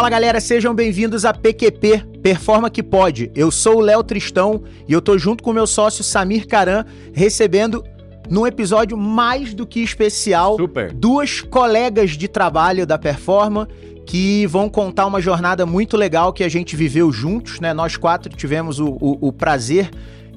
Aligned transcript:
Fala 0.00 0.08
galera, 0.08 0.40
sejam 0.40 0.74
bem-vindos 0.74 1.26
a 1.26 1.34
PQP, 1.34 2.06
Performa 2.22 2.70
que 2.70 2.82
Pode. 2.82 3.30
Eu 3.34 3.50
sou 3.50 3.76
o 3.76 3.80
Léo 3.80 4.02
Tristão 4.02 4.62
e 4.88 4.94
eu 4.94 5.02
tô 5.02 5.18
junto 5.18 5.44
com 5.44 5.52
meu 5.52 5.66
sócio 5.66 6.02
Samir 6.02 6.48
Caran, 6.48 6.86
recebendo 7.12 7.84
num 8.30 8.46
episódio 8.46 8.96
mais 8.96 9.52
do 9.52 9.66
que 9.66 9.78
especial 9.82 10.56
Super. 10.56 10.90
duas 10.90 11.42
colegas 11.42 12.12
de 12.12 12.28
trabalho 12.28 12.86
da 12.86 12.96
Performa 12.96 13.68
que 14.06 14.46
vão 14.46 14.70
contar 14.70 15.04
uma 15.04 15.20
jornada 15.20 15.66
muito 15.66 15.98
legal 15.98 16.32
que 16.32 16.44
a 16.44 16.48
gente 16.48 16.74
viveu 16.74 17.12
juntos, 17.12 17.60
né? 17.60 17.74
Nós 17.74 17.98
quatro 17.98 18.34
tivemos 18.34 18.80
o, 18.80 18.96
o, 19.02 19.28
o 19.28 19.30
prazer 19.30 19.90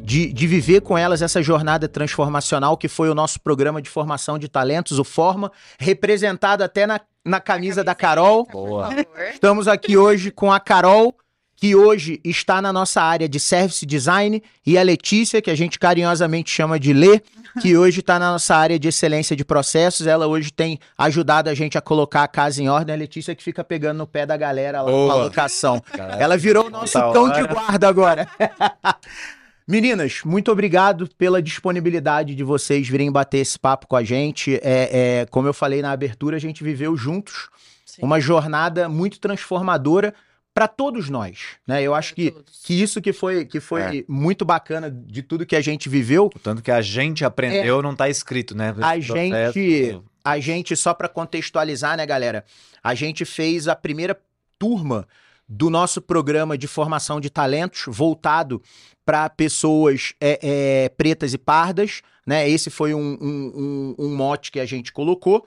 de, 0.04 0.34
de, 0.34 0.48
viver 0.48 0.82
com 0.82 0.98
elas 0.98 1.22
essa 1.22 1.42
jornada 1.42 1.88
transformacional 1.88 2.76
que 2.76 2.90
foi 2.90 3.10
o 3.10 3.16
nosso 3.16 3.40
programa 3.40 3.82
de 3.82 3.90
formação 3.90 4.38
de 4.38 4.50
talentos, 4.50 5.00
o 5.00 5.04
Forma, 5.04 5.52
representado 5.80 6.64
até 6.64 6.86
na, 6.86 7.00
na 7.24 7.40
camisa 7.40 7.84
da 7.84 7.96
Carol. 7.96 8.46
Boa. 8.52 8.90
Estamos 9.34 9.68
aqui 9.68 9.96
hoje 9.96 10.30
com 10.30 10.52
a 10.52 10.60
Carol, 10.60 11.16
que 11.56 11.74
hoje 11.74 12.20
está 12.26 12.62
na 12.62 12.74
nossa 12.74 13.02
área 13.02 13.30
de 13.30 13.40
Service 13.40 13.86
Design, 13.86 14.44
e 14.66 14.78
a 14.78 14.84
Letícia, 14.84 15.42
que 15.42 15.50
a 15.50 15.56
gente 15.56 15.80
carinhosamente 15.80 16.52
chama 16.52 16.78
de 16.78 16.92
Lê, 16.92 17.22
que 17.62 17.78
hoje 17.78 18.02
está 18.02 18.20
na 18.20 18.32
nossa 18.34 18.56
área 18.56 18.78
de 18.78 18.90
excelência 18.90 19.36
de 19.36 19.46
processos. 19.46 20.06
Ela 20.06 20.28
hoje 20.28 20.52
tem 20.52 20.80
ajudado 20.98 21.50
a 21.50 21.54
gente 21.54 21.78
a 21.78 21.82
colocar 21.82 22.24
a 22.24 22.28
casa 22.28 22.62
em 22.62 22.68
ordem. 22.68 22.94
A 22.94 22.98
Letícia 22.98 23.34
que 23.34 23.44
fica 23.44 23.64
pegando 23.64 24.00
no 24.00 24.08
pé 24.08 24.26
da 24.26 24.36
galera 24.36 24.82
lá 24.82 24.92
Boa. 24.92 25.14
com 25.14 25.20
a 25.20 25.24
locação. 25.24 25.82
Ela 26.20 26.36
virou 26.36 26.68
o 26.68 26.70
nosso 26.70 27.00
cão 27.14 27.32
de 27.32 27.48
guarda 27.48 27.88
agora. 27.88 28.28
Meninas, 29.68 30.22
muito 30.26 30.52
obrigado 30.52 31.10
pela 31.18 31.42
disponibilidade 31.42 32.36
de 32.36 32.44
vocês 32.44 32.88
virem 32.88 33.12
bater 33.12 33.40
esse 33.40 33.58
papo 33.58 33.88
com 33.88 33.96
a 33.96 34.04
gente. 34.04 34.56
É, 34.56 35.22
é, 35.22 35.26
como 35.28 35.48
eu 35.48 35.54
falei 35.54 35.82
na 35.82 35.92
abertura, 35.92 36.36
a 36.36 36.40
gente 36.40 36.64
viveu 36.64 36.96
juntos 36.98 37.50
Sim. 37.86 38.02
uma 38.04 38.20
jornada 38.20 38.90
muito 38.90 39.20
transformadora 39.20 40.14
para 40.54 40.68
todos 40.68 41.10
nós, 41.10 41.58
né? 41.66 41.82
Eu 41.82 41.96
acho 41.96 42.14
que, 42.14 42.32
que 42.64 42.80
isso 42.80 43.02
que 43.02 43.12
foi, 43.12 43.44
que 43.46 43.60
foi 43.60 43.82
é. 43.82 44.06
muito 44.08 44.46
bacana 44.46 44.92
de 44.92 45.24
tudo 45.24 45.46
que 45.46 45.56
a 45.56 45.62
gente 45.62 45.90
viveu. 45.90 46.30
O 46.34 46.40
tanto 46.40 46.62
que 46.62 46.70
a 46.70 46.82
gente 46.82 47.26
aprendeu 47.26 47.82
não 47.82 47.94
está 47.94 48.08
escrito, 48.08 48.56
né? 48.56 48.76
A 48.82 49.00
gente, 49.00 50.00
a 50.24 50.40
gente 50.40 50.76
só 50.76 50.94
para 50.94 51.10
contextualizar, 51.10 51.98
né, 51.98 52.06
galera? 52.06 52.46
A 52.84 52.94
gente 52.94 53.26
fez 53.26 53.68
a 53.68 53.76
primeira 53.76 54.20
turma 54.60 55.08
do 55.48 55.70
nosso 55.70 56.02
programa 56.02 56.58
de 56.58 56.68
formação 56.68 57.20
de 57.20 57.30
talentos 57.30 57.86
voltado 57.88 58.62
para 59.06 59.30
pessoas 59.30 60.14
é, 60.20 60.40
é, 60.42 60.90
pretas 60.90 61.34
e 61.34 61.38
pardas, 61.38 62.02
né? 62.26 62.50
Esse 62.50 62.70
foi 62.70 62.94
um, 62.94 63.18
um, 63.22 63.96
um, 64.00 64.06
um, 64.06 64.16
mote 64.16 64.52
que 64.52 64.60
a 64.60 64.66
gente 64.66 64.92
colocou. 64.92 65.46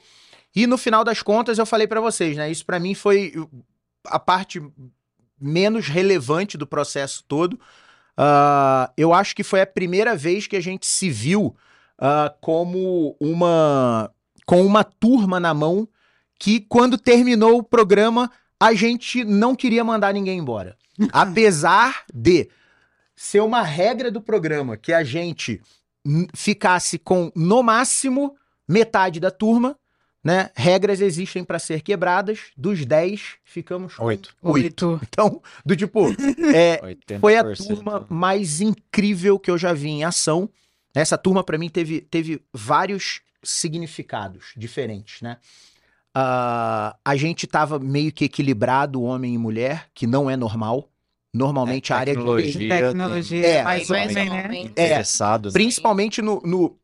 E 0.55 0.67
no 0.67 0.79
final 0.79 1.05
das 1.05 1.23
contas, 1.23 1.59
eu 1.59 1.67
falei 1.67 1.87
para 1.87 2.01
vocês, 2.01 2.37
né? 2.37 2.51
Isso 2.51 2.65
para 2.65 2.79
mim 2.79 2.95
foi 2.95 3.33
a 4.07 4.19
parte 4.19 4.62
menos 5.41 5.89
relevante 5.89 6.57
do 6.57 6.67
processo 6.67 7.25
todo. 7.27 7.55
Uh, 8.19 8.91
eu 8.97 9.12
acho 9.12 9.34
que 9.37 9.43
foi 9.43 9.61
a 9.61 9.67
primeira 9.67 10.17
vez 10.17 10.47
que 10.47 10.57
a 10.57 10.61
gente 10.61 10.87
se 10.87 11.11
viu 11.11 11.55
uh, 11.99 12.34
como 12.41 13.17
uma 13.21 14.11
com 14.47 14.65
uma 14.65 14.84
turma 14.84 15.41
na 15.41 15.53
mão 15.53 15.89
que 16.39 16.61
quando 16.61 16.97
terminou 16.97 17.59
o 17.59 17.62
programa 17.62 18.31
a 18.61 18.73
gente 18.75 19.25
não 19.25 19.55
queria 19.55 19.84
mandar 19.84 20.15
ninguém 20.15 20.39
embora. 20.39 20.77
Apesar 21.12 22.05
de 22.12 22.49
ser 23.17 23.41
uma 23.41 23.62
regra 23.62 24.11
do 24.11 24.20
programa 24.20 24.77
que 24.77 24.92
a 24.92 25.03
gente 25.03 25.61
ficasse 26.34 26.98
com, 26.98 27.33
no 27.34 27.62
máximo, 27.62 28.36
metade 28.69 29.19
da 29.19 29.31
turma, 29.31 29.77
né? 30.22 30.50
Regras 30.55 31.00
existem 31.00 31.44
para 31.44 31.59
ser 31.59 31.83
quebradas. 31.83 32.50
Dos 32.56 32.84
10, 32.84 33.37
ficamos 33.44 33.94
com 33.94 34.05
oito. 34.05 34.34
oito. 34.42 35.00
Então, 35.03 35.41
do 35.65 35.75
tipo, 35.75 36.09
é, 36.54 36.81
foi 37.21 37.37
a 37.37 37.54
turma 37.54 38.06
mais 38.09 38.60
incrível 38.60 39.38
que 39.38 39.50
eu 39.50 39.56
já 39.56 39.72
vi 39.72 39.88
em 39.88 40.04
ação. 40.04 40.50
Essa 40.94 41.16
turma, 41.16 41.44
para 41.44 41.59
mim, 41.59 41.69
teve, 41.69 42.00
teve 42.00 42.43
vários 42.53 43.21
significados 43.43 44.53
diferentes, 44.56 45.22
né? 45.22 45.38
Uh, 46.16 46.97
a 47.04 47.15
gente 47.15 47.44
estava 47.44 47.78
meio 47.78 48.10
que 48.10 48.25
equilibrado, 48.25 49.03
homem 49.03 49.34
e 49.34 49.38
mulher, 49.38 49.88
que 49.94 50.06
não 50.06 50.31
é 50.31 50.37
normal. 50.37 50.88
Normalmente 51.36 51.92
é, 51.92 51.94
a 51.94 51.98
área 51.98 52.16
de 52.16 52.69
tecnologia 52.69 53.47
é, 53.47 53.62
mais 53.62 53.88
mais 53.88 54.14
né? 54.14 54.48
É, 54.54 54.60
interessado, 54.62 55.47
né? 55.47 55.52
principalmente 55.52 56.22
no, 56.22 56.41
no, 56.42 56.78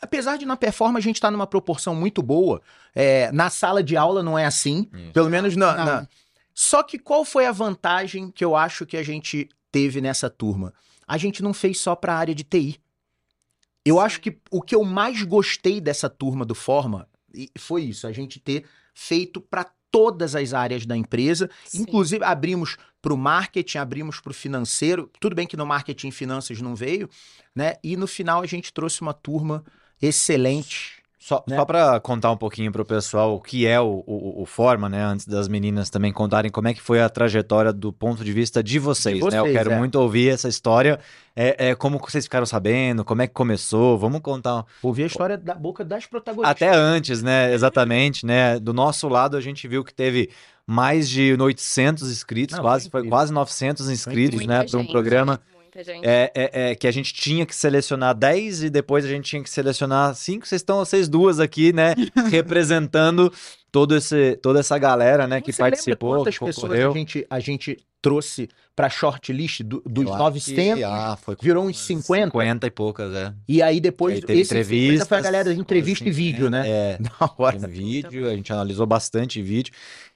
apesar 0.00 0.36
de 0.36 0.44
na 0.44 0.56
performance 0.56 1.04
a 1.04 1.08
gente 1.08 1.16
estar 1.16 1.28
tá 1.28 1.32
numa 1.32 1.46
proporção 1.46 1.94
muito 1.94 2.22
boa, 2.22 2.60
é, 2.94 3.30
na 3.32 3.48
sala 3.48 3.82
de 3.82 3.96
aula 3.96 4.22
não 4.22 4.38
é 4.38 4.44
assim, 4.44 4.88
Isso. 4.92 5.12
pelo 5.12 5.30
menos 5.30 5.56
na, 5.56 5.84
na, 5.84 6.08
Só 6.52 6.82
que 6.82 6.98
qual 6.98 7.24
foi 7.24 7.46
a 7.46 7.52
vantagem 7.52 8.30
que 8.30 8.44
eu 8.44 8.56
acho 8.56 8.84
que 8.84 8.96
a 8.96 9.02
gente 9.02 9.48
teve 9.70 10.00
nessa 10.00 10.28
turma? 10.28 10.74
A 11.06 11.16
gente 11.16 11.42
não 11.42 11.54
fez 11.54 11.78
só 11.78 11.94
para 11.94 12.14
a 12.14 12.18
área 12.18 12.34
de 12.34 12.44
TI. 12.44 12.80
Eu 13.84 13.98
acho 13.98 14.20
que 14.20 14.38
o 14.50 14.60
que 14.60 14.74
eu 14.74 14.84
mais 14.84 15.22
gostei 15.22 15.80
dessa 15.80 16.08
turma 16.08 16.44
do 16.44 16.54
Forma 16.54 17.08
foi 17.58 17.82
isso, 17.82 18.06
a 18.06 18.12
gente 18.12 18.40
ter 18.40 18.64
feito 18.92 19.40
para 19.40 19.66
todas 19.90 20.34
as 20.34 20.54
áreas 20.54 20.86
da 20.86 20.96
empresa. 20.96 21.50
Sim. 21.64 21.82
Inclusive, 21.82 22.24
abrimos 22.24 22.76
para 23.02 23.12
o 23.12 23.16
marketing, 23.16 23.78
abrimos 23.78 24.20
para 24.20 24.30
o 24.30 24.34
financeiro. 24.34 25.10
Tudo 25.18 25.34
bem 25.34 25.46
que 25.46 25.56
no 25.56 25.66
marketing 25.66 26.08
e 26.08 26.12
finanças 26.12 26.60
não 26.60 26.74
veio, 26.74 27.08
né? 27.54 27.74
E 27.82 27.96
no 27.96 28.06
final 28.06 28.42
a 28.42 28.46
gente 28.46 28.72
trouxe 28.72 29.00
uma 29.00 29.14
turma 29.14 29.64
excelente. 30.00 30.99
Só, 31.22 31.44
né? 31.46 31.54
só 31.54 31.66
para 31.66 32.00
contar 32.00 32.32
um 32.32 32.36
pouquinho 32.36 32.72
para 32.72 32.80
o 32.80 32.84
pessoal 32.84 33.36
o 33.36 33.40
que 33.42 33.66
é 33.66 33.78
o, 33.78 34.02
o, 34.06 34.40
o, 34.40 34.46
Forma, 34.46 34.88
né? 34.88 35.04
Antes 35.04 35.26
das 35.26 35.48
meninas 35.48 35.90
também 35.90 36.10
contarem 36.10 36.50
como 36.50 36.66
é 36.66 36.72
que 36.72 36.80
foi 36.80 37.02
a 37.02 37.10
trajetória 37.10 37.74
do 37.74 37.92
ponto 37.92 38.24
de 38.24 38.32
vista 38.32 38.62
de 38.62 38.78
vocês, 38.78 39.16
de 39.16 39.20
vocês 39.20 39.34
né? 39.34 39.50
Eu 39.50 39.52
quero 39.52 39.70
é. 39.70 39.78
muito 39.78 39.96
ouvir 39.96 40.30
essa 40.30 40.48
história. 40.48 40.98
É, 41.36 41.68
é, 41.68 41.74
como 41.74 41.98
vocês 41.98 42.24
ficaram 42.24 42.46
sabendo, 42.46 43.04
como 43.04 43.20
é 43.20 43.26
que 43.26 43.34
começou, 43.34 43.98
vamos 43.98 44.22
contar. 44.22 44.64
Ouvir 44.82 45.02
a 45.02 45.06
história 45.08 45.36
da 45.36 45.54
boca 45.54 45.84
das 45.84 46.06
protagonistas. 46.06 46.50
Até 46.50 46.74
antes, 46.74 47.22
né? 47.22 47.52
Exatamente, 47.52 48.24
né? 48.24 48.58
Do 48.58 48.72
nosso 48.72 49.06
lado 49.06 49.36
a 49.36 49.42
gente 49.42 49.68
viu 49.68 49.84
que 49.84 49.92
teve 49.92 50.30
mais 50.66 51.06
de 51.06 51.36
800 51.38 52.10
inscritos, 52.10 52.56
Não, 52.56 52.62
quase, 52.62 52.88
foi, 52.88 53.02
foi 53.02 53.10
quase 53.10 53.30
900 53.30 53.90
inscritos, 53.90 54.46
né? 54.46 54.64
Para 54.64 54.78
um 54.78 54.86
programa 54.86 55.38
muita 55.70 55.84
gente. 55.84 56.04
É, 56.04 56.30
é, 56.34 56.70
é, 56.70 56.74
que 56.74 56.86
a 56.86 56.90
gente 56.90 57.14
tinha 57.14 57.46
que 57.46 57.54
selecionar 57.54 58.14
10 58.14 58.64
e 58.64 58.70
depois 58.70 59.04
a 59.04 59.08
gente 59.08 59.24
tinha 59.24 59.42
que 59.42 59.48
selecionar 59.48 60.14
5. 60.14 60.46
Vocês 60.46 60.60
estão, 60.60 60.78
vocês 60.78 61.08
duas 61.08 61.38
aqui, 61.38 61.72
né? 61.72 61.94
representando 62.30 63.32
todo 63.70 63.96
esse, 63.96 64.36
toda 64.36 64.60
essa 64.60 64.76
galera, 64.76 65.26
né? 65.26 65.40
que 65.40 65.52
participou. 65.52 66.16
Quantas 66.16 66.36
que 66.36 66.44
pessoas 66.44 66.72
a 66.72 66.90
gente, 66.90 67.26
a 67.30 67.40
gente 67.40 67.78
trouxe 68.02 68.48
para 68.74 68.88
shortlist 68.88 69.62
do, 69.62 69.82
dos 69.86 70.06
Eu 70.06 70.16
900? 70.16 70.78
Que, 70.78 70.84
ah, 70.84 71.16
foi 71.20 71.36
virou 71.40 71.64
uns 71.64 71.78
50? 71.78 72.26
50 72.26 72.66
e 72.66 72.70
poucas, 72.70 73.14
é. 73.14 73.32
E 73.48 73.62
aí 73.62 73.80
depois. 73.80 74.16
Aí 74.16 74.22
teve 74.22 74.42
entrevista. 74.42 75.06
foi 75.06 75.18
a 75.18 75.20
galera 75.20 75.54
de 75.54 75.60
entrevista 75.60 76.04
assim, 76.04 76.10
e 76.10 76.14
vídeo, 76.14 76.50
né? 76.50 76.68
É. 76.68 76.98
Na 77.00 77.30
hora. 77.38 77.58
Tem 77.58 77.68
vídeo, 77.68 78.28
a 78.28 78.34
gente 78.34 78.52
analisou 78.52 78.86
bastante 78.86 79.40
vídeo. 79.40 79.72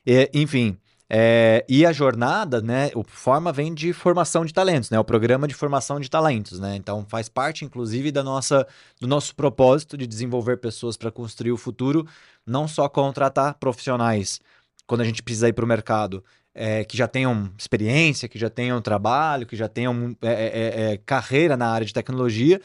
E, 0.06 0.30
enfim. 0.34 0.76
É, 1.08 1.64
e 1.68 1.84
a 1.84 1.92
jornada, 1.92 2.62
né? 2.62 2.90
O 2.94 3.04
Forma 3.04 3.52
vem 3.52 3.74
de 3.74 3.92
formação 3.92 4.44
de 4.44 4.52
talentos, 4.52 4.90
né? 4.90 4.98
O 4.98 5.04
programa 5.04 5.46
de 5.46 5.54
formação 5.54 6.00
de 6.00 6.08
talentos, 6.10 6.58
né? 6.58 6.76
Então 6.76 7.04
faz 7.08 7.28
parte, 7.28 7.64
inclusive, 7.64 8.10
da 8.10 8.22
nossa, 8.22 8.66
do 9.00 9.06
nosso 9.06 9.34
propósito 9.34 9.96
de 9.96 10.06
desenvolver 10.06 10.56
pessoas 10.56 10.96
para 10.96 11.10
construir 11.10 11.52
o 11.52 11.56
futuro, 11.56 12.06
não 12.46 12.66
só 12.66 12.88
contratar 12.88 13.54
profissionais 13.54 14.40
quando 14.86 15.02
a 15.02 15.04
gente 15.04 15.22
precisa 15.22 15.48
ir 15.48 15.52
para 15.52 15.64
o 15.64 15.68
mercado, 15.68 16.22
é, 16.54 16.84
que 16.84 16.96
já 16.96 17.08
tenham 17.08 17.50
experiência, 17.58 18.28
que 18.28 18.38
já 18.38 18.48
tenham 18.48 18.80
trabalho, 18.80 19.46
que 19.46 19.56
já 19.56 19.68
tenham 19.68 20.16
é, 20.22 20.32
é, 20.32 20.92
é 20.92 20.96
carreira 20.98 21.56
na 21.56 21.68
área 21.68 21.86
de 21.86 21.92
tecnologia, 21.92 22.60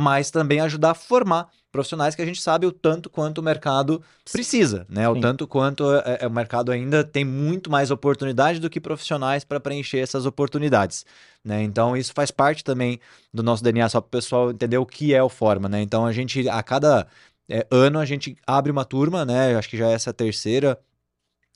mas 0.00 0.30
também 0.30 0.60
ajudar 0.60 0.92
a 0.92 0.94
formar 0.94 1.48
profissionais 1.70 2.14
que 2.14 2.22
a 2.22 2.26
gente 2.26 2.40
sabe 2.40 2.66
o 2.66 2.72
tanto 2.72 3.08
quanto 3.08 3.38
o 3.38 3.42
mercado 3.42 4.02
precisa, 4.32 4.86
né? 4.88 5.08
O 5.08 5.14
Sim. 5.14 5.20
tanto 5.20 5.46
quanto 5.46 5.84
é, 5.94 6.18
é, 6.22 6.26
o 6.26 6.30
mercado 6.30 6.72
ainda 6.72 7.04
tem 7.04 7.24
muito 7.24 7.70
mais 7.70 7.90
oportunidade 7.90 8.58
do 8.58 8.70
que 8.70 8.80
profissionais 8.80 9.44
para 9.44 9.60
preencher 9.60 9.98
essas 9.98 10.26
oportunidades, 10.26 11.04
né? 11.44 11.62
Então 11.62 11.96
isso 11.96 12.12
faz 12.14 12.30
parte 12.30 12.64
também 12.64 12.98
do 13.32 13.42
nosso 13.42 13.62
DNA 13.62 13.88
só 13.90 14.00
para 14.00 14.08
o 14.08 14.10
pessoal 14.10 14.50
entender 14.50 14.78
o 14.78 14.86
que 14.86 15.14
é 15.14 15.22
o 15.22 15.28
Forma, 15.28 15.68
né? 15.68 15.82
Então 15.82 16.06
a 16.06 16.12
gente 16.12 16.48
a 16.48 16.62
cada 16.62 17.06
é, 17.48 17.66
ano 17.70 17.98
a 17.98 18.04
gente 18.06 18.36
abre 18.46 18.72
uma 18.72 18.84
turma, 18.84 19.24
né? 19.24 19.54
Acho 19.54 19.68
que 19.68 19.76
já 19.76 19.90
é 19.90 19.92
essa 19.92 20.12
terceira 20.12 20.78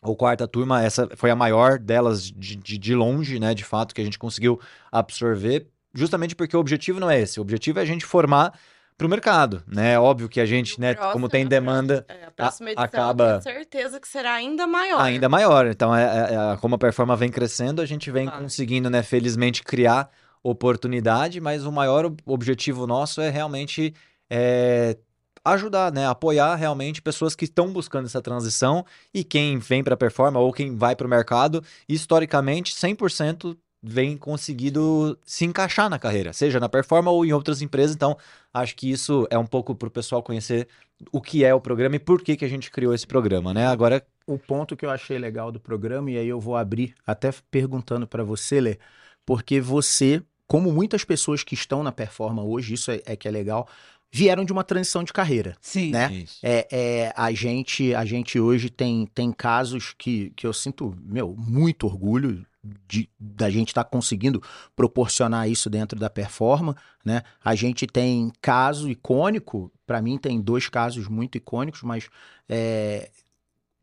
ou 0.03 0.15
quarta 0.15 0.47
turma, 0.47 0.83
essa 0.83 1.09
foi 1.17 1.31
a 1.31 1.37
maior 1.37 1.79
delas 1.79 2.31
de, 2.31 2.57
de, 2.57 2.77
de 2.77 2.95
longe, 2.95 3.41
né? 3.41 3.55
De 3.55 3.65
fato 3.65 3.95
que 3.95 4.03
a 4.03 4.05
gente 4.05 4.19
conseguiu 4.19 4.61
absorver 4.93 5.67
justamente 5.95 6.35
porque 6.35 6.57
o 6.57 6.61
objetivo 6.61 6.99
não 6.99 7.11
é 7.11 7.21
esse. 7.21 7.39
O 7.39 7.43
objetivo 7.43 7.79
é 7.79 7.83
a 7.83 7.87
gente 7.87 8.05
formar 8.05 8.53
para 8.97 9.07
o 9.07 9.11
mercado, 9.11 9.63
né? 9.67 9.99
Óbvio 9.99 10.29
que 10.29 10.41
a 10.41 10.47
gente, 10.47 10.81
né, 10.81 10.95
próximo, 10.95 11.13
como 11.13 11.29
tem 11.29 11.47
demanda, 11.47 12.05
é, 12.09 12.29
a 12.39 12.49
a, 12.49 12.85
acaba 12.85 13.41
tenho 13.41 13.57
certeza 13.57 14.01
que 14.01 14.07
será 14.07 14.35
ainda 14.35 14.67
maior. 14.67 15.01
Ainda 15.01 15.29
maior. 15.29 15.67
Então, 15.67 15.95
é, 15.95 16.05
é, 16.05 16.53
é 16.53 16.57
como 16.59 16.77
a 16.77 16.79
performance 16.79 17.19
vem 17.19 17.31
crescendo, 17.31 17.83
a 17.83 17.87
gente 17.87 18.11
vem 18.11 18.29
conseguindo, 18.29 18.89
né, 18.89 19.03
felizmente 19.03 19.63
criar 19.63 20.11
oportunidade, 20.43 21.41
mas 21.41 21.65
o 21.65 21.73
maior 21.73 22.13
objetivo 22.27 22.87
nosso 22.87 23.21
é 23.21 23.31
realmente 23.31 23.95
é, 24.31 24.97
ajudar, 25.45 25.93
né? 25.93 26.07
Apoiar 26.07 26.55
realmente 26.55 27.03
pessoas 27.03 27.35
que 27.35 27.45
estão 27.45 27.73
buscando 27.73 28.07
essa 28.07 28.23
transição 28.23 28.85
e 29.13 29.25
quem 29.25 29.59
vem 29.59 29.83
para 29.83 29.95
a 29.95 29.97
performance 29.97 30.45
ou 30.45 30.53
quem 30.53 30.77
vai 30.77 30.95
para 30.95 31.07
o 31.07 31.11
mercado, 31.11 31.63
historicamente, 31.89 32.75
100% 32.75 33.57
vem 33.87 34.17
conseguido 34.17 35.19
se 35.25 35.45
encaixar 35.45 35.91
na 35.91 35.99
carreira, 35.99 36.33
seja 36.33 36.59
na 36.59 36.69
performance 36.69 37.15
ou 37.15 37.27
em 37.27 37.33
outras 37.33 37.61
empresas. 37.61 37.95
Então, 37.95 38.17
acho 38.53 38.75
que 38.75 38.91
isso 38.91 39.27
é 39.31 39.37
um 39.37 39.45
pouco 39.45 39.75
para 39.75 39.89
o 39.89 39.91
pessoal 39.91 40.23
conhecer 40.23 40.67
o 41.13 41.21
que 41.21 41.45
é 41.45 41.55
o 41.55 41.61
programa 41.61 41.97
e 41.97 41.99
por 41.99 42.23
que, 42.23 42.37
que 42.37 42.45
a 42.45 42.49
gente 42.49 42.71
criou 42.71 42.95
esse 42.95 43.07
programa, 43.07 43.53
né? 43.53 43.67
Agora, 43.67 44.03
O 44.27 44.39
ponto 44.39 44.75
que 44.75 44.87
eu 44.87 44.91
achei 44.91 45.19
legal 45.19 45.53
do 45.53 45.61
programa, 45.61 46.11
e 46.11 46.17
aí 46.17 46.27
eu 46.27 46.41
vou 46.41 46.57
abrir 46.57 46.95
até 47.07 47.31
perguntando 47.51 48.07
para 48.07 48.25
você, 48.25 48.59
Lê, 48.59 48.79
porque 49.27 49.61
você, 49.61 50.23
como 50.47 50.73
muitas 50.73 51.05
pessoas 51.05 51.45
que 51.45 51.55
estão 51.55 51.83
na 51.83 51.93
performance 51.93 52.49
hoje, 52.49 52.75
isso 52.75 52.91
é, 52.91 53.03
é 53.05 53.17
que 53.17 53.29
é 53.29 53.31
legal, 53.31 53.69
vieram 54.11 54.45
de 54.45 54.53
uma 54.53 54.65
transição 54.65 55.05
de 55.05 55.13
carreira. 55.13 55.57
Sim. 55.61 55.91
Né? 55.91 56.11
isso. 56.13 56.39
É, 56.43 56.67
é, 56.71 57.13
a 57.15 57.33
gente 57.33 57.95
a 57.95 58.05
gente 58.05 58.41
hoje 58.41 58.71
tem, 58.71 59.07
tem 59.07 59.31
casos 59.31 59.95
que, 59.99 60.31
que 60.31 60.47
eu 60.47 60.53
sinto, 60.55 60.97
meu, 61.05 61.35
muito 61.37 61.87
orgulho 61.87 62.47
de, 62.89 63.09
da 63.19 63.51
gente 63.51 63.69
estar 63.69 63.85
conseguindo 63.85 64.43
proporcionar 64.75 65.49
isso 65.49 65.69
dentro 65.69 65.99
da 65.99 66.09
performance, 66.09 66.79
né? 67.05 67.23
A 67.45 67.55
gente 67.55 67.87
tem 67.87 68.33
caso 68.41 68.89
icônico, 68.89 69.71
para 69.87 70.01
mim 70.01 70.17
tem 70.17 70.41
dois 70.41 70.69
casos 70.69 71.09
muito 71.09 71.37
icônicos, 71.37 71.83
mas 71.83 72.09
é, 72.49 73.11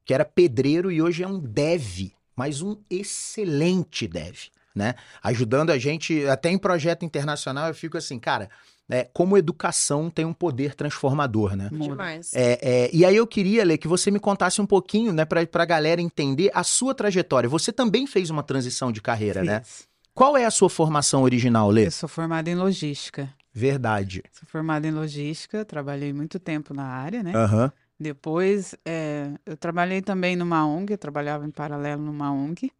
que 0.03 0.13
era 0.13 0.25
pedreiro 0.25 0.91
e 0.91 1.01
hoje 1.01 1.23
é 1.23 1.27
um 1.27 1.39
dev, 1.39 2.11
mas 2.35 2.61
um 2.61 2.75
excelente 2.89 4.07
dev, 4.07 4.37
né? 4.73 4.95
Ajudando 5.21 5.69
a 5.69 5.77
gente, 5.77 6.25
até 6.27 6.49
em 6.49 6.57
projeto 6.57 7.05
internacional, 7.05 7.67
eu 7.67 7.75
fico 7.75 7.97
assim, 7.97 8.17
cara, 8.17 8.49
é, 8.91 9.09
como 9.13 9.37
educação 9.37 10.09
tem 10.09 10.25
um 10.25 10.33
poder 10.33 10.75
transformador, 10.75 11.55
né? 11.55 11.69
Demais. 11.71 12.31
É, 12.33 12.59
é, 12.61 12.89
e 12.93 13.05
aí 13.05 13.15
eu 13.15 13.25
queria, 13.25 13.63
Lê, 13.63 13.77
que 13.77 13.87
você 13.87 14.11
me 14.11 14.19
contasse 14.19 14.61
um 14.61 14.65
pouquinho, 14.65 15.13
né, 15.13 15.25
pra, 15.25 15.45
pra 15.47 15.65
galera 15.65 16.01
entender 16.01 16.51
a 16.53 16.63
sua 16.63 16.93
trajetória. 16.93 17.49
Você 17.49 17.71
também 17.71 18.05
fez 18.05 18.29
uma 18.29 18.43
transição 18.43 18.91
de 18.91 19.01
carreira, 19.01 19.43
né? 19.43 19.61
Fiz. 19.63 19.87
Qual 20.13 20.35
é 20.35 20.45
a 20.45 20.51
sua 20.51 20.69
formação 20.69 21.23
original, 21.23 21.69
Lê? 21.69 21.87
Eu 21.87 21.91
sou 21.91 22.09
formada 22.09 22.49
em 22.49 22.55
logística. 22.55 23.33
Verdade. 23.53 24.23
Sou 24.31 24.47
formada 24.47 24.87
em 24.87 24.91
logística, 24.91 25.63
trabalhei 25.65 26.13
muito 26.13 26.39
tempo 26.39 26.73
na 26.73 26.83
área, 26.83 27.23
né? 27.23 27.33
Aham. 27.33 27.71
Depois, 27.99 28.75
é, 28.83 29.31
eu 29.45 29.55
trabalhei 29.55 30.01
também 30.01 30.35
numa 30.35 30.65
ONG, 30.65 30.93
eu 30.93 30.97
trabalhava 30.97 31.45
em 31.45 31.51
paralelo 31.51 32.01
numa 32.01 32.31
ONG, 32.31 32.71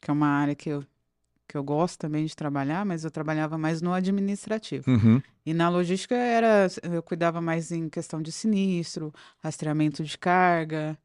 que 0.00 0.10
é 0.10 0.12
uma 0.12 0.28
área 0.28 0.54
que 0.54 0.68
eu, 0.68 0.84
que 1.48 1.56
eu 1.56 1.64
gosto 1.64 1.98
também 1.98 2.24
de 2.24 2.36
trabalhar, 2.36 2.86
mas 2.86 3.04
eu 3.04 3.10
trabalhava 3.10 3.58
mais 3.58 3.82
no 3.82 3.92
administrativo. 3.92 4.88
Uhum. 4.88 5.20
E 5.48 5.54
na 5.54 5.70
logística 5.70 6.14
era, 6.14 6.66
eu 6.82 7.02
cuidava 7.02 7.40
mais 7.40 7.72
em 7.72 7.88
questão 7.88 8.20
de 8.20 8.30
sinistro, 8.30 9.10
rastreamento 9.42 10.04
de 10.04 10.18
carga, 10.18 10.98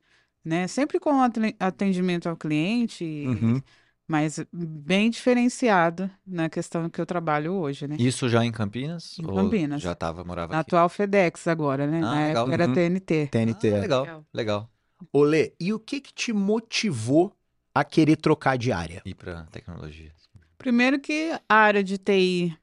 né? 0.43 0.67
Sempre 0.67 0.99
com 0.99 1.21
aten- 1.21 1.55
atendimento 1.57 2.27
ao 2.27 2.35
cliente, 2.35 3.05
Uhum. 3.05 3.61
mas 4.05 4.43
bem 4.51 5.09
diferenciado 5.09 6.11
na 6.27 6.49
questão 6.49 6.89
que 6.89 6.99
eu 6.99 7.05
trabalho 7.05 7.53
hoje, 7.53 7.87
né? 7.87 7.95
Isso 7.97 8.27
já 8.27 8.43
em 8.43 8.51
Campinas? 8.51 9.17
Em 9.17 9.23
Ou 9.23 9.33
Campinas. 9.33 9.81
Já 9.81 9.95
tava, 9.95 10.25
morava 10.25 10.51
Na 10.51 10.59
aqui? 10.59 10.67
atual 10.67 10.89
FedEx 10.89 11.47
agora, 11.47 11.87
né? 11.87 11.99
Ah, 11.99 12.01
Na 12.01 12.27
legal. 12.27 12.43
época 12.43 12.53
era 12.53 12.67
Uhum. 12.67 12.73
TNT. 12.73 13.27
TNT. 13.31 13.67
Ah, 13.69 13.79
legal, 13.79 14.01
Legal. 14.03 14.25
legal. 14.33 14.69
Ô, 15.13 15.23
Lê, 15.23 15.53
e 15.57 15.71
o 15.71 15.79
que 15.79 16.01
que 16.01 16.13
te 16.13 16.33
motivou 16.33 17.33
a 17.73 17.81
querer 17.85 18.17
trocar 18.17 18.57
de 18.57 18.73
área? 18.73 19.01
Ir 19.05 19.15
pra 19.15 19.43
tecnologia. 19.45 20.11
Primeiro 20.57 20.97
que 20.99 21.31
a 21.49 21.55
área 21.55 21.83
de 21.83 21.97
TI, 21.97 22.57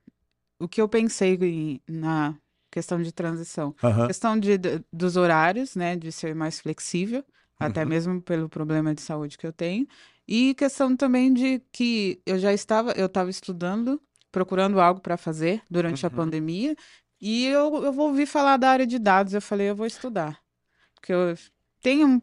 o 0.61 0.69
que 0.69 0.81
eu 0.81 0.89
pensei 0.89 1.35
em- 1.43 1.81
na 1.89 2.37
questão 2.71 3.03
de 3.03 3.13
transição, 3.13 3.75
Aham. 3.83 4.07
questão 4.07 4.39
de, 4.39 4.57
dos 4.93 5.17
horários, 5.17 5.75
né, 5.75 5.97
de 5.97 6.13
ser 6.13 6.35
mais 6.35 6.61
flexível, 6.61 7.25
até 7.59 7.83
Uhum. 7.83 7.89
mesmo 7.89 8.23
pelo 8.23 8.49
problema 8.49 8.95
de 8.95 9.01
saúde 9.03 9.37
que 9.37 9.47
eu 9.47 9.53
tenho, 9.53 9.87
e 10.29 10.55
questão 10.55 10.97
também 10.97 11.33
de 11.35 11.61
que 11.73 12.23
eu 12.25 12.39
já 12.39 12.53
estava, 12.53 12.93
eu 12.93 13.07
estava 13.07 13.29
estudando, 13.31 14.01
procurando 14.31 14.81
algo 14.81 15.01
para 15.01 15.17
fazer 15.17 15.63
durante 15.71 16.07
a 16.07 16.11
Uhum. 16.11 16.17
pandemia, 16.17 16.77
e 17.21 17.47
eu, 17.47 17.85
eu 17.85 17.99
ouvi 17.99 18.25
falar 18.27 18.57
da 18.57 18.71
área 18.71 18.87
de 18.87 18.99
dados, 18.99 19.35
eu 19.35 19.43
falei, 19.43 19.69
eu 19.71 19.77
vou 19.77 19.87
estudar, 19.87 20.41
porque 20.95 21.13
eu 21.13 21.35
tenho 21.83 22.07
um- 22.09 22.23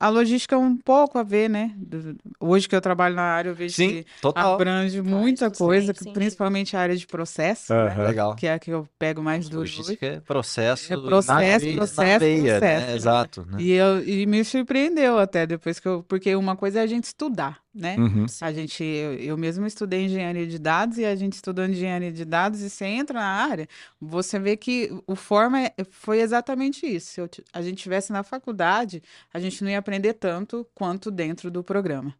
a 0.00 0.08
logística 0.08 0.56
um 0.56 0.76
pouco 0.76 1.18
a 1.18 1.22
ver, 1.22 1.48
né? 1.50 1.72
do- 1.76 2.16
hoje 2.40 2.68
que 2.68 2.74
eu 2.76 2.80
trabalho 2.80 3.14
na 3.14 3.22
área, 3.22 3.50
eu 3.50 3.54
vejo 3.54 3.74
Sim, 3.74 3.88
que 3.88 4.06
total. 4.20 4.54
abrange 4.54 5.00
muita 5.02 5.50
coisa, 5.50 5.92
sim, 5.94 6.04
sim. 6.04 6.12
principalmente 6.12 6.76
a 6.76 6.80
área 6.80 6.96
de 6.96 7.06
processo, 7.06 7.72
né? 7.74 7.86
Aham. 7.88 8.02
Legal. 8.06 8.36
Que 8.36 8.46
é 8.46 8.54
a 8.54 8.58
que 8.58 8.70
eu 8.70 8.88
pego 8.98 9.22
mais 9.22 9.48
duro 9.48 9.62
hoje. 9.62 9.78
Logística 9.78 10.06
é 10.06 10.20
processo. 10.20 10.92
É 10.92 10.96
processo, 10.96 11.32
na 11.32 11.38
veia- 11.38 11.70
na 11.72 11.76
processo, 11.78 12.18
veia, 12.20 12.42
né? 12.42 12.50
processo. 12.58 12.96
Exato. 12.96 13.46
Né? 13.50 13.58
E, 13.62 13.70
eu, 13.72 14.04
e 14.08 14.26
me 14.26 14.44
surpreendeu 14.44 15.18
até 15.18 15.46
depois 15.46 15.80
que 15.80 15.88
eu. 15.88 16.02
Porque 16.06 16.34
uma 16.36 16.54
coisa 16.56 16.80
é 16.80 16.82
a 16.82 16.86
gente 16.86 17.04
estudar, 17.04 17.58
né? 17.74 17.96
Uhum. 17.98 18.26
A 18.40 18.52
gente, 18.52 18.82
eu, 18.84 19.14
eu 19.14 19.36
mesmo 19.36 19.66
estudei 19.66 20.04
engenharia 20.04 20.46
de 20.46 20.58
dados 20.58 20.98
e 20.98 21.04
a 21.04 21.14
gente 21.16 21.32
estudando 21.34 21.70
engenharia 21.72 22.12
de 22.12 22.24
dados 22.24 22.60
e 22.60 22.70
você 22.70 22.84
entra 22.84 23.18
na 23.18 23.26
área, 23.26 23.66
você 24.00 24.38
vê 24.38 24.56
que 24.56 24.90
o 25.06 25.14
forma 25.16 25.60
é- 25.60 25.72
foi 25.90 26.20
exatamente 26.20 26.86
isso. 26.86 27.12
Se 27.12 27.20
eu 27.20 27.28
a 27.52 27.62
gente 27.62 27.78
tivesse 27.82 28.12
na 28.12 28.22
faculdade, 28.22 29.02
a 29.32 29.38
gente 29.40 29.62
não 29.64 29.70
ia 29.70 29.82
aprender 29.88 30.12
tanto 30.14 30.66
quanto 30.74 31.10
dentro 31.10 31.50
do 31.50 31.64
programa. 31.64 32.14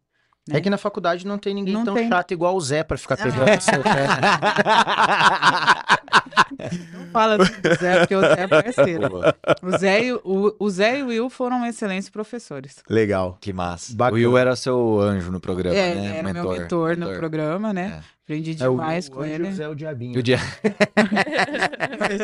É 0.49 0.53
né? 0.53 0.61
que 0.61 0.69
na 0.71 0.77
faculdade 0.79 1.27
não 1.27 1.37
tem 1.37 1.53
ninguém 1.53 1.73
Não 1.75 1.83
tão 1.85 1.93
tem. 1.93 2.09
chato 2.09 2.31
igual 2.31 2.55
o 2.55 2.61
Zé 2.61 2.83
pra 2.83 2.97
ficar 2.97 3.15
pegando 3.17 3.43
Ah. 3.47 3.59
seu 3.59 3.83
pé. 3.83 4.07
Fala 7.13 7.35
assim 7.43 7.61
do 7.61 7.75
Zé, 7.75 7.99
porque 7.99 8.15
o 8.15 8.21
Zé 8.21 8.35
é 8.39 8.47
parceiro. 8.47 9.09
Boa, 9.09 9.35
O 9.61 9.77
Zé, 9.77 10.03
e, 10.05 10.13
o, 10.13 10.55
o 10.59 10.69
Zé 10.71 10.99
e 10.99 11.03
o 11.03 11.07
Will 11.07 11.29
foram 11.29 11.63
excelentes 11.65 12.09
professores. 12.09 12.77
Legal. 12.89 13.37
que 13.39 13.53
massa. 13.53 13.95
Bacana. 13.95 14.13
O 14.13 14.15
Will 14.15 14.37
era 14.37 14.55
seu 14.55 14.99
anjo 14.99 15.31
no 15.31 15.39
programa, 15.39 15.75
É, 15.75 15.93
né? 15.93 16.17
era 16.17 16.33
meu 16.33 16.49
mentor 16.51 16.97
no 16.97 17.13
programa, 17.13 17.71
né? 17.71 18.01
É. 18.03 18.18
Aprendi 18.29 18.55
É 18.61 18.69
o, 18.69 18.73
demais 18.73 19.07
o 19.07 19.11
com 19.11 19.25
ele. 19.25 19.47
e 19.47 19.49
o 19.49 19.53
Zé 19.55 19.63
é 19.63 19.67
o 19.67 19.73
diabinho. 19.73 20.19
O 20.19 20.21
dia... 20.21 20.37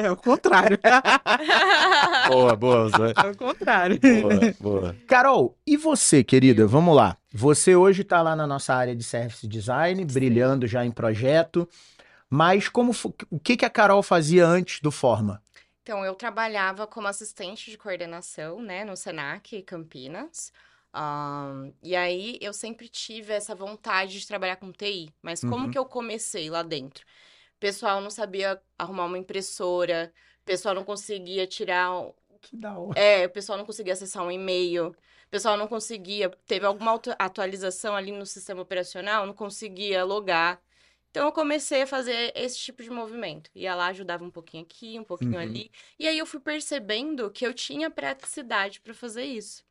É 0.04 0.12
o 0.12 0.16
contrário. 0.16 0.78
boa, 2.30 2.56
boa, 2.56 2.90
Zé. 2.90 3.14
É 3.24 3.32
o 3.32 3.36
contrário. 3.36 4.00
boa, 4.00 4.56
boa. 4.60 4.96
Carol, 5.08 5.58
e 5.66 5.76
você, 5.76 6.24
querida? 6.24 6.68
Vamos 6.68 6.96
lá. 6.96 7.18
Você 7.34 7.76
hoje 7.76 8.04
está 8.04 8.22
lá 8.22 8.36
na 8.36 8.46
nossa 8.46 8.74
área 8.74 8.96
de 8.96 9.04
service 9.04 9.48
design, 9.48 10.04
brilhando 10.06 10.68
já 10.68 10.86
em 10.86 10.92
projeto. 10.92 11.68
Mas 12.30 12.70
como 12.70 12.92
o 13.32 13.40
que, 13.40 13.58
que 13.58 13.66
a 13.66 13.70
Carol 13.70 14.04
fazia 14.04 14.46
antes 14.46 14.80
do 14.82 14.92
Forma? 14.92 15.42
Então, 15.82 16.04
eu 16.04 16.14
trabalhava 16.16 16.86
como 16.88 17.08
assistente 17.08 17.70
de 17.72 17.78
coordenação, 17.78 18.62
né, 18.62 18.84
no 18.86 18.96
Senac 18.96 19.62
Campinas. 19.64 20.52
Ahn, 20.96 21.74
e 21.84 21.96
aí, 21.96 22.38
eu 22.42 22.54
sempre 22.54 22.88
tive 22.90 23.34
essa 23.34 23.54
vontade 23.56 24.20
de 24.20 24.28
trabalhar 24.28 24.56
com 24.58 24.72
TI. 24.72 25.14
Mas 25.22 25.42
como 25.44 25.66
Uhum. 25.66 25.72
que 25.72 25.78
eu 25.78 25.86
comecei 25.86 26.50
lá 26.50 26.64
dentro? 26.64 27.04
O 27.58 27.60
pessoal 27.60 28.02
não 28.02 28.10
sabia 28.10 28.62
arrumar 28.78 29.06
uma 29.06 29.18
impressora, 29.18 30.14
o 30.42 30.46
pessoal 30.46 30.76
não 30.76 30.84
conseguia 30.86 31.48
tirar... 31.48 31.92
um- 31.92 32.14
Que 32.42 32.56
da 32.56 32.78
hora. 32.78 33.00
É, 33.00 33.26
o 33.26 33.30
pessoal 33.30 33.58
não 33.58 33.66
conseguia 33.66 33.94
acessar 33.94 34.24
um 34.24 34.32
e-mail, 34.32 34.90
o 34.90 35.30
pessoal 35.30 35.58
não 35.58 35.68
conseguia... 35.68 36.30
Teve 36.46 36.66
alguma 36.66 37.00
atualização 37.20 37.96
ali 37.96 38.12
no 38.12 38.26
sistema 38.26 38.62
operacional, 38.62 39.26
não 39.26 39.34
conseguia 39.34 40.04
logar. 40.04 40.62
Então, 41.12 41.26
eu 41.28 41.32
comecei 41.32 41.84
a 41.84 41.88
fazer 41.88 42.32
esse 42.36 42.58
tipo 42.60 42.84
de 42.84 42.90
movimento. 42.90 43.50
Ia 43.56 43.74
lá, 43.76 43.88
ajudava 43.88 44.24
um 44.24 44.30
pouquinho 44.32 44.64
aqui, 44.64 45.00
um 45.00 45.04
pouquinho 45.04 45.36
Uhum. 45.36 45.40
ali. 45.40 45.72
E 45.98 46.08
aí, 46.08 46.18
eu 46.18 46.26
fui 46.26 46.40
percebendo 46.42 47.32
que 47.32 47.46
eu 47.48 47.54
tinha 47.54 47.90
praticidade 47.90 48.82
para 48.82 48.94
fazer 48.94 49.24
isso. 49.24 49.64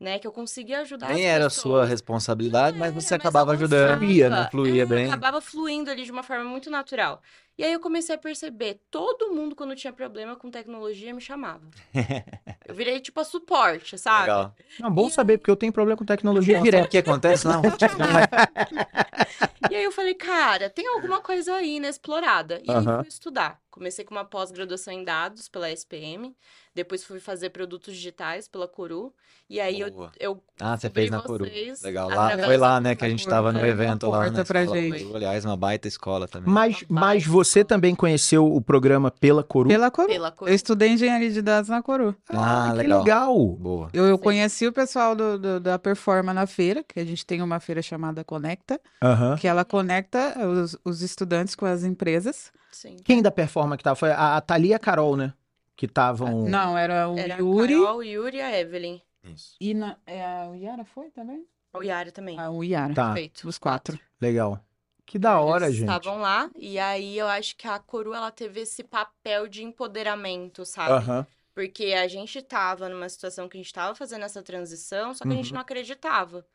Né? 0.00 0.18
Que 0.18 0.26
eu 0.26 0.32
conseguia 0.32 0.80
ajudar 0.80 1.08
Nem 1.08 1.26
as 1.28 1.34
era 1.34 1.44
pessoas. 1.44 1.62
sua 1.62 1.84
responsabilidade, 1.84 2.78
mas 2.78 2.90
Era, 2.90 3.00
você 3.00 3.14
mas 3.14 3.20
acabava 3.20 3.52
avançava. 3.52 3.76
ajudando. 3.76 3.98
Fluía, 3.98 4.30
né? 4.30 4.40
É, 4.46 4.50
Fluía 4.50 4.86
bem. 4.86 5.06
Acabava 5.08 5.40
fluindo 5.42 5.90
ali 5.90 6.04
de 6.04 6.10
uma 6.10 6.22
forma 6.22 6.44
muito 6.44 6.70
natural. 6.70 7.20
E 7.58 7.62
aí 7.62 7.74
eu 7.74 7.80
comecei 7.80 8.14
a 8.14 8.18
perceber, 8.18 8.80
todo 8.90 9.30
mundo 9.34 9.54
quando 9.54 9.76
tinha 9.76 9.92
problema 9.92 10.34
com 10.34 10.50
tecnologia 10.50 11.12
me 11.12 11.20
chamava. 11.20 11.60
eu 12.66 12.74
virei 12.74 12.98
tipo 13.00 13.20
a 13.20 13.24
suporte, 13.24 13.98
sabe? 13.98 14.22
Legal. 14.22 14.54
Não, 14.78 14.90
bom 14.90 15.10
saber, 15.10 15.36
porque 15.36 15.50
eu 15.50 15.56
tenho 15.56 15.70
problema 15.70 15.98
com 15.98 16.04
tecnologia 16.06 16.58
direto. 16.62 16.86
o 16.86 16.88
que 16.88 16.96
acontece? 16.96 17.44
Não, 17.46 17.60
E 19.70 19.74
aí 19.76 19.84
eu 19.84 19.92
falei, 19.92 20.14
cara, 20.14 20.70
tem 20.70 20.86
alguma 20.86 21.20
coisa 21.20 21.54
aí 21.54 21.76
inexplorada. 21.76 22.60
E 22.64 22.70
aí 22.70 22.76
Aham. 22.76 22.98
fui 23.00 23.08
estudar. 23.08 23.58
Comecei 23.70 24.04
com 24.04 24.14
uma 24.14 24.24
pós-graduação 24.24 24.92
em 24.92 25.04
dados 25.04 25.48
pela 25.48 25.70
SPM, 25.70 26.34
depois 26.74 27.04
fui 27.04 27.20
fazer 27.20 27.50
produtos 27.50 27.94
digitais 27.94 28.48
pela 28.48 28.66
Coru. 28.66 29.14
E 29.48 29.60
aí 29.60 29.80
eu, 29.80 29.90
Boa. 29.92 30.12
eu 30.18 30.42
Ah, 30.60 30.76
você 30.76 30.90
fez 30.90 31.08
na 31.08 31.20
Coru. 31.22 31.44
Legal. 31.82 32.08
Lá, 32.08 32.36
foi 32.36 32.56
lá, 32.56 32.80
né, 32.80 32.94
que 32.96 33.04
a 33.04 33.08
gente 33.08 33.22
Coru. 33.24 33.34
tava 33.36 33.52
no 33.52 33.60
uma 33.60 33.68
evento 33.68 34.08
lá 34.08 34.18
porta 34.18 34.38
na 34.38 34.44
pra 34.44 34.64
gente. 34.66 35.04
Coru. 35.04 35.16
Aliás, 35.16 35.44
uma 35.44 35.56
baita 35.56 35.86
escola 35.86 36.26
também. 36.26 36.52
Mas, 36.52 36.84
mas 36.88 37.24
você 37.24 37.60
escola. 37.60 37.64
também 37.68 37.94
conheceu 37.94 38.44
o 38.52 38.60
programa 38.60 39.08
pela 39.10 39.42
Coru? 39.44 39.68
Pela 39.68 39.90
Coru. 39.90 40.08
pela 40.08 40.32
Coru. 40.32 40.50
Eu 40.50 40.54
estudei 40.54 40.88
engenharia 40.90 41.30
de 41.30 41.40
dados 41.42 41.70
na 41.70 41.80
Coru. 41.80 42.14
Ah, 42.28 42.68
que 42.72 42.76
legal. 42.78 42.98
legal. 43.00 43.46
Boa. 43.56 43.88
Eu, 43.92 44.04
eu 44.06 44.18
conheci 44.18 44.66
o 44.66 44.72
pessoal 44.72 45.14
do, 45.14 45.38
do- 45.38 45.60
da 45.60 45.78
Performa 45.78 46.34
na 46.34 46.46
feira, 46.46 46.82
que 46.82 46.98
a 46.98 47.04
gente 47.04 47.24
tem 47.24 47.40
uma 47.40 47.60
feira 47.60 47.82
chamada 47.82 48.24
Conecta, 48.24 48.80
Aham. 49.02 49.36
que 49.36 49.46
ela 49.50 49.64
conecta 49.64 50.34
os, 50.46 50.76
os 50.84 51.02
estudantes 51.02 51.54
com 51.54 51.66
as 51.66 51.84
empresas. 51.84 52.52
Sim. 52.72 52.96
Quem 53.04 53.20
da 53.20 53.30
Performa 53.30 53.76
que 53.76 53.82
tava? 53.84 53.96
Foi 53.96 54.10
a, 54.10 54.36
a 54.36 54.40
Thalia 54.40 54.70
e 54.70 54.74
a 54.74 54.78
Carol, 54.78 55.16
né? 55.16 55.32
que 55.76 55.86
estavam. 55.86 56.44
Não, 56.46 56.76
era 56.76 57.08
o 57.08 57.18
Era 57.18 57.36
Yuri. 57.38 57.74
a 57.74 57.78
Carol, 57.78 57.96
o 57.98 58.02
Yuri 58.02 58.36
e 58.36 58.40
a 58.42 58.60
Evelyn. 58.60 59.00
Isso. 59.24 59.56
E 59.58 59.72
na, 59.72 59.96
é, 60.06 60.22
a- 60.24 60.48
o 60.50 60.54
Yara 60.54 60.84
foi 60.84 61.10
também? 61.10 61.46
O 61.72 61.82
Yara 61.82 62.12
também. 62.12 62.38
Ah, 62.38 62.50
o 62.50 62.62
Yara. 62.62 62.92
Tá, 62.94 63.06
Perfeito. 63.06 63.48
Os 63.48 63.56
quatro. 63.58 63.98
legal. 64.20 64.62
Que 65.06 65.18
da 65.18 65.40
hora, 65.40 65.64
Eles 65.66 65.76
gente. 65.78 65.88
estavam 65.90 66.20
lá, 66.20 66.50
e 66.54 66.78
aí 66.78 67.16
eu 67.18 67.26
acho 67.26 67.56
que 67.56 67.66
a 67.66 67.78
Coru, 67.78 68.12
ela 68.14 68.30
teve 68.30 68.60
esse 68.60 68.84
papel 68.84 69.48
de 69.48 69.64
empoderamento, 69.64 70.64
sabe? 70.66 70.92
Aham. 70.92 71.26
Porque 71.54 71.94
a 71.94 72.06
gente 72.06 72.40
tava 72.42 72.88
numa 72.88 73.08
situação 73.08 73.48
que 73.48 73.56
a 73.56 73.60
gente 73.60 73.72
tava 73.72 73.94
fazendo 73.94 74.24
essa 74.24 74.42
transição, 74.42 75.12
só 75.14 75.24
que 75.24 75.30
a 75.30 75.34
gente 75.34 75.48
Uhum. 75.50 75.54
não 75.54 75.60
acreditava. 75.62 76.46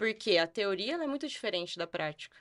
Porque 0.00 0.38
a 0.38 0.46
teoria 0.46 0.94
é 0.94 1.06
muito 1.06 1.28
diferente 1.28 1.76
da 1.78 1.86
prática. 1.86 2.34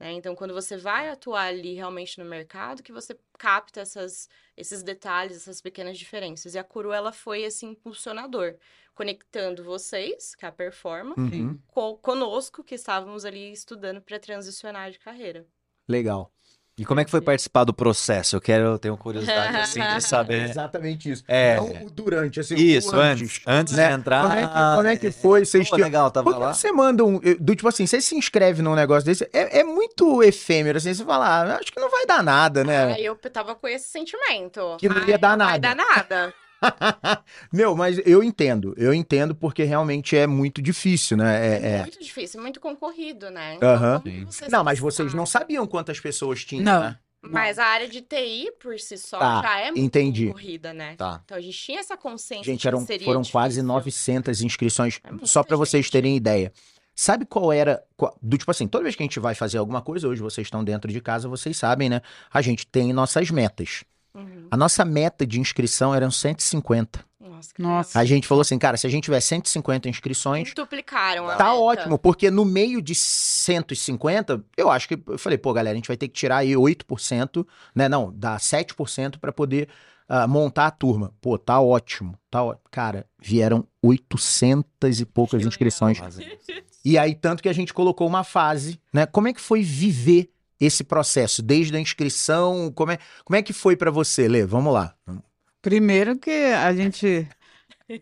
né? 0.00 0.12
Então, 0.12 0.34
quando 0.34 0.52
você 0.54 0.76
vai 0.76 1.08
atuar 1.08 1.44
ali 1.44 1.74
realmente 1.74 2.18
no 2.18 2.24
mercado, 2.24 2.82
que 2.82 2.90
você 2.92 3.16
capta 3.38 3.80
essas, 3.80 4.28
esses 4.56 4.82
detalhes, 4.82 5.36
essas 5.36 5.60
pequenas 5.60 5.96
diferenças. 5.98 6.54
E 6.54 6.58
a 6.58 6.64
Curu, 6.64 6.92
ela 6.92 7.12
foi 7.12 7.42
esse 7.42 7.64
impulsionador, 7.64 8.56
conectando 8.94 9.62
vocês, 9.62 10.34
que 10.34 10.44
é 10.44 10.48
a 10.48 10.52
Performa, 10.52 11.14
Uhum. 11.16 11.60
co- 11.68 11.96
conosco, 11.98 12.64
que 12.64 12.74
estávamos 12.74 13.24
ali 13.24 13.52
estudando 13.52 14.02
para 14.02 14.18
transicionar 14.18 14.90
de 14.90 14.98
carreira. 14.98 15.46
Legal. 15.88 16.32
E 16.80 16.84
como 16.86 16.98
é 16.98 17.04
que 17.04 17.10
foi 17.10 17.20
participar 17.20 17.64
do 17.64 17.74
processo? 17.74 18.36
Eu 18.36 18.40
quero, 18.40 18.64
eu 18.64 18.78
tenho 18.78 18.96
curiosidade 18.96 19.54
assim 19.60 19.82
de 19.82 20.00
saber. 20.00 20.48
Exatamente 20.48 21.10
isso. 21.10 21.22
É. 21.28 21.56
Não 21.56 21.66
o 21.66 21.90
durante, 21.90 22.40
assim, 22.40 22.54
Isso, 22.54 22.96
o 22.96 22.98
antes. 22.98 23.42
Antes 23.46 23.74
né? 23.74 23.88
de 23.88 23.94
entrar. 23.96 24.22
Como 24.22 24.32
é 24.32 24.46
que, 24.46 24.76
como 24.76 24.88
é 24.88 24.96
que 24.96 25.10
foi? 25.10 25.44
Vocês 25.44 25.68
Pô, 25.68 25.76
legal, 25.76 26.10
tava 26.10 26.30
Quando 26.30 26.40
lá. 26.40 26.54
você 26.54 26.72
manda 26.72 27.04
um. 27.04 27.20
Do 27.38 27.54
tipo 27.54 27.68
assim, 27.68 27.86
você 27.86 28.00
se 28.00 28.16
inscreve 28.16 28.62
num 28.62 28.74
negócio 28.74 29.04
desse, 29.04 29.28
é, 29.30 29.60
é 29.60 29.62
muito 29.62 30.22
efêmero, 30.22 30.78
assim, 30.78 30.94
você 30.94 31.04
fala, 31.04 31.26
ah, 31.26 31.56
acho 31.58 31.70
que 31.70 31.78
não 31.78 31.90
vai 31.90 32.06
dar 32.06 32.22
nada, 32.22 32.64
né? 32.64 32.94
Aí 32.94 33.04
eu 33.04 33.14
tava 33.14 33.54
com 33.54 33.68
esse 33.68 33.90
sentimento. 33.90 34.78
Que 34.78 34.88
não 34.88 34.96
Ai, 35.02 35.10
ia 35.10 35.18
dar 35.18 35.36
Vai 35.36 35.36
nada. 35.36 35.58
dar 35.58 35.76
nada. 35.76 36.34
Meu, 37.52 37.74
mas 37.76 38.00
eu 38.04 38.22
entendo, 38.22 38.74
eu 38.76 38.92
entendo 38.94 39.34
porque 39.34 39.62
realmente 39.64 40.16
é 40.16 40.26
muito 40.26 40.60
difícil, 40.62 41.16
né? 41.16 41.46
É, 41.46 41.50
É, 41.54 41.70
é. 41.76 41.78
muito 41.82 42.00
difícil, 42.02 42.40
muito 42.40 42.60
concorrido, 42.60 43.30
né? 43.30 43.58
Sim. 44.04 44.24
você 44.24 44.48
Não, 44.48 44.62
mas 44.64 44.78
vocês 44.78 45.14
não 45.14 45.26
sabiam 45.26 45.66
quantas 45.66 45.98
pessoas 46.00 46.44
tinham, 46.44 46.64
Não. 46.64 46.80
né? 46.80 46.98
Mas 47.22 47.58
a 47.58 47.66
área 47.66 47.86
de 47.86 48.00
TI, 48.00 48.50
por 48.62 48.78
si 48.80 48.96
só, 48.96 49.18
Tá, 49.18 49.42
já 49.42 49.60
é 49.60 49.64
muito 49.66 49.78
entendi. 49.80 50.26
concorrida, 50.28 50.72
né? 50.72 50.94
Tá. 50.96 51.20
Então 51.24 51.36
a 51.36 51.40
gente 51.40 51.58
tinha 51.58 51.78
essa 51.80 51.94
consciência 51.94 52.44
Gente, 52.50 52.62
de 52.62 52.68
eram, 52.68 52.80
que 52.80 52.86
seria 52.86 53.04
foram 53.04 53.22
quase 53.24 53.56
difícil. 53.56 53.66
900 53.74 54.40
inscrições, 54.42 55.00
É 55.04 55.26
só 55.26 55.42
pra 55.42 55.54
vocês 55.56 55.90
terem 55.90 56.16
ideia. 56.16 56.50
Sabe 56.94 57.26
qual 57.26 57.52
era, 57.52 57.82
qual- 57.96 58.16
do 58.22 58.38
tipo 58.38 58.50
assim, 58.50 58.66
toda 58.66 58.84
vez 58.84 58.96
que 58.96 59.02
a 59.02 59.04
gente 59.04 59.20
vai 59.20 59.34
fazer 59.34 59.58
alguma 59.58 59.82
coisa, 59.82 60.08
hoje 60.08 60.22
vocês 60.22 60.46
estão 60.46 60.64
dentro 60.64 60.90
de 60.90 60.98
casa, 61.00 61.28
vocês 61.28 61.56
sabem, 61.58 61.90
né? 61.90 62.00
A 62.32 62.40
gente 62.40 62.66
tem 62.66 62.90
nossas 62.92 63.30
metas. 63.30 63.84
Uhum. 64.14 64.48
A 64.50 64.56
nossa 64.56 64.84
meta 64.84 65.26
de 65.26 65.40
inscrição 65.40 65.94
eram 65.94 66.10
150. 66.10 67.04
Nossa, 67.40 67.54
que 67.54 67.62
Nossa. 67.62 67.98
A 67.98 68.04
gente 68.04 68.26
falou 68.26 68.42
assim, 68.42 68.58
cara, 68.58 68.76
se 68.76 68.86
a 68.86 68.90
gente 68.90 69.04
tiver 69.04 69.20
150 69.20 69.88
inscrições, 69.88 70.52
Duplicaram 70.54 71.28
a 71.28 71.36
tá 71.36 71.44
meta. 71.44 71.56
ótimo, 71.56 71.98
porque 71.98 72.30
no 72.30 72.44
meio 72.44 72.82
de 72.82 72.94
150, 72.94 74.44
eu 74.56 74.70
acho 74.70 74.88
que 74.88 75.02
eu 75.06 75.18
falei, 75.18 75.38
pô, 75.38 75.52
galera, 75.52 75.74
a 75.74 75.76
gente 75.76 75.88
vai 75.88 75.96
ter 75.96 76.08
que 76.08 76.14
tirar 76.14 76.38
aí 76.38 76.52
8%, 76.52 77.46
né? 77.74 77.88
Não, 77.88 78.12
dá 78.14 78.36
7% 78.36 79.18
pra 79.18 79.32
poder 79.32 79.68
ah, 80.08 80.26
montar 80.26 80.66
a 80.66 80.70
turma. 80.70 81.14
Pô, 81.20 81.38
tá 81.38 81.60
ótimo, 81.60 82.18
tá 82.30 82.42
ótimo. 82.42 82.64
Cara, 82.70 83.06
vieram 83.18 83.66
800 83.82 85.00
e 85.00 85.04
poucas 85.06 85.46
inscrições. 85.46 85.98
E 86.84 86.98
aí, 86.98 87.14
tanto 87.14 87.42
que 87.42 87.48
a 87.48 87.52
gente 87.52 87.72
colocou 87.72 88.06
uma 88.06 88.24
fase, 88.24 88.80
né? 88.92 89.06
Como 89.06 89.28
é 89.28 89.32
que 89.32 89.40
foi 89.40 89.62
viver 89.62 90.30
esse 90.60 90.84
processo? 90.84 91.42
Desde 91.42 91.76
a 91.76 91.80
inscrição, 91.80 92.70
como 92.74 92.92
é, 92.92 92.98
como 93.24 93.36
é 93.36 93.42
que 93.42 93.52
foi 93.52 93.76
pra 93.76 93.90
você, 93.90 94.28
Lê? 94.28 94.44
Vamos 94.44 94.72
lá. 94.72 94.94
Primeiro 95.62 96.18
que 96.18 96.30
a 96.30 96.72
gente. 96.74 97.28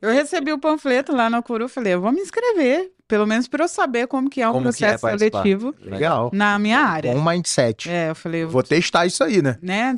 Eu 0.03 0.13
recebi 0.13 0.53
o 0.53 0.59
panfleto 0.59 1.15
lá 1.15 1.31
na 1.31 1.41
Curu, 1.43 1.69
falei, 1.69 1.95
eu 1.95 2.01
vou 2.01 2.13
me 2.13 2.21
inscrever, 2.21 2.93
pelo 3.09 3.27
menos 3.27 3.49
para 3.49 3.65
eu 3.65 3.69
saber 3.69 4.07
como 4.07 4.29
que 4.29 4.43
é 4.43 4.47
o 4.49 4.53
Como 4.53 4.65
é 4.65 4.69
processo 4.69 5.01
participar? 5.01 5.43
seletivo 5.43 5.75
Legal. 5.81 6.31
na 6.35 6.59
minha 6.59 6.79
área. 6.81 7.15
Bom 7.15 7.25
mindset. 7.25 7.89
É, 7.89 8.11
eu 8.11 8.15
falei, 8.15 8.43
eu 8.43 8.51
Vou 8.51 8.63
testar 8.63 9.07
isso 9.07 9.25
aí, 9.25 9.41
né? 9.41 9.57
né? 9.63 9.95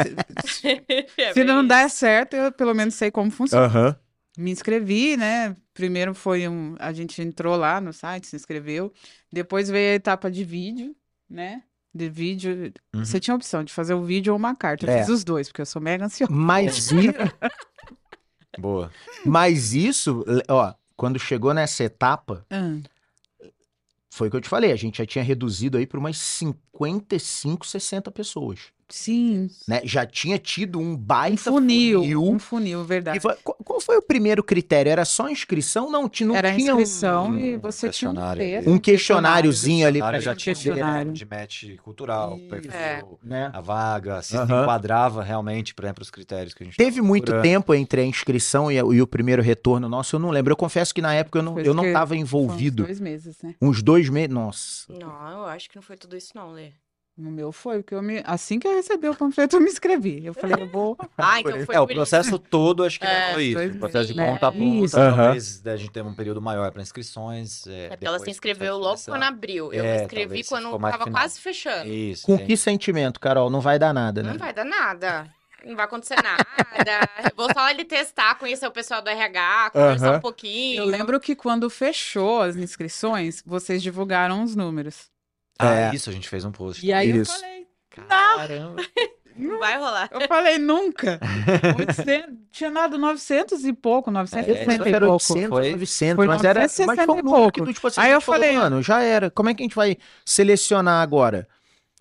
É 1.18 1.32
Se 1.34 1.42
não 1.42 1.66
der 1.66 1.90
certo, 1.90 2.34
eu 2.36 2.52
pelo 2.52 2.72
menos 2.72 2.94
sei 2.94 3.10
como 3.10 3.30
funciona. 3.32 3.98
Me 4.38 4.52
inscrevi, 4.52 5.16
né? 5.16 5.56
Primeiro 5.74 6.14
foi 6.14 6.46
um. 6.46 6.76
A 6.78 6.92
gente 6.92 7.20
entrou 7.20 7.56
lá 7.56 7.80
no 7.80 7.92
site, 7.92 8.28
se 8.28 8.36
inscreveu. 8.36 8.92
Depois 9.32 9.68
veio 9.68 9.90
a 9.92 9.94
etapa 9.96 10.30
de 10.30 10.44
vídeo, 10.44 10.94
né? 11.28 11.62
De 11.92 12.09
vídeo. 12.09 12.73
Uhum. 12.94 13.04
Você 13.04 13.18
tinha 13.18 13.35
a 13.35 13.37
opção 13.37 13.64
de 13.64 13.73
fazer 13.73 13.94
o 13.94 14.04
vídeo 14.04 14.32
ou 14.32 14.38
uma 14.38 14.54
carta. 14.54 14.87
Eu 14.87 14.90
É. 14.90 14.99
fiz 15.00 15.09
os 15.09 15.25
dois, 15.25 15.49
porque 15.49 15.61
eu 15.62 15.66
sou 15.66 15.82
mega 15.82 16.04
ansiosa. 16.04 16.32
Mas, 16.32 16.88
Boa. 18.59 18.90
mas 19.25 19.73
isso, 19.73 20.25
ó, 20.49 20.73
quando 20.97 21.18
chegou 21.18 21.52
nessa 21.54 21.85
etapa, 21.85 22.44
Ah, 22.50 22.78
foi 24.12 24.28
o 24.28 24.30
que 24.30 24.37
eu 24.37 24.40
te 24.40 24.49
falei, 24.49 24.73
a 24.73 24.76
gente 24.76 24.99
já 24.99 25.06
tinha 25.06 25.25
reduzido 25.25 25.78
aí 25.78 25.87
para 25.87 25.99
umas 25.99 26.18
55, 26.18 27.66
60 27.66 28.11
pessoas, 28.11 28.73
sim. 28.94 29.49
né? 29.66 29.80
Já 29.85 30.04
tinha 30.06 30.38
tido 30.38 30.78
um 30.78 30.90
Um 30.92 30.97
baita 30.97 31.50
funil. 31.50 32.00
funil. 32.00 32.23
Um 32.25 32.38
funil, 32.38 32.80
E 32.82 32.85
verdade. 32.87 33.20
foi- 33.20 33.35
qual, 33.42 33.80
foi 33.80 33.97
o 33.97 34.02
primeiro 34.02 34.42
critério? 34.42 34.90
Era 34.90 35.04
só 35.04 35.28
inscrição? 35.28 35.90
Não, 35.90 36.11
não 36.23 36.37
Era 36.37 36.54
tinha 36.54 36.75
um- 36.75 36.80
inscrição 36.80 37.28
um 37.30 37.38
e 37.38 37.56
você 37.56 37.88
tinha 37.90 38.11
um 38.11 38.14
questionário. 38.14 38.42
texto. 38.42 38.70
um 38.70 38.78
questionáriozinho 38.78 39.87
ali 39.87 39.99
pra 40.00 40.20
já 40.20 40.35
tinha 40.35 40.54
questionário. 40.54 41.12
de 41.12 41.25
match 41.25 41.64
cultural, 41.82 42.37
Isso. 42.37 42.49
perfil, 42.49 42.73
É. 42.73 43.02
né? 43.23 43.50
a 43.52 43.61
vaga, 43.61 44.23
se 44.23 44.37
enquadrava 44.37 45.23
realmente 45.23 45.75
para 45.75 45.92
os 46.00 46.11
critérios 46.11 46.54
que 46.54 46.62
a 46.62 46.66
gente 46.66 46.76
Teve 46.76 47.00
muito 47.00 47.40
tempo 47.42 47.75
entre 47.75 48.00
a 48.00 48.04
inscrição 48.04 48.70
e, 48.70 48.78
a- 48.78 48.82
e 48.82 49.00
o 49.02 49.06
primeiro 49.06 49.42
retorno 49.42 49.88
nosso, 49.88 50.16
eu 50.16 50.20
não 50.20 50.30
lembro. 50.30 50.52
Eu 50.52 50.56
confesso 50.56 50.94
que 50.94 51.00
na 51.02 51.14
época 51.14 51.38
eu 51.38 51.42
não, 51.42 51.54
Foi 51.54 51.66
eu 51.66 51.75
não 51.75 51.85
que 51.85 51.92
tava 51.92 52.09
Foram 52.09 52.20
uns 52.23 52.28
envolvido. 52.28 52.85
dois 52.85 53.00
meses, 53.00 53.37
né? 53.42 53.54
Uns 53.61 53.82
dois 53.82 54.09
meses. 54.09 54.30
Nossa. 54.35 54.92
Não, 54.92 55.30
eu 55.30 55.44
acho 55.47 55.68
que 55.68 55.76
não 55.76 55.82
foi 55.82 55.97
tudo 55.97 56.16
isso, 56.16 56.32
não, 56.35 56.52
Lê. 56.52 56.70
No 57.20 57.30
meu 57.30 57.52
foi, 57.52 57.82
porque 57.82 57.94
eu 57.94 58.00
me... 58.02 58.22
assim 58.24 58.58
que 58.58 58.66
eu 58.66 58.74
recebi 58.74 59.08
o 59.08 59.14
panfleto, 59.14 59.56
eu 59.56 59.60
me 59.60 59.68
inscrevi. 59.68 60.24
Eu 60.24 60.32
falei, 60.32 60.56
eu 60.62 60.66
vou. 60.68 60.96
Ah, 61.18 61.38
então 61.40 61.64
foi 61.66 61.74
É, 61.74 61.80
o 61.80 61.86
processo 61.86 62.38
todo 62.38 62.82
acho 62.82 62.98
que 62.98 63.06
É, 63.06 63.26
não 63.26 63.34
foi 63.34 63.44
isso. 63.44 63.54
dois 63.56 63.76
O 63.76 63.78
processo 63.78 64.06
de 64.08 64.14
meses. 64.16 64.32
ponta 64.32 64.46
a 64.46 64.48
É, 64.48 64.52
ponta, 64.52 64.84
isso. 64.86 64.98
Aham. 64.98 65.16
talvez 65.24 65.66
a 65.66 65.76
gente 65.76 65.90
tenha 65.90 66.04
um 66.06 66.14
período 66.14 66.40
maior 66.40 66.70
para 66.72 66.80
inscrições. 66.80 67.66
É, 67.66 67.84
É 67.84 67.88
porque 67.90 68.06
ela 68.06 68.18
se 68.18 68.30
inscreveu 68.30 68.78
logo 68.78 68.96
seleção. 68.96 69.14
quando 69.14 69.22
abriu. 69.24 69.72
Eu 69.72 69.84
É, 69.84 69.96
me 69.98 70.02
inscrevi 70.04 70.44
quando 70.44 70.64
ficou 70.64 70.78
mais 70.78 70.92
tava 70.94 71.04
final. 71.04 71.20
quase 71.20 71.40
fechando. 71.40 71.88
Isso. 71.90 72.24
Com 72.26 72.36
tem- 72.38 72.46
que 72.46 72.56
sentimento, 72.56 73.20
Carol? 73.20 73.50
Não 73.50 73.60
vai 73.60 73.78
dar 73.78 73.92
nada, 73.92 74.22
né? 74.22 74.30
Não 74.32 74.38
vai 74.38 74.52
dar 74.54 74.64
nada. 74.64 75.28
Não 75.62 75.76
vai 75.76 75.84
acontecer 75.84 76.16
nada. 76.22 76.42
Vou 77.36 77.52
só 77.52 77.68
ele 77.68 77.84
testar, 77.84 78.34
conhecer 78.36 78.66
o 78.66 78.70
pessoal 78.70 79.02
do 79.02 79.10
RH, 79.10 79.70
conversar 79.74 80.08
Aham. 80.08 80.16
um 80.16 80.20
pouquinho. 80.20 80.78
Eu 80.80 80.86
lembro 80.86 81.20
que 81.20 81.36
quando 81.36 81.68
fechou 81.68 82.40
as 82.40 82.56
inscrições, 82.56 83.42
vocês 83.44 83.82
divulgaram 83.82 84.42
os 84.42 84.56
números. 84.56 85.10
Ah, 85.60 85.74
É. 85.92 85.94
isso, 85.94 86.08
a 86.10 86.12
gente 86.12 86.28
fez 86.28 86.44
um 86.44 86.50
post. 86.52 86.84
E 86.86 86.92
aí 86.92 87.10
Isso. 87.10 87.32
eu 87.32 87.38
falei, 87.40 87.66
Caramba. 87.90 88.82
Não 89.36 89.58
vai 89.58 89.78
rolar. 89.78 90.08
eu 90.12 90.20
falei 90.28 90.58
nunca. 90.58 91.18
800, 91.78 92.34
tinha 92.50 92.70
dado 92.70 92.98
900 92.98 93.64
e 93.64 93.72
pouco, 93.72 94.10
960 94.10 94.72
isso 94.74 94.88
e 94.88 95.00
pouco. 95.00 95.12
800, 95.14 95.48
Foi- 95.48 95.70
900, 95.72 96.16
foi 96.16 96.26
mas 96.26 96.44
era 96.44 96.60
mas 96.60 96.78
960 96.78 97.06
foi 97.06 97.14
um 97.14 97.16
que 97.16 97.22
pouco. 97.30 97.64
tu, 97.64 97.72
tipo 97.72 97.86
assim, 97.86 98.00
Aí 98.00 98.10
eu 98.10 98.16
gente 98.18 98.26
falou, 98.26 98.40
falei- 98.40 98.56
mano, 98.56 98.82
já 98.82 99.02
era. 99.02 99.30
Como 99.30 99.48
é 99.48 99.54
que 99.54 99.62
a 99.62 99.64
gente 99.64 99.74
vai 99.76 99.96
selecionar 100.26 101.02
agora? 101.02 101.48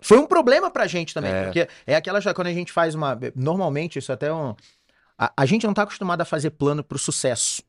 Foi 0.02 0.18
um 0.18 0.26
problema 0.26 0.70
pra 0.70 0.86
gente 0.86 1.12
também, 1.14 1.30
É. 1.32 1.44
porque 1.44 1.68
é 1.86 1.94
aquela 1.96 2.20
quando 2.34 2.46
a 2.48 2.52
gente 2.52 2.72
faz 2.72 2.94
uma... 2.94 3.18
Normalmente, 3.34 3.98
isso 3.98 4.12
até 4.12 4.26
é 4.28 4.32
um... 4.32 4.54
A, 5.18 5.32
a 5.36 5.46
gente 5.46 5.66
não 5.66 5.74
tá 5.74 5.82
acostumado 5.82 6.20
a 6.22 6.24
fazer 6.24 6.50
plano 6.50 6.82
pro 6.82 6.98
sucesso. 6.98 7.62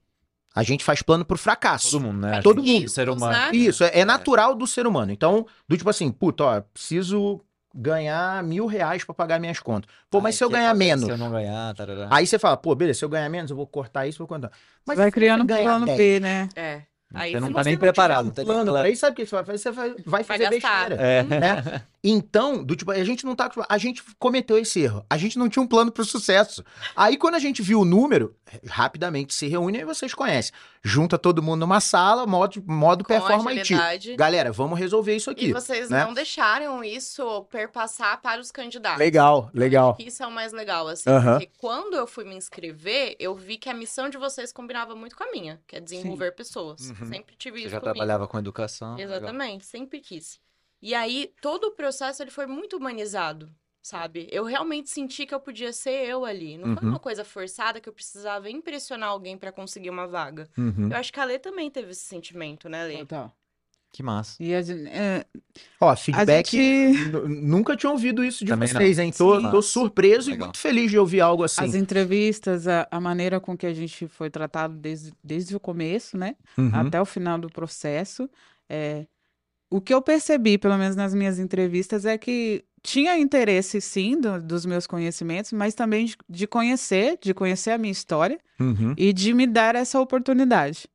A 0.54 0.64
gente 0.64 0.84
faz 0.84 1.02
plano 1.02 1.24
pro 1.24 1.38
fracasso. 1.38 1.92
Todo 1.92 2.02
mundo, 2.02 2.20
né? 2.20 2.42
Todo 2.42 2.64
mundo. 2.64 2.90
Ser 2.90 3.10
humano. 3.10 3.32
Né? 3.32 3.52
Isso, 3.54 3.84
é, 3.84 4.00
é 4.00 4.06
natural 4.06 4.54
do 4.54 4.68
ser 4.68 4.86
humano. 4.86 5.12
Então, 5.12 5.46
do 5.68 5.78
tipo 5.78 5.90
assim, 5.90 6.12
puta, 6.12 6.44
ó, 6.44 6.62
preciso 6.62 7.42
ganhar 7.74 8.44
mil 8.44 8.66
reais 8.66 9.04
pra 9.04 9.16
pagar 9.16 9.40
minhas 9.40 9.60
contas. 9.60 9.90
Pô, 10.10 10.20
mas 10.20 10.36
Ai, 10.36 10.38
se 10.38 10.44
eu 10.44 10.50
ganhar 10.50 10.74
menos? 10.74 11.06
Se 11.06 11.12
eu 11.12 11.18
não 11.18 11.32
ganhar, 11.32 11.74
tarará. 11.74 12.08
Aí 12.12 12.28
você 12.28 12.38
fala, 12.38 12.58
pô, 12.58 12.76
beleza, 12.76 13.00
se 13.00 13.06
eu 13.06 13.10
ganhar 13.10 13.30
menos, 13.30 13.50
eu 13.50 13.56
vou 13.56 13.66
cortar 13.66 14.08
isso, 14.08 14.18
vou 14.18 14.28
cortar. 14.28 14.52
Mas 14.86 14.98
Vai 14.98 15.10
criando 15.10 15.44
um 15.44 15.48
plano 15.48 15.86
10, 15.86 15.98
B, 15.98 16.20
né? 16.20 16.50
É. 16.56 16.82
Aí 17.14 17.34
Você 17.34 17.40
não 17.40 17.52
tá 17.52 17.64
Se 17.64 17.70
nem 17.70 17.76
não 17.76 17.80
preparado. 17.80 18.30
tiver 18.30 18.36
tá 18.36 18.42
um 18.42 18.46
plano 18.46 18.72
pra 18.72 18.90
isso, 18.90 19.02
sabe 19.02 19.14
o 19.14 19.16
que 19.16 19.26
você 19.26 19.36
vai 19.36 19.44
fazer? 19.44 19.58
Você 19.58 19.72
vai, 19.72 19.96
vai 20.06 20.24
fazer 20.24 20.50
gastar. 20.50 20.90
besteira. 20.90 21.02
É. 21.02 21.24
Né? 21.24 21.84
Então, 22.04 22.64
do 22.64 22.76
tipo, 22.76 22.90
a 22.92 23.04
gente 23.04 23.26
não 23.26 23.36
tá. 23.36 23.52
A 23.70 23.78
gente 23.78 24.02
cometeu 24.18 24.58
esse 24.58 24.82
erro. 24.82 25.06
A 25.08 25.18
gente 25.18 25.38
não 25.38 25.48
tinha 25.48 25.62
um 25.62 25.68
plano 25.68 25.92
pro 25.92 26.04
sucesso. 26.04 26.64
Aí, 26.96 27.16
quando 27.16 27.36
a 27.36 27.40
gente 27.40 27.62
viu 27.62 27.82
o 27.82 27.86
número, 27.86 28.36
rapidamente 28.66 29.34
se 29.34 29.48
reúne 29.48 29.80
e 29.80 29.86
vocês 29.86 30.14
conhecem. 30.14 30.52
Junta 30.84 31.18
todo 31.18 31.44
mundo 31.44 31.60
numa 31.60 31.80
sala, 31.80 32.26
modo, 32.26 32.64
modo 32.66 33.04
com 33.04 33.14
performa 33.14 33.52
IT. 33.52 34.16
Galera, 34.16 34.52
vamos 34.52 34.80
resolver 34.80 35.16
isso 35.16 35.30
aqui. 35.30 35.50
E 35.50 35.54
vocês 35.54 35.92
né? 35.92 36.04
não 36.04 36.14
deixaram 36.14 36.84
isso 36.84 37.44
perpassar 37.52 38.20
para 38.20 38.42
os 38.42 38.52
candidatos. 38.52 38.98
Legal, 38.98 39.52
legal. 39.54 39.90
Acho 39.92 39.98
que 39.98 40.08
isso 40.08 40.24
é 40.24 40.28
o 40.28 40.32
mais 40.32 40.52
legal, 40.52 40.88
assim. 40.88 41.08
Aham. 41.08 41.38
Porque 41.38 41.52
quando 41.60 41.96
eu 41.96 42.08
fui 42.08 42.24
me 42.24 42.36
inscrever, 42.36 43.16
eu 43.20 43.36
vi 43.36 43.58
que 43.58 43.70
a 43.70 43.74
missão 43.76 44.10
de 44.10 44.18
vocês 44.18 44.52
combinava 44.52 44.96
muito 44.96 45.16
com 45.16 45.24
a 45.24 45.32
minha, 45.32 45.60
que 45.68 45.76
é 45.76 45.80
desenvolver 45.80 46.32
pessoas. 46.32 46.90
Uhum. 46.90 47.01
Sempre 47.06 47.36
tive 47.36 47.58
Você 47.58 47.64
isso 47.64 47.70
já 47.72 47.80
comigo. 47.80 47.96
trabalhava 47.96 48.28
com 48.28 48.38
educação. 48.38 48.96
legal. 48.96 49.18
Exatamente, 49.18 49.66
sempre 49.66 50.00
quis. 50.00 50.40
E 50.82 50.94
aí, 50.96 51.34
todo 51.42 51.66
o 51.66 51.72
processo 51.72 52.22
ele 52.24 52.32
foi 52.32 52.46
muito 52.48 52.78
humanizado. 52.78 53.50
sabe? 53.84 54.28
Eu 54.32 54.44
realmente 54.44 54.92
senti 54.92 55.26
que 55.26 55.34
eu 55.34 55.40
podia 55.40 55.74
ser 55.74 56.06
eu 56.08 56.24
ali. 56.24 56.56
Não 56.56 56.76
foi 56.76 56.84
Uhum. 56.84 56.90
uma 56.92 57.00
coisa 57.00 57.26
forçada 57.26 57.82
que 57.82 57.90
eu 57.90 57.94
precisava 57.94 58.48
impressionar 58.48 59.10
alguém 59.10 59.36
pra 59.36 59.52
conseguir 59.52 59.90
uma 59.90 60.06
vaga. 60.08 60.48
Uhum. 60.56 60.88
Eu 60.92 60.98
acho 60.98 61.12
que 61.12 61.20
a 61.20 61.24
Lê 61.26 61.40
também 61.40 61.68
teve 61.72 61.90
esse 61.90 62.04
sentimento, 62.04 62.70
né, 62.70 62.84
Lê? 62.86 62.98
Total. 63.00 63.36
Que 63.94 64.02
massa. 64.02 64.42
E 64.42 64.54
a 64.56 64.62
gente, 64.62 64.88
é, 64.88 65.26
Ó, 65.80 65.90
a 65.90 65.96
feedback. 65.98 66.50
gente- 66.52 67.10
nu- 67.10 67.28
Nunca 67.28 67.76
tinha 67.76 67.92
ouvido 67.92 68.24
isso 68.24 68.46
de 68.46 68.52
Também 68.52 68.70
não. 68.72 68.80
vocês, 68.80 68.98
hein? 68.98 69.12
Tô, 69.12 69.52
tô 69.52 69.62
surpreso 69.62 70.30
e 70.30 70.34
Legal. 70.34 70.48
muito 70.48 70.60
feliz 70.60 70.90
de 70.90 70.98
ouvir 70.98 71.20
algo 71.20 71.44
assim. 71.44 71.62
as 71.66 71.76
entrevistas, 71.76 72.68
a, 72.70 72.88
a 72.90 73.02
maneira 73.02 73.40
com 73.40 73.58
que 73.58 73.66
a 73.66 73.74
gente 73.74 74.08
foi 74.08 74.30
tratado 74.30 74.76
desde, 74.76 75.12
desde 75.22 75.56
o 75.56 75.60
começo, 75.60 76.18
né? 76.18 76.36
Uhum. 76.58 76.72
até 76.74 77.02
o 77.02 77.06
final 77.06 77.38
do 77.38 77.50
processo. 77.50 78.30
É, 78.70 79.06
o 79.70 79.82
que 79.82 79.94
eu 79.94 80.02
percebi, 80.02 80.58
pelo 80.58 80.78
menos 80.78 80.96
nas 80.96 81.14
minhas 81.14 81.38
entrevistas, 81.38 82.06
é 82.06 82.18
que 82.18 82.64
tinha 82.82 83.18
interesse, 83.18 83.82
sim, 83.82 84.20
do- 84.20 84.42
dos 84.42 84.66
meus 84.66 84.88
conhecimentos, 84.88 85.52
mas 85.52 85.76
também 85.76 86.06
de, 86.06 86.16
de 86.30 86.48
conhecer, 86.48 87.18
de 87.22 87.34
conhecer 87.34 87.72
a 87.72 87.78
minha 87.78 87.92
história 87.92 88.40
Uhum. 88.58 88.94
e 88.98 89.12
de 89.12 89.34
me 89.34 89.46
dar 89.46 89.76
essa 89.76 90.00
oportunidade. 90.00 90.88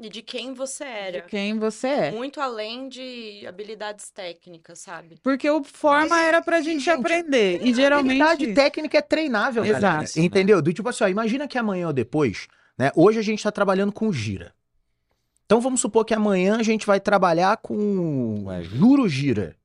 E 0.00 0.08
de 0.08 0.22
quem 0.22 0.54
você 0.54 0.84
De 0.84 0.90
era. 0.90 1.20
quem 1.22 1.58
você 1.58 1.88
é. 1.88 2.10
Muito 2.12 2.40
além 2.40 2.88
de 2.88 3.44
habilidades 3.48 4.10
técnicas, 4.10 4.78
sabe? 4.78 5.18
Porque 5.22 5.50
o 5.50 5.64
forma 5.64 6.20
era 6.20 6.40
pra 6.40 6.60
gente, 6.60 6.84
Gente, 6.84 6.90
aprender. 6.90 7.54
E 7.54 7.56
Habilidade 7.56 7.76
geralmente. 7.76 8.54
técnica 8.54 8.98
é 8.98 9.02
treinável, 9.02 9.64
Exato. 9.64 9.82
galera. 9.82 10.04
Entendeu? 10.16 10.62
Do 10.62 10.72
tipo 10.72 10.88
assim, 10.88 11.02
ó, 11.04 11.08
imagina 11.08 11.48
que 11.48 11.58
amanhã 11.58 11.88
ou 11.88 11.92
depois, 11.92 12.46
né? 12.78 12.92
Hoje 12.94 13.18
a 13.18 13.22
gente 13.22 13.42
tá 13.42 13.50
trabalhando 13.50 13.90
com 13.92 14.12
gira. 14.12 14.52
Então 15.46 15.60
vamos 15.60 15.80
supor 15.80 16.04
que 16.04 16.14
amanhã 16.14 16.58
a 16.58 16.62
gente 16.62 16.86
vai 16.86 17.00
trabalhar 17.00 17.56
com 17.56 18.46
juro 18.62 19.08
gira. 19.08 19.56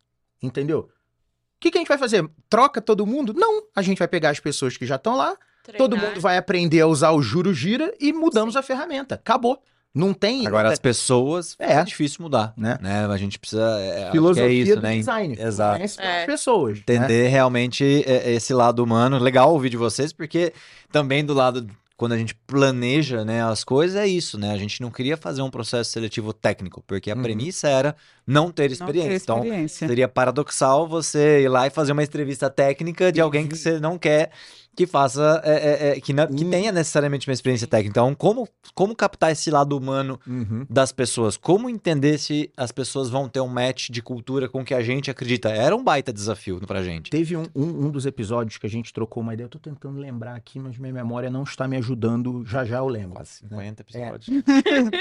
Entendeu? 0.41 0.79
O 0.79 1.59
que, 1.59 1.69
que 1.69 1.77
a 1.77 1.81
gente 1.81 1.87
vai 1.89 1.97
fazer? 1.97 2.27
Troca 2.49 2.81
todo 2.81 3.05
mundo? 3.05 3.33
Não. 3.35 3.63
A 3.75 3.81
gente 3.81 3.99
vai 3.99 4.07
pegar 4.07 4.31
as 4.31 4.39
pessoas 4.39 4.75
que 4.77 4.85
já 4.85 4.95
estão 4.95 5.15
lá, 5.15 5.37
todo 5.77 5.91
Treinar. 5.91 6.09
mundo 6.09 6.21
vai 6.21 6.37
aprender 6.37 6.81
a 6.81 6.87
usar 6.87 7.11
o 7.11 7.21
juro 7.21 7.53
gira 7.53 7.93
e 7.99 8.11
mudamos 8.11 8.55
a 8.55 8.61
ferramenta. 8.63 9.15
Acabou. 9.15 9.61
Não 9.95 10.12
tem. 10.13 10.47
Agora, 10.47 10.71
as 10.71 10.79
pessoas, 10.79 11.55
É. 11.59 11.73
é 11.73 11.83
difícil 11.83 12.23
mudar, 12.23 12.51
Né? 12.57 12.77
né? 12.81 13.05
A 13.05 13.17
gente 13.17 13.38
precisa, 13.38 13.62
é, 13.79 13.97
acho 13.97 14.05
que 14.07 14.12
filosofia 14.13 14.50
é 14.50 14.53
isso, 14.53 14.75
do 14.75 14.81
né? 14.81 14.95
design. 14.97 15.38
Exato. 15.39 15.81
É. 16.00 16.19
as 16.21 16.25
pessoas. 16.25 16.77
né? 16.77 16.83
Entender 16.95 17.27
realmente 17.27 18.03
é, 18.07 18.31
esse 18.33 18.53
lado 18.53 18.83
humano. 18.83 19.19
Legal 19.19 19.51
ouvir 19.53 19.69
de 19.69 19.77
vocês, 19.77 20.12
porque 20.12 20.51
também 20.91 21.23
do 21.23 21.33
lado, 21.35 21.67
quando 21.95 22.13
a 22.13 22.17
gente 22.17 22.33
planeja 22.33 23.23
né, 23.23 23.43
as 23.43 23.63
coisas, 23.63 23.95
é 23.95 24.07
isso, 24.07 24.38
né? 24.39 24.51
A 24.51 24.57
gente 24.57 24.81
não 24.81 24.89
queria 24.89 25.15
fazer 25.15 25.43
um 25.43 25.50
processo 25.51 25.91
seletivo 25.91 26.33
técnico, 26.33 26.83
porque 26.88 27.12
a 27.12 27.15
Uhum. 27.15 27.21
premissa 27.21 27.67
era 27.69 27.95
não 28.25 28.51
ter 28.51 28.69
Não 28.69 28.73
experiência. 28.73 29.09
ter 29.12 29.23
Então, 29.23 29.38
experiência. 29.43 29.88
seria 29.88 30.07
paradoxal 30.07 30.88
você 30.88 31.43
ir 31.43 31.50
lá 31.50 31.67
e 31.67 31.69
fazer 31.69 31.91
uma 31.91 32.03
entrevista 32.03 32.50
técnica 32.50 33.12
de 33.12 33.21
alguém 33.21 33.47
que 33.47 33.55
você 33.55 33.79
não 33.79 33.97
quer 34.00 34.31
que 34.75 34.87
faça, 34.87 35.41
é, 35.43 35.51
é, 35.51 35.89
é, 35.97 36.01
que, 36.01 36.13
não- 36.13 36.27
que 36.27 36.43
Hum. 36.43 36.49
tenha 36.49 36.71
necessariamente 36.71 37.27
uma 37.29 37.33
experiência 37.33 37.67
técnica. 37.67 37.89
Então, 37.99 38.15
como, 38.15 38.47
como 38.73 38.95
captar 38.95 39.31
esse 39.31 39.51
lado 39.51 39.77
humano 39.77 40.19
Uhum. 40.25 40.65
das 40.69 40.91
pessoas? 40.91 41.37
Como 41.37 41.69
entender 41.69 42.17
se 42.17 42.49
as 42.57 42.71
pessoas 42.71 43.09
vão 43.09 43.29
ter 43.29 43.39
um 43.39 43.47
match 43.47 43.89
de 43.89 44.01
cultura 44.01 44.49
com 44.49 44.61
o 44.61 44.65
que 44.65 44.73
a 44.73 44.81
gente 44.81 45.11
acredita? 45.11 45.49
Era 45.49 45.75
um 45.75 45.83
baita 45.83 46.11
desafio 46.11 46.59
pra 46.65 46.81
gente. 46.83 47.09
Teve 47.11 47.37
um, 47.37 47.43
um, 47.55 47.85
um 47.85 47.89
dos 47.91 48.05
episódios 48.05 48.57
que 48.57 48.65
a 48.65 48.69
gente 48.69 48.91
trocou 48.91 49.21
uma 49.21 49.33
ideia. 49.33 49.45
Eu 49.45 49.49
tô 49.49 49.59
tentando 49.59 49.99
lembrar 49.99 50.35
aqui, 50.35 50.57
mas 50.59 50.77
minha 50.77 50.93
memória 50.93 51.29
não 51.29 51.43
está 51.43 51.67
me 51.67 51.77
ajudando. 51.77 52.43
Já 52.45 52.65
já 52.65 52.77
eu 52.77 52.87
lembro. 52.87 53.15
Quase 53.15 53.43
né? 53.43 53.49
50 53.49 53.83
É. 53.83 53.99
episódios. 54.07 54.43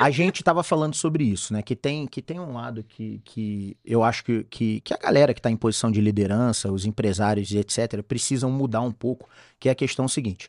A 0.00 0.10
gente 0.10 0.42
tava 0.42 0.62
falando 0.62 0.94
sobre 0.94 1.24
isso, 1.24 1.52
né? 1.52 1.62
Que 1.62 1.74
tem, 1.74 2.06
que 2.06 2.20
tem 2.20 2.38
um 2.38 2.52
lado 2.52 2.82
que, 2.82 3.20
que 3.24 3.76
eu 3.84 4.02
acho 4.02 4.24
que, 4.24 4.44
que, 4.50 4.80
que 4.80 4.92
a 4.92 4.98
galera 4.98 5.32
que 5.32 5.40
tá 5.40 5.50
em 5.50 5.56
posição 5.56 5.90
de 5.90 6.00
liderança, 6.00 6.70
os 6.70 6.84
empresários 6.84 7.50
e 7.52 7.58
etc., 7.58 8.02
precisam 8.02 8.50
mudar 8.50 8.80
um 8.82 8.92
pouco, 8.92 9.28
que 9.62 9.68
é 9.68 9.72
a 9.72 9.76
questão 9.76 10.08
seguinte. 10.08 10.48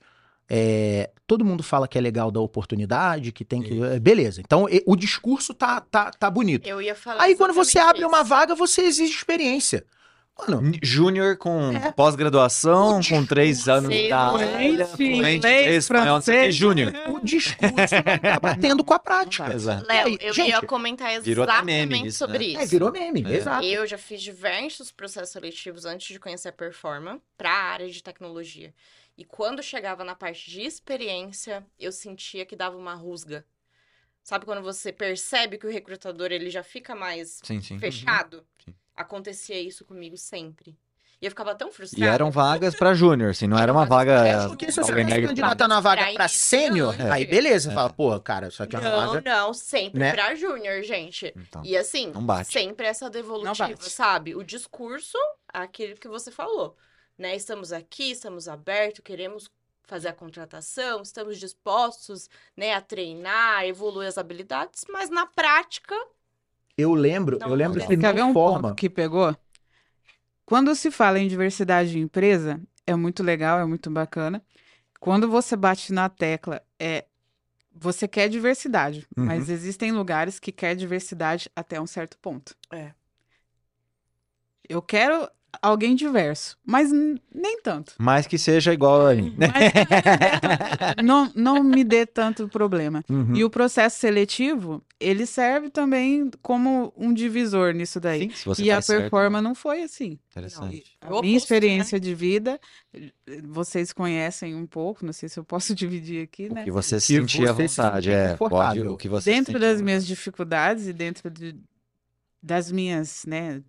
É, 0.49 1.11
todo 1.27 1.45
mundo 1.45 1.61
fala 1.61 1.87
que 1.87 1.97
é 1.99 2.01
legal 2.01 2.31
dar 2.31 2.39
oportunidade, 2.41 3.31
que 3.31 3.45
tem 3.45 3.61
que. 3.61 3.79
é, 3.83 3.99
Beleza. 3.99 4.41
Então 4.41 4.67
e- 4.67 4.83
o 4.87 4.95
discurso 4.95 5.53
tá, 5.53 5.79
tá, 5.81 6.09
tá 6.09 6.31
bonito. 6.31 6.67
Eu 6.67 6.81
ia 6.81 6.95
falar 6.95 7.21
Aí 7.21 7.35
quando 7.35 7.53
você 7.53 7.77
abre 7.77 8.03
uma 8.03 8.21
isso. 8.21 8.29
vaga, 8.29 8.55
você 8.55 8.81
exige 8.81 9.13
experiência. 9.13 9.85
Mano, 10.47 10.71
Júnior 10.81 11.37
com 11.37 11.71
É. 11.73 11.91
pós-graduação, 11.91 12.99
com 13.07 13.23
três 13.23 13.69
anos 13.69 13.95
da 14.09 14.31
área, 14.33 14.87
fluente, 14.87 15.45
espanhol, 15.47 16.15
não 16.15 16.21
sei 16.21 16.33
o 16.33 16.37
quê, 16.37 16.43
francês. 16.49 16.55
Júnior. 16.55 16.91
o 17.09 17.19
discurso 17.23 17.75
não 17.95 18.17
tá 18.33 18.39
batendo 18.41 18.83
com 18.83 18.93
a 18.95 18.99
prática. 18.99 19.53
Exato. 19.53 19.85
Léo, 19.87 20.07
aí, 20.07 20.17
eu 20.19 20.33
gente, 20.33 20.49
ia 20.49 20.59
comentar 20.63 21.13
exatamente 21.13 21.87
meme 21.91 22.07
isso, 22.07 22.17
sobre 22.17 22.39
né? 22.39 22.45
isso. 22.45 22.59
É, 22.61 22.65
virou 22.65 22.91
meme, 22.91 23.23
É. 23.27 23.35
exato. 23.37 23.63
Eu 23.63 23.85
já 23.85 23.97
fiz 23.99 24.23
diversos 24.23 24.91
processos 24.91 25.29
seletivos 25.29 25.85
antes 25.85 26.07
de 26.07 26.19
conhecer 26.19 26.49
a 26.49 26.51
Performa 26.51 27.19
para 27.37 27.51
a 27.51 27.63
área 27.71 27.87
de 27.89 28.01
tecnologia. 28.01 28.73
E 29.17 29.23
quando 29.23 29.61
chegava 29.61 30.03
na 30.03 30.15
parte 30.15 30.49
de 30.49 30.61
experiência, 30.61 31.65
eu 31.79 31.91
sentia 31.91 32.45
que 32.45 32.55
dava 32.55 32.77
uma 32.77 32.93
rusga. 32.95 33.45
Sabe 34.23 34.45
quando 34.45 34.61
você 34.61 34.91
percebe 34.91 35.57
que 35.57 35.67
o 35.67 35.71
recrutador 35.71 36.31
ele 36.31 36.49
já 36.49 36.63
fica 36.63 36.95
mais 36.95 37.39
Sim, 37.43 37.61
sim. 37.61 37.77
fechado? 37.77 38.45
Sim. 38.63 38.73
Acontecia 38.95 39.59
isso 39.59 39.83
comigo 39.85 40.15
sempre. 40.17 40.77
E 41.21 41.25
eu 41.25 41.31
ficava 41.31 41.55
tão 41.55 41.69
E 41.69 41.71
frustrada. 41.71 42.11
eram 42.13 42.29
vagas 42.31 42.75
pra 42.75 42.93
Júnior, 42.93 43.31
assim, 43.31 43.47
não 43.47 43.57
era 43.57 43.71
uma 43.71 43.85
vaga. 43.85 44.27
É, 44.27 44.47
porque 44.47 44.69
se 44.71 44.81
você 44.81 44.91
nega- 45.03 45.27
candidatar 45.27 45.67
na 45.69 45.79
vaga 45.79 46.03
Pra 46.03 46.13
pra 46.15 46.27
sênior, 46.27 46.93
iniciante. 46.93 47.13
aí 47.13 47.25
beleza, 47.25 47.71
É. 47.71 47.73
fala, 47.73 47.89
pô, 47.93 48.19
cara, 48.19 48.47
isso 48.49 48.61
aqui 48.61 48.75
é 48.75 48.79
uma 48.79 48.89
Não, 48.89 49.07
vaga. 49.13 49.21
não, 49.21 49.53
sempre 49.53 49.99
né? 49.99 50.11
pra 50.11 50.35
júnior, 50.35 50.81
gente. 50.83 51.33
Então, 51.35 51.61
E 51.63 51.77
assim, 51.77 52.11
não 52.11 52.25
bate. 52.25 52.51
sempre 52.51 52.87
essa 52.87 53.09
devolutiva, 53.09 53.77
sabe? 53.81 54.35
O 54.35 54.43
discurso, 54.43 55.17
aquele 55.47 55.95
que 55.95 56.09
você 56.09 56.29
falou, 56.29 56.75
né? 57.17 57.35
Estamos 57.35 57.71
aqui, 57.71 58.11
estamos 58.11 58.47
abertos, 58.47 59.01
queremos 59.03 59.49
fazer 59.83 60.07
a 60.07 60.13
contratação, 60.13 61.01
estamos 61.01 61.37
dispostos, 61.37 62.29
né, 62.55 62.73
a 62.73 62.79
treinar, 62.81 63.59
a 63.59 63.67
evoluir 63.67 64.07
as 64.07 64.17
habilidades, 64.17 64.85
mas 64.89 65.09
na 65.09 65.25
prática, 65.25 65.95
Eu 66.77 66.93
lembro, 66.93 67.37
Não, 67.39 67.49
eu 67.49 67.55
lembro 67.55 67.79
não. 67.79 67.87
que 67.87 67.97
Quer 67.97 68.13
ver 68.15 68.23
um 68.23 68.33
forma. 68.33 68.69
ponto 68.69 68.75
que 68.75 68.89
pegou? 68.89 69.35
Quando 70.45 70.73
se 70.75 70.89
fala 70.89 71.19
em 71.19 71.27
diversidade 71.27 71.91
de 71.91 71.99
empresa, 71.99 72.59
é 72.87 72.95
muito 72.95 73.21
legal, 73.21 73.59
é 73.59 73.65
muito 73.65 73.91
bacana. 73.91 74.43
Quando 74.99 75.29
você 75.29 75.55
bate 75.55 75.91
na 75.93 76.09
tecla, 76.09 76.61
é 76.79 77.05
você 77.71 78.07
quer 78.07 78.29
diversidade, 78.29 79.05
Uhum. 79.17 79.25
mas 79.25 79.49
existem 79.49 79.91
lugares 79.91 80.39
que 80.39 80.51
quer 80.51 80.75
diversidade 80.75 81.49
até 81.55 81.79
um 81.79 81.87
certo 81.87 82.17
ponto. 82.19 82.55
É. 82.71 82.93
Eu 84.67 84.81
quero 84.81 85.29
alguém 85.61 85.95
diverso, 85.95 86.57
mas 86.65 86.91
nem 86.91 87.61
tanto. 87.61 87.93
Mas 87.97 88.25
que 88.27 88.37
seja 88.37 88.73
igual 88.73 89.07
a 89.07 89.15
mim. 89.15 89.35
Mas 89.37 89.51
não, 91.03 91.31
não 91.35 91.63
me 91.63 91.83
dê 91.83 92.05
tanto 92.05 92.47
problema. 92.47 93.03
Uhum. 93.09 93.35
E 93.35 93.43
o 93.43 93.49
processo 93.49 93.99
seletivo, 93.99 94.83
ele 94.99 95.25
serve 95.25 95.69
também 95.69 96.29
como 96.41 96.93
um 96.97 97.13
divisor 97.13 97.73
nisso 97.73 97.99
daí. 97.99 98.23
Sim, 98.23 98.29
se 98.31 98.45
você 98.45 98.63
e 98.63 98.71
a 98.71 98.75
faz 98.75 98.85
certo, 98.85 99.01
performa 99.01 99.41
não 99.41 99.53
foi 99.55 99.83
assim. 99.83 100.17
Interessante. 100.31 100.97
A 101.01 101.09
Eu 101.09 101.21
minha 101.21 101.37
experiência 101.37 101.99
de 101.99 102.13
vida, 102.15 102.59
vocês 103.43 103.93
conhecem 103.93 104.55
um 104.55 104.65
pouco, 104.65 105.05
não 105.05 105.13
sei 105.13 105.29
se 105.29 105.39
eu 105.39 105.43
posso 105.43 105.73
dividir 105.75 106.23
aqui, 106.23 106.47
O 106.47 106.53
né? 106.53 106.63
que 106.63 106.71
você 106.71 106.95
que 106.95 107.01
sentir 107.01 107.47
à 107.47 107.53
se 107.53 107.67
vontade, 107.67 108.11
é. 108.11 108.35
Pode, 108.35 108.39
confortável. 108.39 108.91
o 108.93 108.97
que 108.97 109.07
você 109.09 109.31
Dentro 109.31 109.59
das 109.59 109.81
minhas 109.81 110.05
dificuldades 110.05 110.87
e 110.87 110.93
dentro 110.93 111.29
de- 111.29 111.55
das 112.41 112.69
minhas, 112.71 113.23
né, 113.25 113.61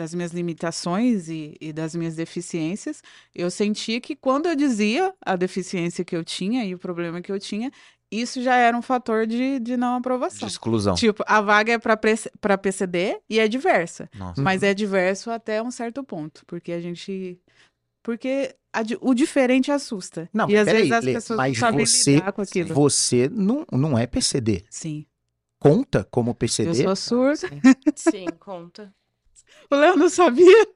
das 0.00 0.14
minhas 0.14 0.32
limitações 0.32 1.28
e, 1.28 1.54
e 1.60 1.72
das 1.74 1.94
minhas 1.94 2.16
deficiências, 2.16 3.02
eu 3.34 3.50
sentia 3.50 4.00
que 4.00 4.16
quando 4.16 4.46
eu 4.46 4.56
dizia 4.56 5.12
a 5.24 5.36
deficiência 5.36 6.02
que 6.04 6.16
eu 6.16 6.24
tinha 6.24 6.64
e 6.64 6.74
o 6.74 6.78
problema 6.78 7.20
que 7.20 7.30
eu 7.30 7.38
tinha, 7.38 7.70
isso 8.10 8.42
já 8.42 8.56
era 8.56 8.74
um 8.76 8.80
fator 8.80 9.26
de, 9.26 9.58
de 9.60 9.76
não 9.76 9.92
De 9.94 9.98
aprovação. 9.98 10.48
exclusão. 10.48 10.94
Tipo, 10.94 11.22
a 11.26 11.40
vaga 11.42 11.74
é 11.74 11.78
para 11.78 12.56
PCD 12.58 13.20
e 13.28 13.38
é 13.38 13.46
diversa. 13.46 14.08
Nossa. 14.14 14.40
Mas 14.40 14.62
é 14.62 14.72
diverso 14.72 15.30
até 15.30 15.62
um 15.62 15.70
certo 15.70 16.02
ponto, 16.02 16.42
porque 16.46 16.72
a 16.72 16.80
gente. 16.80 17.38
Porque 18.02 18.56
a 18.72 18.80
o 19.02 19.12
diferente 19.14 19.70
assusta. 19.70 20.30
Não, 20.32 20.48
e 20.48 20.56
às 20.56 20.64
peraí, 20.64 20.80
vezes 20.88 20.92
as 20.96 21.04
Lê, 21.04 21.12
pessoas 21.12 21.36
mas 21.36 21.52
não 21.52 21.60
sabem 21.60 21.86
você- 21.86 22.14
lidar 22.14 22.32
com 22.32 22.40
aquilo. 22.42 22.74
Você 22.74 23.28
não, 23.30 23.66
não 23.70 23.98
é 23.98 24.06
PCD. 24.06 24.64
Sim. 24.70 25.04
Conta 25.60 26.02
como 26.10 26.30
Eu 26.30 26.34
PCD? 26.34 26.82
sou 26.84 26.96
surda. 26.96 27.48
sim, 27.94 28.24
conta. 28.40 28.90
O 29.70 29.76
Léo 29.76 29.96
não 29.96 30.08
sabia. 30.08 30.66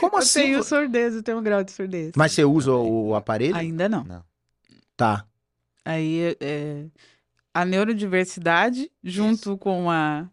Como 0.00 0.16
eu 0.16 0.18
assim? 0.18 0.40
tenho 0.42 0.62
surdez, 0.62 1.14
eu 1.14 1.22
tenho 1.22 1.38
um 1.38 1.42
grau 1.42 1.62
de 1.64 1.72
surdez. 1.72 2.12
Mas 2.16 2.32
você 2.32 2.44
usa 2.44 2.72
o 2.72 3.14
aparelho? 3.14 3.56
Ainda 3.56 3.88
não. 3.88 4.04
Não. 4.04 4.24
Tá. 4.96 5.26
Aí 5.84 6.36
é, 6.40 6.86
a 7.52 7.64
neurodiversidade, 7.64 8.90
junto 9.02 9.56
com 9.56 9.90
a 9.90 10.28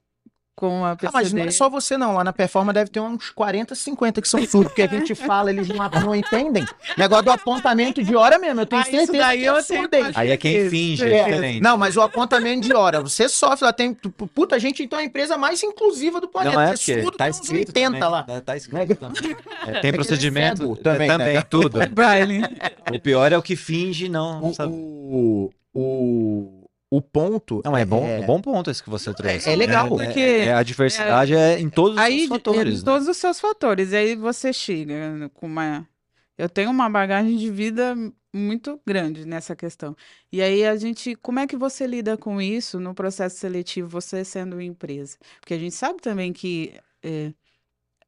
com 0.55 0.85
a 0.85 0.91
Ah, 0.91 0.95
PCD. 0.95 1.13
mas 1.13 1.33
não 1.33 1.43
é 1.43 1.51
só 1.51 1.67
você 1.69 1.97
não, 1.97 2.13
lá 2.13 2.23
na 2.23 2.31
Performa 2.31 2.71
deve 2.71 2.91
ter 2.91 2.99
uns 2.99 3.31
40, 3.31 3.73
50 3.73 4.21
que 4.21 4.27
são 4.27 4.39
surdos, 4.45 4.71
porque 4.71 4.83
a 4.83 4.87
gente 4.87 5.15
fala, 5.15 5.49
eles 5.49 5.67
não, 5.67 5.77
não 5.89 6.15
entendem. 6.15 6.63
Negócio 6.95 7.25
do 7.25 7.31
apontamento 7.31 8.03
de 8.03 8.15
hora 8.15 8.37
mesmo, 8.37 8.61
eu 8.61 8.65
tenho 8.65 8.81
Ah, 8.81 8.85
isso 8.87 8.91
certeza 8.91 9.17
daí 9.17 9.39
que 9.39 9.47
é 9.47 9.49
eu 9.49 9.87
tenho. 9.89 10.11
Aí 10.13 10.29
é 10.31 10.37
quem 10.37 10.57
Isso, 10.57 10.69
finge, 10.69 11.03
é. 11.05 11.17
é 11.17 11.23
diferente. 11.23 11.61
Não, 11.61 11.75
mas 11.77 11.97
o 11.97 12.01
apontamento 12.01 12.67
de 12.67 12.73
hora, 12.73 13.01
você 13.01 13.27
sofre, 13.27 13.65
lá 13.65 13.73
tem, 13.73 13.93
puta, 13.93 14.55
a 14.55 14.59
gente 14.59 14.83
então 14.83 14.99
é 14.99 15.01
a 15.01 15.05
empresa 15.05 15.37
mais 15.37 15.61
inclusiva 15.63 16.21
do 16.21 16.27
planeta, 16.27 16.55
Não 16.55 16.61
é 16.61 16.67
porque 16.73 16.83
porque 16.93 17.01
surdo 17.03 17.17
tá 17.17 17.23
tem 17.25 17.31
uns 17.31 17.39
escrito 17.41 17.67
80 17.69 17.91
também, 17.91 18.09
lá. 18.11 18.25
né? 18.27 18.41
Tá 18.41 18.55
escrito 18.57 18.95
também. 18.95 19.35
É, 19.67 19.79
tem 19.79 19.89
é 19.89 19.93
procedimento 19.93 20.75
também, 20.77 21.07
também, 21.07 21.33
né? 21.35 21.41
tudo. 21.41 21.79
O 22.93 22.99
pior 22.99 23.31
é 23.31 23.37
o 23.37 23.41
que 23.41 23.55
finge 23.55 24.07
não 24.07 24.49
O, 24.49 24.53
sabe. 24.53 24.71
o, 24.71 25.49
o, 25.73 26.62
o 26.95 27.01
ponto... 27.01 27.59
Não, 27.65 27.75
é 27.75 27.83
bom, 27.83 28.05
é, 28.05 28.19
um 28.19 28.25
bom 28.27 28.39
ponto 28.39 28.69
esse 28.69 28.83
que 28.83 28.89
você 28.89 29.11
trouxe. 29.11 29.49
é 29.49 29.55
legal, 29.55 29.87
É, 29.99 30.05
porque 30.05 30.19
é, 30.19 30.53
a 30.53 30.61
diversidade 30.61 31.33
é, 31.33 31.59
em 31.59 31.67
todos 31.67 31.97
os 31.97 32.03
Aí, 32.03 32.19
seus 32.19 32.29
fatores. 32.29 32.73
em 32.75 32.77
né? 32.77 32.83
todos 32.85 33.07
os 33.07 33.17
seus 33.17 33.39
fatores. 33.39 33.91
E 33.93 33.95
aí 33.95 34.15
você 34.15 34.53
chega 34.53 35.27
com 35.33 35.47
uma. 35.47 35.89
Eu 36.37 36.47
tenho 36.47 36.69
uma 36.69 36.87
bagagem 36.91 37.35
de 37.35 37.49
vida 37.49 37.95
muito 38.31 38.79
grande 38.85 39.25
nessa 39.25 39.55
questão. 39.55 39.95
E 40.31 40.39
aí 40.39 40.63
a 40.65 40.75
gente, 40.75 41.15
como 41.15 41.39
é 41.39 41.47
que 41.47 41.57
você 41.57 41.87
lida 41.87 42.15
com 42.15 42.39
isso 42.39 42.79
no 42.79 42.93
processo 42.93 43.37
seletivo, 43.37 43.89
você 43.89 44.23
sendo 44.23 44.53
uma 44.53 44.63
empresa? 44.63 45.17
Porque 45.39 45.55
a 45.55 45.59
gente 45.59 45.73
sabe 45.73 45.99
também 45.99 46.31
que 46.31 46.75
é, 47.01 47.33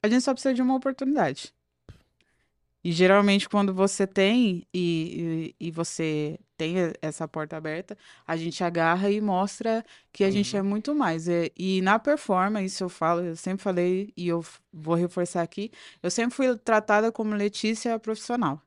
a 0.03 0.07
gente 0.07 0.21
só 0.21 0.31
precisa 0.31 0.53
de 0.53 0.61
uma 0.61 0.75
oportunidade. 0.75 1.54
E 2.85 2.91
geralmente 2.91 3.49
quando 3.49 3.73
você 3.73 4.05
tem 4.07 4.67
e, 4.73 5.53
e, 5.59 5.67
e 5.67 5.71
você 5.71 6.39
tem 6.57 6.77
e- 6.77 6.93
essa 7.01 7.27
porta 7.27 7.57
aberta, 7.57 7.97
a 8.27 8.37
gente 8.37 8.63
agarra 8.63 9.09
e 9.11 9.19
mostra 9.21 9.83
que 10.13 10.23
a 10.23 10.29
gente 10.31 10.55
é 10.55 10.61
muito 10.61 10.93
mais. 10.95 11.27
É, 11.27 11.49
E, 11.57 11.81
na 11.81 11.97
performance, 11.99 12.65
isso 12.67 12.83
eu 12.83 12.89
falo, 12.89 13.21
eu 13.21 13.35
sempre 13.35 13.63
falei 13.63 14.13
e 14.15 14.27
eu 14.27 14.45
vou 14.71 14.95
reforçar 14.95 15.41
aqui, 15.41 15.71
eu 16.03 16.11
sempre 16.11 16.35
fui 16.35 16.55
tratada 16.59 17.11
como 17.11 17.33
Letícia 17.35 17.97
profissional 17.99 18.61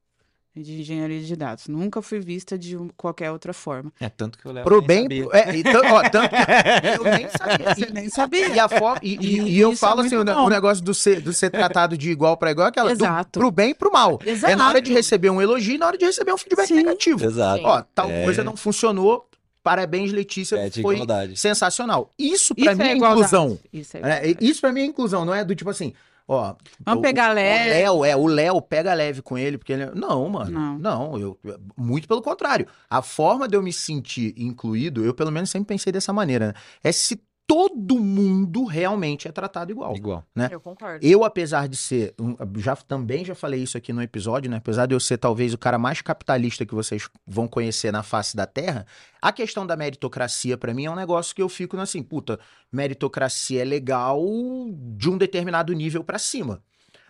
de 0.63 0.81
engenharia 0.81 1.21
de 1.21 1.37
dados. 1.37 1.69
Nunca 1.69 2.01
fui 2.03 2.21
vista 2.21 2.59
de 2.59 2.77
um- 2.77 2.89
qualquer 2.97 3.31
outra 3.31 3.53
forma. 3.53 3.93
É 4.01 4.09
tanto 4.09 4.39
que 4.39 4.47
eu 4.47 4.53
levo. 4.53 4.65
Pro 4.67 4.83
bem, 4.83 5.07
é, 5.33 5.57
então, 5.57 5.83
ó, 5.95 6.03
tanto 6.09 6.29
que 6.31 6.37
eu 6.99 7.05
nem 7.05 7.29
sabia. 7.29 7.75
Você 7.75 7.93
nem 7.93 8.09
sabia. 8.09 8.49
E, 8.49 8.59
a 8.59 8.69
forma, 8.69 8.99
e, 9.03 9.15
e- 9.17 9.39
E 9.41 9.51
e 9.57 9.61
eu 9.61 9.73
é 9.73 9.77
falo 9.77 10.01
assim, 10.01 10.15
o, 10.15 10.19
muito 10.19 10.29
ne- 10.31 10.35
bom. 10.35 10.47
o 10.47 10.49
negócio 10.49 10.83
do 10.85 10.93
ser, 10.95 11.21
do 11.21 11.33
ser 11.33 11.51
tratado 11.51 11.97
de 11.97 12.11
igual 12.11 12.37
para 12.37 12.51
igual, 12.51 12.67
é 12.67 12.71
aquela 12.71 12.89
do, 12.95 13.05
Exato. 13.05 13.39
pro 13.39 13.51
bem 13.51 13.71
e 13.71 13.75
pro 13.75 13.93
mal. 13.93 14.19
É 14.25 14.57
na 14.57 14.69
hora 14.69 14.81
de 14.81 14.91
Exato. 14.91 14.97
receber 14.99 15.31
um 15.31 15.41
elogio 15.41 15.75
e 15.75 15.79
na 15.79 15.87
hora 15.87 15.99
de 15.99 16.05
receber 16.05 16.33
um 16.33 16.39
feedback 16.39 16.67
Sim. 16.69 16.75
negativo. 16.75 17.25
Exato. 17.25 17.63
Ó, 17.65 17.83
tal 17.95 18.11
É. 18.11 18.25
coisa 18.25 18.43
não 18.45 18.57
funcionou. 18.57 19.25
Parabéns, 19.63 20.13
Letícia. 20.13 20.57
É 20.57 20.71
de 20.71 20.81
foi 20.81 20.95
igualdade. 20.95 21.37
sensacional. 21.37 22.11
Isso 22.19 22.55
pra 22.55 22.73
Isso 22.73 22.81
mim 22.83 22.89
é 22.89 22.93
é 22.93 22.97
inclusão. 22.97 23.59
Isso 23.73 23.97
é 23.97 24.01
igualdade. 24.01 24.37
Isso 24.41 24.61
pra 24.61 24.73
mim 24.73 24.81
é 24.81 24.85
inclusão, 24.85 25.25
não 25.25 25.35
é 25.35 25.45
do 25.45 25.55
tipo 25.55 25.69
assim, 25.69 25.93
ó. 26.29 26.55
Vamos 26.85 27.01
o- 27.01 27.03
pegar 27.03 27.31
o 27.31 27.35
leve. 27.35 27.71
Léo, 27.71 28.05
é, 28.05 28.15
o 28.15 28.27
Léo 28.27 28.61
pega 28.63 28.93
leve 28.95 29.23
com 29.23 29.37
ele, 29.39 29.59
porque 29.59 29.73
ele. 29.73 29.87
Não, 29.95 30.29
mano. 30.29 30.51
Não. 30.51 30.79
Não, 30.79 31.19
eu. 31.19 31.39
Muito 31.77 32.07
pelo 32.07 32.23
contrário. 32.23 32.67
A 32.89 33.01
forma 33.03 33.49
de 33.49 33.57
eu 33.57 33.63
me 33.63 33.73
sentir 33.73 34.35
incluído, 34.37 35.05
eu 35.05 35.15
pelo 35.15 35.33
menos 35.33 35.51
sempre 35.51 35.67
pensei 35.75 35.93
dessa 35.93 36.13
maneira, 36.13 36.49
né? 36.49 36.55
É 36.85 36.93
se 36.93 37.21
todo 37.49 37.99
mundo 37.99 38.67
realmente 38.67 39.27
é 39.27 39.33
tratado 39.33 39.73
igual. 39.73 39.97
Igual. 39.97 40.23
Eu 40.53 40.61
concordo. 40.61 41.05
Eu, 41.05 41.25
apesar 41.25 41.67
de 41.67 41.79
ser, 41.79 42.15
já 42.59 42.77
também 42.77 43.25
já 43.25 43.35
falei 43.35 43.63
isso 43.63 43.79
aqui 43.79 43.91
no 43.91 44.03
episódio, 44.03 44.51
né? 44.51 44.59
Apesar 44.59 44.85
de 44.85 44.95
eu 44.95 45.01
ser 45.01 45.17
talvez 45.17 45.55
o 45.55 45.59
cara 45.59 45.79
mais 45.79 46.03
capitalista 46.03 46.67
que 46.67 46.75
vocês 46.75 47.09
vão 47.27 47.49
conhecer 47.49 47.91
na 47.91 48.03
face 48.03 48.37
da 48.37 48.47
Terra, 48.47 48.87
a 49.21 49.33
questão 49.33 49.67
da 49.67 49.79
meritocracia 49.79 50.59
pra 50.59 50.75
mim 50.75 50.85
é 50.85 50.91
um 50.91 50.95
negócio 50.95 51.35
que 51.35 51.41
eu 51.41 51.49
fico 51.49 51.79
assim, 51.79 52.03
puta, 52.03 52.39
meritocracia 52.71 53.63
é 53.63 53.65
legal 53.65 54.23
de 54.71 55.09
um 55.09 55.17
determinado 55.17 55.73
nível 55.73 56.05
pra 56.05 56.19
cima. 56.19 56.63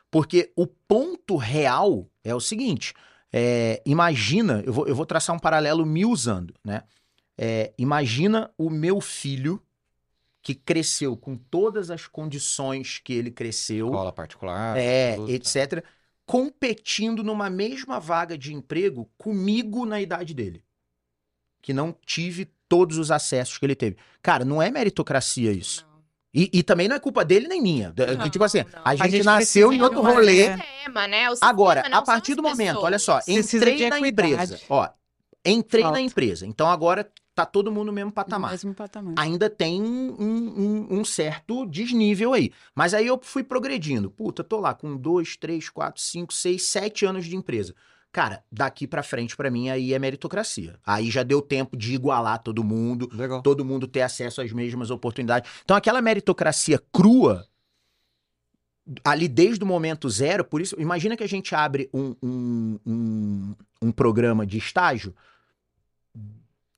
Porque 0.09 0.53
o 0.55 0.68
ponto 0.68 1.37
real 1.37 2.09
é 2.22 2.33
o 2.33 2.40
seguinte, 2.40 2.94
é, 3.33 3.83
imagina, 3.85 4.62
eu 4.64 4.72
vou, 4.72 4.87
eu 4.87 4.94
vou 4.94 5.05
traçar 5.05 5.35
um 5.35 5.38
paralelo 5.38 5.85
me 5.85 6.07
usando, 6.07 6.55
né? 6.64 6.85
É, 7.37 7.72
imagina 7.77 8.51
o 8.57 8.70
meu 8.70 9.01
filho 9.01 9.61
que 10.42 10.55
cresceu 10.55 11.16
com 11.16 11.37
todas 11.37 11.90
as 11.90 12.07
condições 12.07 12.98
que 12.98 13.12
ele 13.12 13.31
cresceu, 13.31 13.87
Escola 13.88 14.12
particular. 14.12 14.77
é, 14.79 15.16
tudo, 15.16 15.31
etc., 15.31 15.85
competindo 16.24 17.24
numa 17.24 17.48
mesma 17.51 17.98
vaga 17.98 18.37
de 18.37 18.53
emprego 18.55 19.11
comigo 19.16 19.85
na 19.87 20.01
idade 20.01 20.35
dele. 20.35 20.62
Que 21.62 21.72
não 21.72 21.94
tive 22.05 22.48
todos 22.68 22.98
os 22.98 23.11
acessos 23.11 23.59
que 23.59 23.64
ele 23.66 23.74
teve. 23.74 23.96
Cara, 24.22 24.44
não 24.44 24.61
é 24.62 24.70
meritocracia 24.70 25.51
isso. 25.51 25.87
E, 26.33 26.51
e 26.53 26.62
também 26.62 26.87
não 26.87 26.94
é 26.96 27.01
culpa 27.01 27.24
dele 27.24 27.48
nem 27.48 27.61
minha. 27.61 27.92
Não, 28.18 28.29
tipo 28.29 28.44
assim, 28.44 28.59
a 28.85 28.90
A 28.90 28.96
gente, 28.96 29.11
gente 29.12 29.24
nasceu 29.24 29.72
em 29.72 29.81
outro 29.81 30.03
rolê. 30.03 30.42
é. 30.42 30.57
Sistema, 30.59 31.09
né? 31.09 31.27
O 31.29 31.33
sistema 31.33 31.51
Agora, 31.51 31.81
a 31.90 32.03
partir 32.03 32.35
do 32.35 32.42
momento, 32.42 32.81
olha 32.81 32.98
só, 32.98 33.18
pessoas. 33.20 33.55
Entrei 33.55 33.88
na 33.88 33.98
equidade. 33.98 34.33
empresa. 34.35 34.61
Ó, 34.68 34.88
entrei 35.44 35.83
Falta. 35.83 35.98
na 35.98 36.03
empresa. 36.03 36.46
Então 36.46 36.68
agora 36.68 37.11
tá 37.35 37.46
todo 37.46 37.70
mundo 37.70 37.87
no 37.87 37.92
mesmo 37.92 38.09
No 38.09 38.12
patamar. 38.12 38.51
mesmo 38.51 38.74
patamar. 38.74 39.14
ainda 39.16 39.48
tem 39.48 39.81
um, 39.81 40.16
um- 40.18 40.98
um 41.01 41.05
certo 41.05 41.64
desnível 41.66 42.33
aí. 42.33 42.51
Mas 42.74 42.92
aí 42.94 43.07
eu 43.07 43.18
fui 43.22 43.44
progredindo. 43.44 44.11
Puta, 44.11 44.42
tô 44.42 44.59
lá 44.59 44.74
com 44.74 44.96
dois, 44.96 45.37
três, 45.37 45.68
quatro, 45.68 46.03
cinco, 46.03 46.33
seis, 46.33 46.62
sete 46.64 47.07
anos 47.07 47.24
de 47.27 47.37
empresa. 47.37 47.74
Cara, 48.11 48.42
daqui 48.51 48.87
pra 48.87 49.03
frente, 49.03 49.37
pra 49.37 49.51
mim, 49.51 49.68
aí 49.68 49.92
é 49.92 49.98
meritocracia. 49.98 50.79
Aí 50.85 51.11
já 51.11 51.22
deu 51.22 51.40
tempo 51.42 51.77
de 51.77 51.94
igualar 51.94 52.42
todo 52.42 52.64
mundo, 52.64 53.09
Legal. 53.12 53.42
todo 53.42 53.64
mundo 53.64 53.87
ter 53.87 54.01
acesso 54.01 54.40
às 54.40 54.51
mesmas 54.51 54.90
oportunidades. 54.90 55.48
Então, 55.62 55.77
aquela 55.77 56.01
meritocracia 56.01 56.83
crua, 56.90 57.46
ali 59.05 59.29
desde 59.29 59.62
o 59.62 59.66
momento 59.66 60.09
zero, 60.09 60.42
por 60.44 60.61
isso, 60.61 60.74
imagina 60.81 61.16
que 61.16 61.22
a 61.22 61.29
gente 61.29 61.55
abre 61.55 61.90
um, 61.92 62.16
um, 62.22 62.79
um, 62.87 63.55
um 63.83 63.92
programa 63.92 64.46
de 64.46 64.57
estágio. 64.57 65.14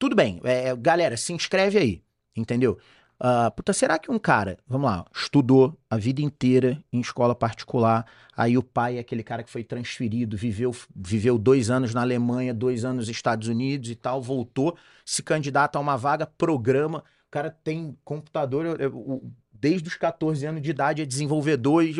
Tudo 0.00 0.16
bem, 0.16 0.40
é, 0.44 0.74
galera, 0.74 1.14
se 1.14 1.30
inscreve 1.34 1.76
aí, 1.78 2.02
entendeu? 2.34 2.78
Ah, 3.22 3.50
puta, 3.50 3.74
será 3.74 3.98
que 3.98 4.10
um 4.10 4.18
cara, 4.18 4.56
vamos 4.66 4.90
lá, 4.90 5.04
estudou 5.14 5.78
a 5.90 5.98
vida 5.98 6.22
inteira 6.22 6.82
em 6.90 7.00
escola 7.00 7.34
particular, 7.34 8.06
aí 8.34 8.56
o 8.56 8.62
pai 8.62 8.96
é 8.96 9.00
aquele 9.00 9.22
cara 9.22 9.42
que 9.42 9.50
foi 9.50 9.62
transferido, 9.62 10.38
viveu, 10.38 10.74
viveu 10.96 11.36
dois 11.36 11.68
anos 11.68 11.92
na 11.92 12.00
Alemanha, 12.00 12.54
dois 12.54 12.82
anos 12.82 13.08
nos 13.08 13.08
Estados 13.14 13.46
Unidos 13.46 13.90
e 13.90 13.94
tal, 13.94 14.22
voltou, 14.22 14.74
se 15.04 15.22
candidata 15.22 15.78
a 15.78 15.82
uma 15.82 15.98
vaga, 15.98 16.26
programa, 16.26 17.00
o 17.26 17.30
cara 17.30 17.50
tem 17.50 17.94
computador, 18.02 18.64
eu- 18.64 18.76
eu- 18.78 19.30
desde 19.52 19.86
os 19.86 19.96
14 19.96 20.46
anos 20.46 20.62
de 20.62 20.70
idade 20.70 21.02
é 21.02 21.04
desenvolvedor 21.04 21.84
e... 21.84 21.90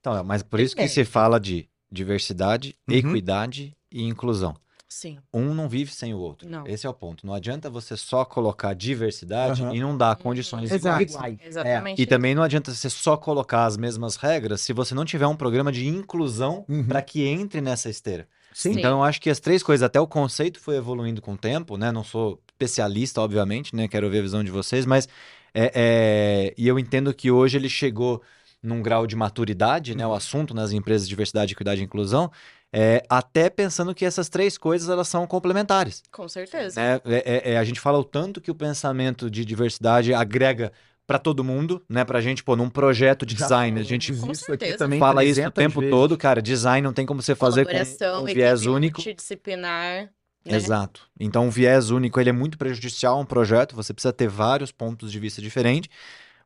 Então, 0.00 0.24
mas 0.24 0.42
por 0.42 0.58
isso 0.58 0.74
que 0.74 0.88
se 0.88 1.04
fala 1.04 1.38
de 1.38 1.68
diversidade, 1.88 2.74
Uhum. 2.88 2.96
equidade 2.96 3.76
e 3.92 4.02
inclusão. 4.02 4.56
Sim. 4.92 5.18
Um 5.32 5.54
não 5.54 5.68
vive 5.68 5.92
sem 5.94 6.12
o 6.12 6.18
outro. 6.18 6.48
Não. 6.50 6.66
Esse 6.66 6.84
é 6.84 6.90
o 6.90 6.92
ponto. 6.92 7.24
Não 7.24 7.32
adianta 7.32 7.70
você 7.70 7.96
só 7.96 8.24
colocar 8.24 8.74
diversidade 8.74 9.62
Aham. 9.62 9.72
e 9.74 9.78
não 9.80 9.96
dar 9.96 10.16
condições 10.16 10.70
Exato. 10.70 11.00
iguais. 11.02 11.14
iguais. 11.14 11.38
Exatamente. 11.46 12.02
E 12.02 12.06
também 12.06 12.34
não 12.34 12.42
adianta 12.42 12.74
você 12.74 12.90
só 12.90 13.16
colocar 13.16 13.66
as 13.66 13.76
mesmas 13.76 14.16
regras 14.16 14.60
se 14.62 14.72
você 14.72 14.92
não 14.92 15.04
tiver 15.04 15.28
um 15.28 15.36
programa 15.36 15.70
de 15.70 15.86
inclusão 15.86 16.64
Uhum. 16.68 16.84
para 16.84 17.00
que 17.02 17.24
entre 17.24 17.60
nessa 17.60 17.88
esteira. 17.88 18.26
Sim. 18.52 18.72
Sim. 18.72 18.78
Então 18.80 18.98
eu 18.98 19.04
acho 19.04 19.20
que 19.20 19.30
as 19.30 19.38
três 19.38 19.62
coisas, 19.62 19.84
até 19.84 20.00
o 20.00 20.08
conceito 20.08 20.58
foi 20.58 20.76
evoluindo 20.76 21.22
com 21.22 21.34
o 21.34 21.38
tempo, 21.38 21.76
né? 21.76 21.92
Não 21.92 22.02
sou 22.02 22.40
especialista, 22.50 23.20
obviamente, 23.20 23.76
né? 23.76 23.86
Quero 23.86 24.10
ver 24.10 24.18
a 24.18 24.22
visão 24.22 24.42
de 24.42 24.50
vocês, 24.50 24.84
mas 24.84 25.08
é, 25.54 25.70
é, 25.72 26.54
e 26.58 26.66
eu 26.66 26.80
entendo 26.80 27.14
que 27.14 27.30
hoje 27.30 27.56
ele 27.56 27.68
chegou 27.68 28.20
num 28.62 28.82
grau 28.82 29.06
de 29.06 29.14
maturidade, 29.16 29.94
né? 29.96 30.04
O 30.06 30.12
assunto 30.12 30.52
nas 30.52 30.72
empresas 30.72 31.06
de 31.06 31.10
diversidade, 31.10 31.52
equidade 31.54 31.80
e 31.80 31.84
inclusão, 31.84 32.30
é, 32.72 33.02
até 33.08 33.50
pensando 33.50 33.94
que 33.94 34.04
essas 34.04 34.28
três 34.28 34.56
coisas 34.56 34.88
elas 34.88 35.08
são 35.08 35.26
complementares. 35.26 36.02
Com 36.12 36.28
certeza. 36.28 36.80
né? 36.80 37.00
É, 37.04 37.50
é- 37.50 37.52
é, 37.54 37.58
a 37.58 37.64
gente 37.64 37.80
fala 37.80 37.98
o 37.98 38.04
tanto 38.04 38.40
que 38.40 38.50
o 38.50 38.54
pensamento 38.54 39.30
de 39.30 39.44
diversidade 39.44 40.14
agrega 40.14 40.72
para 41.06 41.18
todo 41.18 41.42
mundo, 41.42 41.82
né? 41.88 42.04
Pra 42.04 42.20
gente, 42.20 42.44
pô, 42.44 42.54
num 42.54 42.70
projeto 42.70 43.26
de 43.26 43.34
Já 43.36 43.46
design, 43.46 43.72
a 43.80 43.84
falamos 43.84 43.88
gente 43.88 44.12
isso 44.32 44.52
aqui 44.52 44.76
também 44.76 45.00
fala 45.00 45.24
isso 45.24 45.32
o 45.40 45.50
300 45.50 45.54
tempo 45.64 45.80
vezes. 45.80 45.90
todo, 45.96 46.16
cara. 46.16 46.40
Design 46.40 46.84
não 46.84 46.92
tem 46.92 47.04
como 47.04 47.20
você 47.20 47.34
fazer 47.34 47.64
com 47.64 48.20
um 48.20 48.24
viés 48.26 48.64
único. 48.66 48.98
multidisciplinar. 49.00 50.10
Né? 50.46 50.56
Exato. 50.56 51.02
Então, 51.18 51.46
um 51.46 51.50
viés 51.50 51.90
único 51.90 52.20
ele 52.20 52.30
é 52.30 52.32
muito 52.32 52.56
prejudicial 52.56 53.16
a 53.16 53.20
um 53.20 53.26
projeto. 53.26 53.74
Você 53.74 53.92
precisa 53.92 54.12
ter 54.12 54.28
vários 54.28 54.70
pontos 54.70 55.10
de 55.10 55.18
vista 55.18 55.42
diferentes, 55.42 55.90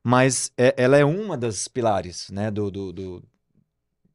mas 0.02 0.50
é- 0.56 0.74
ela 0.76 0.96
é 0.96 1.04
uma 1.04 1.36
das 1.36 1.68
pilares, 1.68 2.30
né? 2.30 2.50
Do, 2.50 2.70
do, 2.70 2.92
do- 2.92 3.22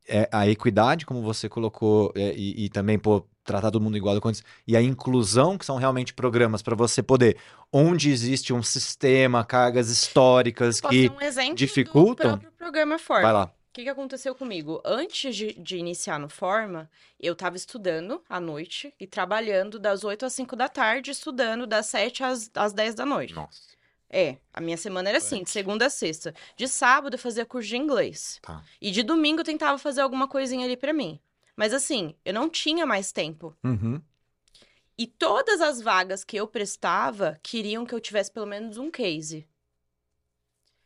é 0.09 0.29
a 0.31 0.47
equidade, 0.47 1.05
como 1.05 1.21
você 1.21 1.47
colocou, 1.47 2.11
é, 2.15 2.33
e, 2.35 2.65
e 2.65 2.69
também 2.69 2.97
pô, 2.97 3.25
tratar 3.43 3.71
todo 3.71 3.81
mundo 3.81 3.97
igual 3.97 4.15
e 4.67 4.77
a 4.77 4.81
inclusão, 4.81 5.57
que 5.57 5.65
são 5.65 5.77
realmente 5.77 6.13
programas 6.13 6.61
para 6.61 6.75
você 6.75 7.01
poder, 7.01 7.37
onde 7.71 8.11
existe 8.11 8.53
um 8.53 8.61
sistema, 8.61 9.43
cargas 9.43 9.89
históricas 9.89 10.79
Posso 10.79 10.93
que 10.93 11.09
um 11.09 11.53
dificultam? 11.55 12.31
do 12.33 12.39
próprio 12.39 12.51
programa 12.57 12.99
Forma. 12.99 13.23
vai 13.23 13.33
lá. 13.33 13.45
O 13.45 13.71
que, 13.71 13.83
que 13.83 13.89
aconteceu 13.89 14.33
comigo? 14.35 14.81
Antes 14.83 15.35
de, 15.35 15.53
de 15.53 15.77
iniciar 15.77 16.19
no 16.19 16.27
Forma, 16.27 16.89
eu 17.19 17.33
estava 17.33 17.55
estudando 17.55 18.21
à 18.27 18.39
noite 18.39 18.93
e 18.99 19.05
trabalhando 19.05 19.79
das 19.79 20.03
8 20.03 20.25
às 20.25 20.33
5 20.33 20.55
da 20.55 20.67
tarde, 20.67 21.11
estudando 21.11 21.67
das 21.67 21.85
7 21.85 22.23
às, 22.23 22.51
às 22.55 22.73
10 22.73 22.95
da 22.95 23.05
noite. 23.05 23.33
Nossa. 23.33 23.61
É, 24.09 24.37
a 24.51 24.59
minha 24.59 24.77
semana 24.77 25.09
era 25.09 25.19
assim, 25.19 25.43
de 25.43 25.49
segunda 25.49 25.85
a 25.85 25.89
sexta. 25.89 26.33
De 26.55 26.67
sábado 26.67 27.13
eu 27.13 27.19
fazia 27.19 27.45
curso 27.45 27.69
de 27.69 27.77
inglês. 27.77 28.39
Tá. 28.41 28.63
E 28.81 28.89
de 28.91 29.03
domingo 29.03 29.41
eu 29.41 29.45
tentava 29.45 29.77
fazer 29.77 30.01
alguma 30.01 30.27
coisinha 30.27 30.65
ali 30.65 30.75
pra 30.75 30.91
mim. 30.93 31.19
Mas 31.55 31.73
assim, 31.73 32.15
eu 32.25 32.33
não 32.33 32.49
tinha 32.49 32.85
mais 32.85 33.11
tempo. 33.11 33.55
Uhum. 33.63 34.01
E 34.97 35.05
todas 35.05 35.61
as 35.61 35.81
vagas 35.81 36.23
que 36.23 36.37
eu 36.37 36.47
prestava 36.47 37.39
queriam 37.43 37.85
que 37.85 37.93
eu 37.93 37.99
tivesse 37.99 38.31
pelo 38.31 38.45
menos 38.45 38.77
um 38.77 38.89
case. 38.89 39.47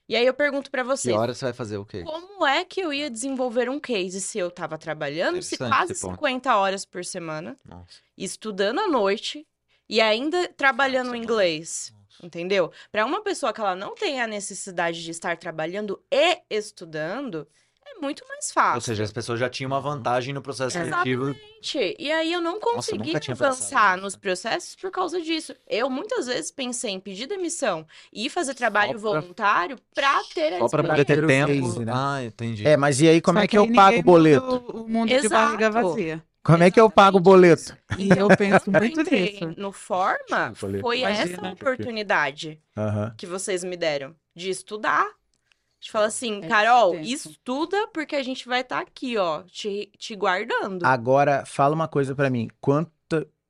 E 0.08 0.16
aí 0.16 0.26
eu 0.26 0.34
pergunto 0.34 0.70
pra 0.70 0.82
Que 0.82 0.88
você, 0.88 1.12
hora 1.14 1.34
você 1.34 1.46
vai 1.46 1.54
fazer 1.54 1.78
o 1.78 1.86
quê? 1.86 2.04
como 2.04 2.46
é 2.46 2.66
que 2.66 2.82
eu 2.82 2.92
ia 2.92 3.10
desenvolver 3.10 3.70
um 3.70 3.80
case 3.80 4.20
se 4.20 4.38
eu 4.38 4.52
tava 4.52 4.78
trabalhando 4.78 5.42
se 5.42 5.58
quase 5.58 5.94
esse 5.94 6.02
ponto. 6.02 6.16
50 6.16 6.56
horas 6.56 6.84
por 6.86 7.06
semana, 7.06 7.58
Nossa. 7.64 8.02
estudando 8.18 8.80
à 8.82 8.88
noite 8.88 9.48
e 9.88 10.02
ainda 10.02 10.50
trabalhando 10.50 11.08
Nossa, 11.08 11.18
inglês? 11.18 11.94
Entendeu? 12.22 12.72
Para 12.92 13.06
uma 13.06 13.22
pessoa 13.22 13.52
que 13.54 13.60
ela 13.62 13.76
não 13.76 13.96
tem 13.96 14.22
a 14.22 14.28
necessidade 14.28 15.04
de 15.04 15.12
estar 15.12 15.38
trabalhando 15.38 16.02
e 16.12 16.40
estudando, 16.50 17.48
é 17.86 18.00
muito 18.00 18.26
mais 18.28 18.52
fácil. 18.52 18.76
Ou 18.76 18.82
seja, 18.82 19.04
as 19.04 19.12
pessoas 19.12 19.40
já 19.40 19.50
tinham 19.50 19.70
uma 19.72 19.80
vantagem 19.82 20.34
no 20.34 20.42
processo 20.42 20.78
Exatamente. 20.78 21.18
seletivo. 21.18 21.54
Gente, 21.62 21.96
E 22.00 22.12
aí 22.12 22.32
eu 22.32 22.42
não 22.42 22.60
consegui 22.60 23.20
tinha 23.20 23.36
pensado 23.36 23.46
avançar 23.54 23.98
nos 23.98 24.16
processos 24.16 24.76
por 24.76 24.90
causa 24.92 25.22
disso. 25.22 25.54
Eu 25.68 25.90
muitas 25.90 26.28
vezes 26.28 26.50
pensei 26.52 26.92
em 26.92 27.00
pedir 27.00 27.28
demissão 27.28 27.86
e 28.12 28.30
fazer 28.30 28.54
trabalho 28.54 28.92
pra- 28.92 29.00
voluntário 29.00 29.78
pra 29.94 30.22
ter 30.34 30.54
a 30.54 30.60
Só 30.60 30.70
para 30.70 30.84
poder 30.84 31.06
ter 31.06 31.26
tempo. 31.28 31.52
case, 31.52 31.86
né? 31.86 31.92
Ah, 31.96 32.24
entendi. 32.24 32.66
É, 32.68 32.78
mas 32.78 33.00
e 33.02 33.08
aí, 33.08 33.22
como 33.22 33.40
Só 33.40 33.44
é 33.44 33.48
que 33.48 33.58
eu 33.58 33.64
aí 33.64 33.74
pago 33.74 34.00
o 34.00 34.04
boleto? 34.04 34.64
O, 34.74 34.88
mundo 34.88 35.10
de 35.10 35.28
barriga 35.30 35.68
Exato. 35.68 35.88
vazia. 35.90 36.24
Como 36.44 36.62
é 36.64 36.70
que 36.70 36.80
eu 36.80 36.90
pago 36.90 37.18
o 37.18 37.22
boleto? 37.22 37.78
E 37.98 38.10
eu 38.10 38.28
penso 38.36 38.70
muito 38.72 39.00
entrei 39.02 39.34
nisso. 39.34 39.54
no 39.58 39.72
Forma, 39.72 40.54
foi 40.56 41.02
essa 41.02 41.24
Imagina. 41.26 41.52
oportunidade 41.54 42.62
Aham. 42.76 43.14
que 43.18 43.26
vocês 43.26 43.64
me 43.64 43.78
deram 43.78 44.16
de 44.36 44.50
estudar. 44.50 45.08
De 45.80 45.92
falar 45.92 46.06
assim, 46.06 46.42
É 46.42 46.48
Carol, 46.48 46.96
estuda 46.96 47.88
porque 47.90 48.16
a 48.16 48.24
gente 48.24 48.48
vai 48.48 48.62
estar 48.62 48.80
aqui, 48.80 49.18
ó, 49.18 49.44
te, 49.44 49.92
te 49.98 50.16
guardando. 50.16 50.86
Agora, 50.86 51.46
fala 51.46 51.76
uma 51.76 51.90
coisa 51.90 52.16
pra 52.16 52.30
mim. 52.30 52.50
Quanto, 52.62 52.90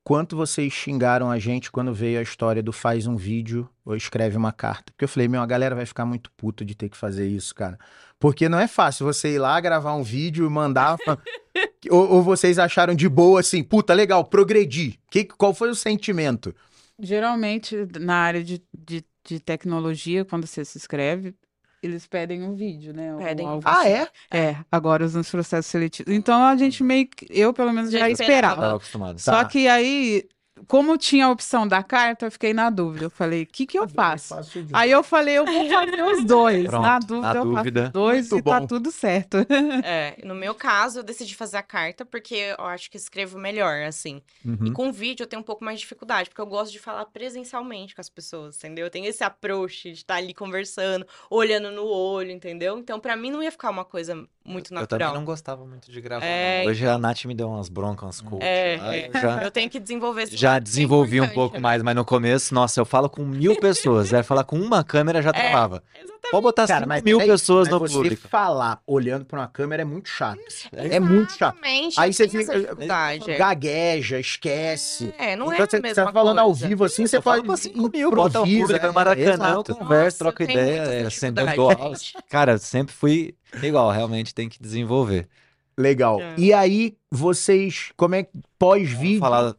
quanto 0.04 0.36
vocês 0.36 0.72
xingaram 0.72 1.30
a 1.30 1.38
gente 1.38 1.72
quando 1.72 1.92
veio 1.92 2.18
a 2.18 2.22
história 2.22 2.62
do 2.62 2.72
faz 2.72 3.06
um 3.06 3.16
vídeo 3.16 3.68
ou 3.84 3.96
escreve 3.96 4.36
uma 4.36 4.52
carta? 4.52 4.92
Porque 4.92 5.04
eu 5.04 5.08
falei, 5.08 5.26
meu, 5.26 5.40
a 5.40 5.46
galera 5.46 5.74
vai 5.74 5.86
ficar 5.86 6.04
muito 6.04 6.30
puta 6.36 6.64
de 6.64 6.74
ter 6.74 6.90
que 6.90 6.96
fazer 6.96 7.26
isso, 7.26 7.54
cara. 7.54 7.78
Porque 8.20 8.48
não 8.48 8.58
é 8.58 8.68
fácil 8.68 9.06
você 9.06 9.34
ir 9.34 9.38
lá 9.38 9.58
gravar 9.60 9.94
um 9.94 10.02
vídeo 10.02 10.46
e 10.46 10.50
mandar. 10.50 10.98
ou, 11.90 12.12
ou 12.12 12.22
vocês 12.22 12.58
acharam 12.58 12.94
de 12.94 13.08
boa 13.08 13.40
assim, 13.40 13.62
puta, 13.62 13.94
legal, 13.94 14.24
progredi. 14.24 15.00
Que, 15.10 15.24
qual 15.24 15.54
foi 15.54 15.70
o 15.70 15.74
sentimento? 15.74 16.54
Geralmente, 17.00 17.88
na 17.98 18.16
área 18.16 18.44
de, 18.44 18.62
de, 18.72 19.04
de 19.24 19.40
tecnologia, 19.40 20.24
quando 20.24 20.46
você 20.46 20.64
se 20.64 20.78
inscreve, 20.78 21.34
eles 21.86 22.06
pedem 22.06 22.42
um 22.42 22.54
vídeo, 22.54 22.92
né? 22.92 23.14
Pedem. 23.18 23.46
algo 23.46 23.62
Ah, 23.64 23.80
assim. 23.80 23.88
é? 23.90 24.08
É, 24.30 24.56
agora 24.70 25.04
os 25.04 25.14
processos 25.30 25.66
seletivos. 25.70 26.12
Então 26.12 26.42
a 26.42 26.56
gente 26.56 26.82
meio 26.82 27.06
que, 27.08 27.26
eu 27.30 27.52
pelo 27.52 27.72
menos 27.72 27.90
Já 27.90 28.00
já 28.00 28.10
esperava. 28.10 28.32
esperava. 28.32 28.60
Tava 28.62 28.76
acostumado. 28.76 29.18
Só 29.20 29.32
Tá. 29.32 29.44
que 29.44 29.68
aí, 29.68 30.24
como 30.68 30.96
tinha 30.96 31.26
a 31.26 31.30
opção 31.30 31.66
da 31.66 31.82
carta, 31.82 32.26
eu 32.26 32.30
fiquei 32.30 32.54
na 32.54 32.70
dúvida. 32.70 33.06
Eu 33.06 33.10
falei, 33.10 33.42
o 33.42 33.46
que 33.46 33.66
que 33.66 33.78
eu 33.78 33.88
faço? 33.88 34.34
Aí 34.72 34.90
eu 34.90 35.02
falei, 35.02 35.34
eu 35.38 35.46
vou 35.48 35.64
fazer 35.66 36.02
os 36.02 36.24
dois. 36.24 36.64
Pronto, 36.64 36.82
na 36.82 36.98
dúvida, 36.98 37.34
na 37.34 37.34
eu 37.34 37.44
dúvida. 37.44 37.80
faço 37.80 37.86
os 37.86 37.92
dois 37.92 38.30
Muito 38.30 38.38
e 38.38 38.42
tá 38.42 38.60
bom. 38.60 38.66
tudo 38.66 38.90
certo. 38.92 39.38
É, 39.82 40.16
no 40.24 40.34
meu 40.34 40.54
caso, 40.54 41.00
eu 41.00 41.02
decidi 41.02 41.34
fazer 41.34 41.56
a 41.58 41.62
carta 41.62 42.04
porque 42.06 42.34
eu 42.58 42.64
acho 42.66 42.90
que 42.90 42.96
escrevo 42.96 43.38
melhor, 43.38 43.82
assim. 43.82 44.22
E 44.44 44.48
Uhum. 44.48 44.72
com 44.72 44.92
vídeo 44.92 45.24
eu 45.24 45.26
tenho 45.26 45.40
um 45.40 45.44
pouco 45.44 45.64
mais 45.64 45.78
de 45.78 45.82
dificuldade, 45.82 46.28
porque 46.30 46.40
eu 46.40 46.46
gosto 46.46 46.72
de 46.72 46.78
falar 46.78 47.04
presencialmente 47.06 47.94
com 47.94 48.00
as 48.00 48.08
pessoas, 48.08 48.56
entendeu? 48.58 48.86
Eu 48.86 48.90
tenho 48.90 49.06
esse 49.06 49.22
approach 49.24 49.90
de 49.92 49.98
estar 49.98 50.16
ali 50.16 50.32
conversando, 50.34 51.06
olhando 51.30 51.70
no 51.70 51.84
olho, 51.86 52.30
entendeu? 52.30 52.78
Então, 52.78 52.98
pra 53.00 53.16
mim, 53.16 53.30
não 53.30 53.42
ia 53.42 53.50
ficar 53.52 53.70
uma 53.70 53.84
coisa 53.84 54.26
muito 54.44 54.66
Eu 54.72 54.86
também 54.86 55.06
natural. 55.06 55.14
não 55.14 55.24
gostava 55.24 55.64
muito 55.64 55.90
de 55.90 56.00
gravar. 56.00 56.24
É. 56.24 56.64
Hoje 56.66 56.86
a 56.86 56.98
Nath 56.98 57.24
me 57.24 57.34
deu 57.34 57.48
umas 57.48 57.68
broncas, 57.68 58.04
umas 58.04 58.20
coisas. 58.20 58.46
É, 58.46 58.74
é. 58.74 59.08
eu 59.08 59.20
já, 59.20 59.42
Eu 59.42 59.50
tenho 59.50 59.70
que 59.70 59.80
desenvolver 59.80 60.22
esse 60.22 60.36
já 60.36 60.56
é 60.56 60.60
desenvolvi 60.60 61.20
um 61.20 61.28
pouco 61.28 61.60
mais, 61.60 61.82
mas 61.82 61.94
no 61.94 62.04
começo, 62.04 62.54
nossa, 62.54 62.80
eu 62.80 62.84
falo 62.84 63.08
com 63.08 63.24
mil 63.24 63.56
pessoas. 63.58 64.12
Aí 64.12 64.22
falar 64.22 64.44
com 64.44 64.56
uma 64.56 64.84
câmera 64.84 65.22
já 65.22 65.32
travava. 65.32 65.82
Exatamente. 65.94 66.13
Pode 66.30 66.42
botar 66.42 66.66
Cara, 66.66 66.78
cinco 66.80 66.88
mas 66.88 67.02
mil 67.02 67.18
peraí, 67.18 67.30
pessoas 67.30 67.68
no 67.68 67.78
você 67.78 67.94
público. 67.94 68.28
falar 68.28 68.80
olhando 68.86 69.24
pra 69.24 69.40
uma 69.40 69.48
câmera 69.48 69.82
é 69.82 69.84
muito 69.84 70.08
chato. 70.08 70.38
É 70.72 70.98
muito 71.00 71.32
chato. 71.32 71.54
Exatamente. 71.56 72.00
Aí 72.00 72.12
você 72.12 72.28
fica- 72.28 72.58
dificuldade. 72.58 73.36
Gagueja, 73.36 74.18
esquece. 74.20 75.14
É, 75.18 75.36
não 75.36 75.52
é 75.52 75.54
Então, 75.56 75.64
a 75.64 75.68
você, 75.70 75.80
mesma 75.80 75.94
você 75.94 76.04
tá 76.06 76.12
falando 76.12 76.38
ao 76.38 76.46
coisa. 76.46 76.68
vivo 76.68 76.84
assim, 76.84 77.06
você 77.06 77.20
pode 77.20 77.46
pra 77.46 77.56
cinco 77.56 77.90
mil, 77.90 78.10
bota 78.10 78.40
o 78.40 78.42
improvisa, 78.42 78.60
público 78.66 78.84
é, 78.84 78.88
no 78.88 78.94
Maracanã, 78.94 79.54
eu 79.54 79.62
tenho 79.62 79.78
ideia, 80.50 80.80
é, 80.82 81.02
aula. 81.80 81.96
gente. 81.96 82.14
Cara, 82.28 82.58
sempre 82.58 82.94
fui 82.94 83.34
igual, 83.62 83.90
realmente 83.90 84.34
tem 84.34 84.48
que 84.48 84.60
desenvolver. 84.60 85.28
Legal. 85.76 86.20
É. 86.20 86.34
E 86.38 86.52
aí, 86.52 86.96
vocês, 87.10 87.90
como 87.96 88.14
é 88.14 88.22
que 88.22 88.30
Vamos 88.32 88.46
pós-vídeo? 88.58 89.20
falar 89.20 89.54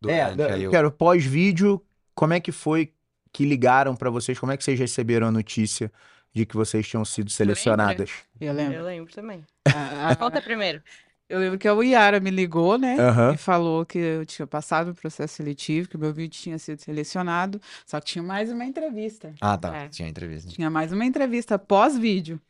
do 0.00 0.10
É, 0.10 0.34
quero 0.70 0.90
pós-vídeo, 0.90 1.80
como 2.14 2.32
é 2.34 2.40
que 2.40 2.50
foi 2.52 2.92
que 3.32 3.44
ligaram 3.44 3.94
pra 3.96 4.10
vocês? 4.10 4.38
Como 4.38 4.52
é 4.52 4.56
que 4.56 4.64
vocês 4.64 4.78
receberam 4.78 5.26
a 5.28 5.30
notícia 5.30 5.90
de 6.32 6.44
que 6.46 6.56
vocês 6.56 6.86
tinham 6.86 7.04
sido 7.04 7.30
selecionadas? 7.30 8.10
Eu 8.40 8.52
lembro. 8.52 8.74
Eu 8.78 8.84
lembro 8.84 9.12
também. 9.12 9.44
A- 9.66 10.10
a- 10.10 10.16
Conta 10.16 10.40
primeiro. 10.42 10.82
eu 11.28 11.38
lembro 11.38 11.58
que 11.58 11.68
a 11.68 11.72
Yara 11.72 12.18
me 12.20 12.30
ligou, 12.30 12.76
né? 12.76 12.96
Aham. 12.98 13.32
E 13.34 13.36
falou 13.36 13.86
que 13.86 13.98
eu 13.98 14.26
tinha 14.26 14.46
passado 14.46 14.88
no 14.88 14.94
processo 14.94 15.34
seletivo, 15.34 15.88
que 15.88 15.96
o 15.96 15.98
meu 15.98 16.12
vídeo 16.12 16.36
tinha 16.40 16.58
sido 16.58 16.80
selecionado, 16.80 17.60
só 17.86 18.00
que 18.00 18.06
tinha 18.06 18.22
mais 18.22 18.50
uma 18.50 18.64
entrevista. 18.64 19.32
Ah, 19.40 19.56
tá, 19.56 19.76
É. 19.76 19.88
tinha 19.88 20.08
entrevista. 20.08 20.50
Tinha 20.50 20.68
mais 20.70 20.92
uma 20.92 21.04
entrevista 21.04 21.56
pós-vídeo, 21.58 22.40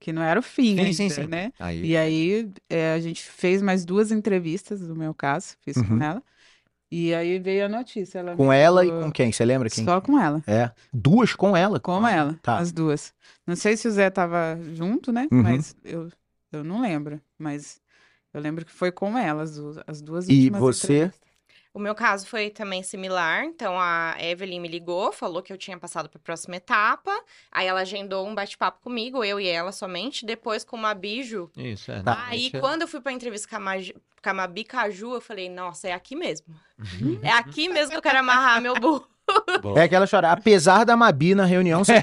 que 0.00 0.12
não 0.12 0.22
era 0.22 0.38
o 0.40 0.42
fim 0.42 0.74
Sim, 0.76 0.80
ainda, 0.80 0.92
sim, 0.94 1.10
sim. 1.10 1.26
né? 1.26 1.52
Aí, 1.58 1.84
E 1.84 1.96
aí 1.96 2.50
é, 2.70 2.92
a 2.94 3.00
gente 3.00 3.22
fez 3.22 3.60
mais 3.60 3.84
duas 3.84 4.10
entrevistas, 4.12 4.80
no 4.80 4.94
meu 4.96 5.12
caso, 5.12 5.56
fiz 5.62 5.76
Uhum. 5.76 5.98
com 5.98 6.02
ela. 6.04 6.22
E 6.90 7.14
aí 7.14 7.38
veio 7.38 7.66
a 7.66 7.68
notícia. 7.68 8.18
Ela 8.20 8.34
Com 8.34 8.52
ela 8.52 8.84
e 8.84 8.90
com 8.90 9.12
quem? 9.12 9.30
Você 9.30 9.44
lembra 9.44 9.68
quem? 9.68 9.84
Só 9.84 10.00
com 10.00 10.18
ela. 10.18 10.42
É. 10.46 10.70
Duas 10.92 11.34
com 11.34 11.56
ela? 11.56 11.78
Com 11.78 12.06
ela, 12.06 12.38
Tá. 12.42 12.58
as 12.58 12.72
duas. 12.72 13.12
Não 13.46 13.54
sei 13.56 13.76
se 13.76 13.86
o 13.86 13.90
Zé 13.90 14.08
tava 14.10 14.58
junto, 14.74 15.12
né? 15.12 15.28
Uhum. 15.30 15.42
Mas 15.42 15.76
eu, 15.84 16.08
eu 16.50 16.64
não 16.64 16.80
lembro. 16.80 17.20
Mas 17.38 17.80
eu 18.32 18.40
lembro 18.40 18.64
que 18.64 18.72
foi 18.72 18.90
com 18.90 19.18
ela, 19.18 19.42
as 19.42 19.56
duas, 19.56 19.78
as 19.86 20.00
duas 20.00 20.28
E 20.28 20.48
você? 20.50 21.12
O 21.72 21.78
meu 21.78 21.94
caso 21.94 22.26
foi 22.26 22.50
também 22.50 22.82
similar. 22.82 23.44
Então, 23.44 23.78
a 23.78 24.16
Evelyn 24.18 24.60
me 24.60 24.68
ligou, 24.68 25.12
falou 25.12 25.42
que 25.42 25.52
eu 25.52 25.58
tinha 25.58 25.78
passado 25.78 26.08
para 26.08 26.18
a 26.18 26.22
próxima 26.22 26.56
etapa. 26.56 27.12
Aí 27.52 27.66
ela 27.66 27.80
agendou 27.82 28.26
um 28.26 28.34
bate-papo 28.34 28.80
comigo, 28.82 29.22
eu 29.22 29.38
e 29.38 29.46
ela 29.46 29.70
somente. 29.70 30.26
Depois, 30.26 30.64
com 30.64 30.76
uma 30.76 30.94
Biju. 30.94 31.50
Isso, 31.56 31.92
é. 31.92 32.02
Tá. 32.02 32.26
Aí, 32.26 32.50
é- 32.52 32.58
quando 32.60 32.82
eu 32.82 32.88
fui 32.88 33.00
pra 33.00 33.12
entrevista 33.12 33.48
com 33.48 33.56
a, 33.56 33.60
Maj... 33.60 33.92
com 34.22 34.30
a 34.30 34.34
Mabi 34.34 34.64
Caju, 34.64 35.14
eu 35.14 35.20
falei, 35.20 35.48
nossa, 35.48 35.88
é 35.88 35.92
aqui 35.92 36.16
mesmo. 36.16 36.46
Uhum. 36.78 37.20
É 37.22 37.30
aqui 37.30 37.68
mesmo 37.68 37.90
que 37.90 37.98
eu 37.98 38.02
quero 38.02 38.18
amarrar 38.18 38.60
meu 38.60 38.74
burro. 38.74 39.08
Bom. 39.62 39.76
É 39.76 39.82
aquela 39.82 40.06
chora. 40.06 40.32
Apesar 40.32 40.84
da 40.84 40.96
Mabi 40.96 41.34
na 41.34 41.44
reunião, 41.44 41.82
você 41.84 41.94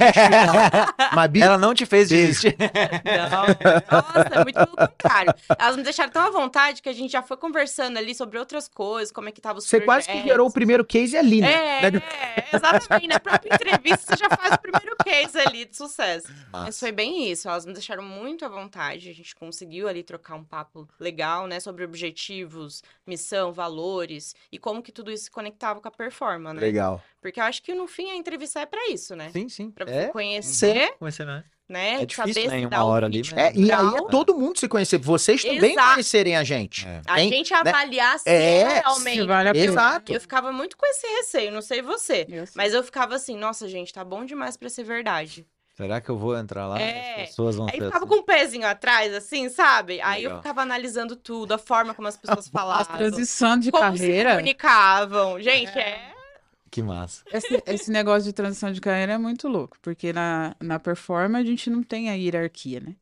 Mabi, 1.13 1.41
Ela 1.41 1.57
não 1.57 1.73
te 1.73 1.85
fez 1.85 2.09
desistir. 2.09 2.55
Não, 2.59 3.45
nossa, 3.91 4.43
muito 4.43 4.55
pelo 4.55 4.89
contrário. 4.89 5.33
Elas 5.57 5.77
me 5.77 5.83
deixaram 5.83 6.11
tão 6.11 6.27
à 6.27 6.29
vontade 6.29 6.81
que 6.81 6.89
a 6.89 6.93
gente 6.93 7.11
já 7.11 7.21
foi 7.21 7.37
conversando 7.37 7.97
ali 7.97 8.13
sobre 8.13 8.37
outras 8.37 8.67
coisas, 8.67 9.11
como 9.11 9.29
é 9.29 9.31
que 9.31 9.41
tava 9.41 9.59
os 9.59 9.65
você 9.65 9.81
quase 9.81 10.07
que 10.07 10.23
gerou 10.23 10.47
o 10.47 10.51
primeiro 10.51 10.83
case 10.85 11.17
ali, 11.17 11.41
né? 11.41 11.81
É, 11.81 11.87
é, 11.87 12.45
exatamente. 12.53 13.07
Na 13.07 13.19
própria 13.19 13.53
entrevista 13.53 14.15
você 14.15 14.23
já 14.23 14.29
faz 14.29 14.53
o 14.53 14.59
primeiro 14.59 14.95
case 15.03 15.39
ali 15.39 15.65
de 15.65 15.75
sucesso. 15.75 16.27
Mas 16.51 16.65
Massa. 16.65 16.79
foi 16.79 16.91
bem 16.91 17.31
isso. 17.31 17.47
Elas 17.47 17.65
me 17.65 17.73
deixaram 17.73 18.03
muito 18.03 18.45
à 18.45 18.49
vontade. 18.49 19.09
A 19.09 19.13
gente 19.13 19.35
conseguiu 19.35 19.87
ali 19.87 20.03
trocar 20.03 20.35
um 20.35 20.43
papo 20.43 20.87
legal, 20.99 21.47
né? 21.47 21.59
Sobre 21.59 21.83
objetivos, 21.83 22.83
missão, 23.05 23.53
valores 23.53 24.35
e 24.51 24.57
como 24.57 24.81
que 24.81 24.91
tudo 24.91 25.11
isso 25.11 25.25
se 25.25 25.31
conectava 25.31 25.79
com 25.79 25.87
a 25.87 25.91
performance, 25.91 26.55
né? 26.55 26.61
Legal. 26.61 27.01
Porque 27.25 27.39
eu 27.39 27.43
acho 27.45 27.63
que 27.63 27.73
no 27.73 27.87
fim 27.87 28.11
a 28.11 28.15
entrevista 28.15 28.59
é 28.59 28.65
pra 28.67 28.87
isso, 28.89 29.15
né? 29.15 29.31
Sim, 29.33 29.49
sim. 29.49 29.71
Pra 29.71 29.83
você 29.85 29.91
É, 29.95 30.07
conhecer, 30.09 30.93
conhecer, 30.99 31.25
né? 31.25 31.43
né? 31.67 32.03
É 32.03 32.05
difícil, 32.05 32.33
saber 32.35 32.47
né, 32.49 32.57
em 32.59 32.61
se 32.61 32.67
uma 32.67 32.83
hora 32.85 33.07
ali, 33.07 33.21
mas- 33.23 33.33
É, 33.33 33.51
e 33.55 33.71
aí 33.71 33.87
é 33.95 34.07
todo 34.11 34.35
mundo 34.37 34.59
se 34.59 34.67
conhecer. 34.67 34.99
Vocês 34.99 35.41
também 35.43 35.71
Exato. 35.71 35.89
conhecerem 35.93 36.35
a 36.35 36.43
gente. 36.43 36.87
É. 36.87 37.01
A 37.07 37.17
gente 37.19 37.51
Né? 37.51 37.59
avaliar 37.59 38.19
se 38.19 38.29
É, 38.29 38.61
é 38.61 38.69
Se 38.75 38.79
realmente. 38.81 39.25
vale 39.25 39.49
a 39.49 39.53
pena. 39.53 39.65
Exato. 39.65 40.13
Eu 40.13 40.21
ficava 40.21 40.51
muito 40.51 40.77
com 40.77 40.85
esse 40.85 41.07
receio, 41.07 41.51
não 41.51 41.63
sei 41.63 41.81
você. 41.81 42.27
Eu. 42.29 42.43
Mas 42.55 42.75
eu 42.75 42.83
ficava 42.83 43.15
assim, 43.15 43.35
nossa, 43.35 43.67
gente, 43.67 43.91
tá 43.91 44.03
bom 44.03 44.23
demais 44.23 44.55
pra 44.55 44.69
ser 44.69 44.83
verdade. 44.83 45.47
Será 45.75 45.99
que 45.99 46.09
eu 46.09 46.17
vou 46.17 46.37
entrar 46.37 46.67
lá? 46.67 46.79
É. 46.79 47.23
As 47.23 47.29
pessoas 47.29 47.55
vão 47.55 47.65
Aí 47.65 47.73
ficava 47.73 47.97
assim. 47.97 48.07
com 48.07 48.15
um 48.15 48.23
pezinho 48.23 48.65
atrás, 48.67 49.13
assim, 49.15 49.49
sabe? 49.49 49.99
Aí 50.01 50.23
eu 50.23 50.29
Legal. 50.29 50.41
ficava 50.43 50.61
analisando 50.61 51.15
tudo, 51.17 51.53
a 51.53 51.57
forma 51.57 51.93
como 51.95 52.07
as 52.07 52.15
pessoas 52.15 52.47
A 52.47 52.51
falavam. 52.51 52.95
transição 52.97 53.57
de 53.59 53.71
como 53.71 53.91
se 53.97 54.03
carreira. 54.03 54.29
comunicavam. 54.29 55.41
Gente, 55.41 55.77
é. 55.77 56.13
Que 56.71 56.81
massa. 56.83 57.23
Esse, 57.31 57.63
esse 57.67 57.91
negócio 57.91 58.23
de 58.23 58.33
transição 58.33 58.71
de 58.71 58.81
carreira 58.81 59.13
é 59.13 59.17
muito 59.17 59.47
louco, 59.47 59.77
porque 59.81 60.11
na, 60.11 60.55
na 60.59 60.79
performance 60.79 61.43
a 61.45 61.49
gente 61.49 61.69
não 61.69 61.81
tem 61.83 62.09
a 62.09 62.13
hierarquia, 62.13 62.79
né? 62.79 62.95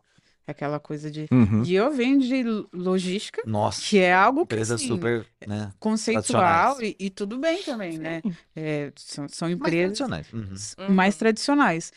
Aquela 0.46 0.80
coisa 0.80 1.10
de. 1.10 1.26
Uhum. 1.32 1.64
E 1.64 1.74
eu 1.74 1.90
venho 1.92 2.20
de 2.20 2.44
lo- 2.44 2.68
logística, 2.74 3.42
Nossa, 3.46 3.82
que 3.82 3.98
é 3.98 4.14
algo 4.14 4.42
que 4.46 4.54
empresa 4.54 4.76
assim, 4.76 4.88
super, 4.88 5.26
né? 5.48 5.72
conceitual 5.80 6.82
e, 6.82 6.96
e 7.00 7.10
tudo 7.10 7.38
bem 7.38 7.64
também, 7.64 7.98
né? 7.98 8.22
É, 8.54 8.92
são, 8.98 9.28
são 9.30 9.48
Mais 9.48 9.58
empresas 9.58 9.98
tradicionais. 9.98 10.34
Uhum. 10.34 10.86
Uhum. 10.86 10.94
mais 10.94 11.16
tradicionais. 11.16 11.94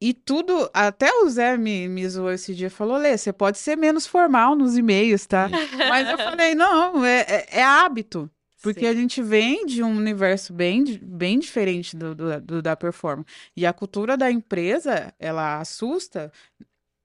E 0.00 0.12
tudo, 0.12 0.68
até 0.74 1.12
o 1.12 1.28
Zé 1.28 1.56
me, 1.56 1.88
me 1.88 2.08
zoou 2.08 2.30
esse 2.30 2.54
dia, 2.54 2.70
falou, 2.70 2.96
Lê, 2.96 3.16
você 3.16 3.32
pode 3.32 3.58
ser 3.58 3.76
menos 3.76 4.06
formal 4.06 4.54
nos 4.54 4.76
e-mails, 4.76 5.26
tá? 5.26 5.48
Mas 5.88 6.08
eu 6.08 6.16
falei, 6.18 6.54
não, 6.54 7.04
é, 7.04 7.20
é, 7.20 7.46
é 7.58 7.62
hábito. 7.64 8.30
Porque 8.62 8.80
Sim. 8.80 8.86
a 8.86 8.94
gente 8.94 9.22
vem 9.22 9.64
de 9.66 9.82
um 9.82 9.96
universo 9.96 10.52
bem, 10.52 10.84
bem 11.02 11.38
diferente 11.38 11.96
do, 11.96 12.14
do- 12.14 12.40
do 12.40 12.62
da 12.62 12.76
performance. 12.76 13.28
E 13.56 13.64
a 13.66 13.72
cultura 13.72 14.16
da 14.16 14.30
empresa, 14.30 15.14
ela 15.18 15.60
assusta 15.60 16.32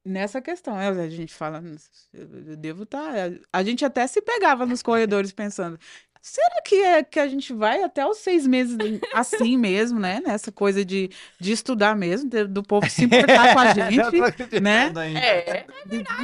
nessa 0.06 0.42
questão. 0.42 0.80
É, 0.80 0.88
A 0.89 1.10
gente 1.10 1.34
fala, 1.34 1.62
"Nossa, 1.62 1.89
eu 2.13 2.28
eu 2.52 2.58
devo 2.58 2.84
estar. 2.84 3.13
A 3.52 3.63
gente 3.63 3.86
até 3.86 4.06
se 4.08 4.22
pegava 4.22 4.66
nos 4.66 4.82
corredores 4.84 5.32
pensando. 5.32 5.80
Será 6.25 6.62
que, 6.65 6.75
é, 6.81 7.03
que 7.03 7.19
a 7.19 7.27
gente 7.27 7.51
vai 7.51 7.83
até 7.83 8.05
os 8.07 8.19
seis 8.19 8.47
meses 8.47 8.77
assim 9.13 9.57
mesmo, 9.57 9.99
né? 9.99 10.21
Nessa 10.25 10.53
coisa 10.53 10.86
de, 10.86 11.09
de 11.38 11.51
estudar 11.51 11.97
mesmo, 11.97 12.29
de- 12.29 12.45
do 12.47 12.63
povo 12.63 12.89
se 12.89 13.03
importar 13.03 13.51
com 13.53 13.59
a 13.59 13.73
gente, 13.75 14.59
né? 14.62 14.89
É, 15.17 15.65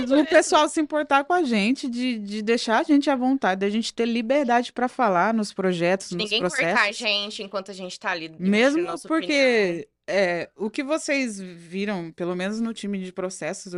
Do 0.07 0.25
pessoal 0.25 0.69
se 0.69 0.79
importar 0.79 1.25
com 1.25 1.33
a 1.33 1.43
gente, 1.43 1.89
de, 1.89 2.17
de 2.17 2.41
deixar 2.41 2.79
a 2.79 2.83
gente 2.83 3.09
à 3.09 3.15
vontade, 3.17 3.59
da 3.59 3.69
gente 3.69 3.93
ter 3.93 4.05
liberdade 4.05 4.71
para 4.71 4.87
falar 4.87 5.33
nos 5.33 5.51
projetos, 5.51 6.11
nos 6.11 6.23
ninguém 6.23 6.39
processos. 6.39 6.65
cortar 6.71 6.87
a 6.87 6.91
gente 6.93 7.43
enquanto 7.43 7.69
a 7.71 7.73
gente 7.73 7.99
tá 7.99 8.11
ali. 8.11 8.31
Mesmo 8.39 8.87
porque 9.05 9.85
é, 10.07 10.49
o 10.55 10.69
que 10.69 10.81
vocês 10.81 11.39
viram, 11.41 12.09
pelo 12.13 12.35
menos 12.37 12.61
no 12.61 12.73
time 12.73 12.97
de 12.99 13.11
processos, 13.11 13.73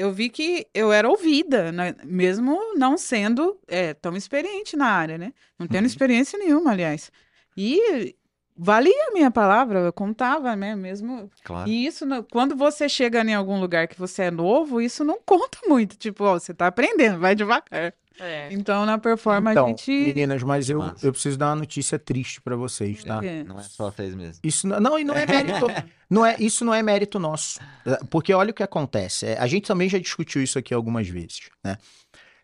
eu, 0.00 0.12
vi 0.12 0.28
que 0.28 0.66
eu 0.74 0.92
era 0.92 1.08
ouvida, 1.08 1.70
né? 1.72 1.94
mesmo 2.04 2.74
não 2.76 2.96
sendo 2.98 3.58
é, 3.68 3.94
tão 3.94 4.16
experiente 4.16 4.76
na 4.76 4.86
área, 4.86 5.18
né? 5.18 5.32
Não 5.58 5.66
tendo 5.66 5.80
Uhum. 5.80 5.86
experiência 5.86 6.38
nenhuma, 6.38 6.70
aliás. 6.72 7.10
E 7.56 8.14
valia 8.56 9.08
a 9.08 9.12
minha 9.12 9.30
palavra, 9.30 9.80
eu 9.80 9.92
contava, 9.92 10.54
né? 10.56 10.74
Mesmo 10.76 11.30
Claro. 11.44 11.68
e 11.68 11.86
isso, 11.86 12.04
quando 12.30 12.56
você 12.56 12.88
chega 12.88 13.22
em 13.22 13.34
algum 13.34 13.58
lugar 13.60 13.88
que 13.88 13.98
você 13.98 14.24
é 14.24 14.30
novo, 14.30 14.80
isso 14.80 15.04
não 15.04 15.18
conta 15.24 15.58
muito. 15.66 15.96
Tipo, 15.96 16.24
ó, 16.24 16.38
você 16.38 16.52
tá 16.52 16.66
aprendendo, 16.66 17.18
vai 17.18 17.34
devagar. 17.34 17.94
É. 18.20 18.52
Então, 18.52 18.84
na 18.84 18.98
performance, 18.98 19.52
Então, 19.52 19.66
a 19.66 19.68
gente. 19.70 19.90
meninas, 19.90 20.42
mas 20.42 20.68
eu, 20.68 20.82
eu 21.02 21.12
preciso 21.12 21.38
dar 21.38 21.48
uma 21.48 21.56
notícia 21.56 21.98
triste 21.98 22.40
pra 22.40 22.54
vocês, 22.54 23.02
tá? 23.02 23.24
É. 23.24 23.42
Não 23.44 23.58
é 23.58 23.62
só 23.62 23.90
seis 23.90 24.14
meses. 24.14 24.38
Isso 24.42 24.66
não, 24.68 24.78
não, 24.78 24.98
e 24.98 25.04
não 25.04 25.14
é 25.14 25.26
mérito, 25.26 25.66
não 26.10 26.26
é, 26.26 26.36
isso 26.38 26.64
não 26.64 26.74
é 26.74 26.82
mérito 26.82 27.18
nosso. 27.18 27.58
É, 27.86 27.96
Porque 28.10 28.32
olha 28.34 28.50
o 28.50 28.54
que 28.54 28.62
acontece. 28.62 29.26
é, 29.26 29.38
a 29.38 29.46
gente 29.46 29.66
também 29.66 29.88
já 29.88 29.98
discutiu 29.98 30.42
isso 30.42 30.58
aqui 30.58 30.74
algumas 30.74 31.08
vezes, 31.08 31.48
né? 31.64 31.78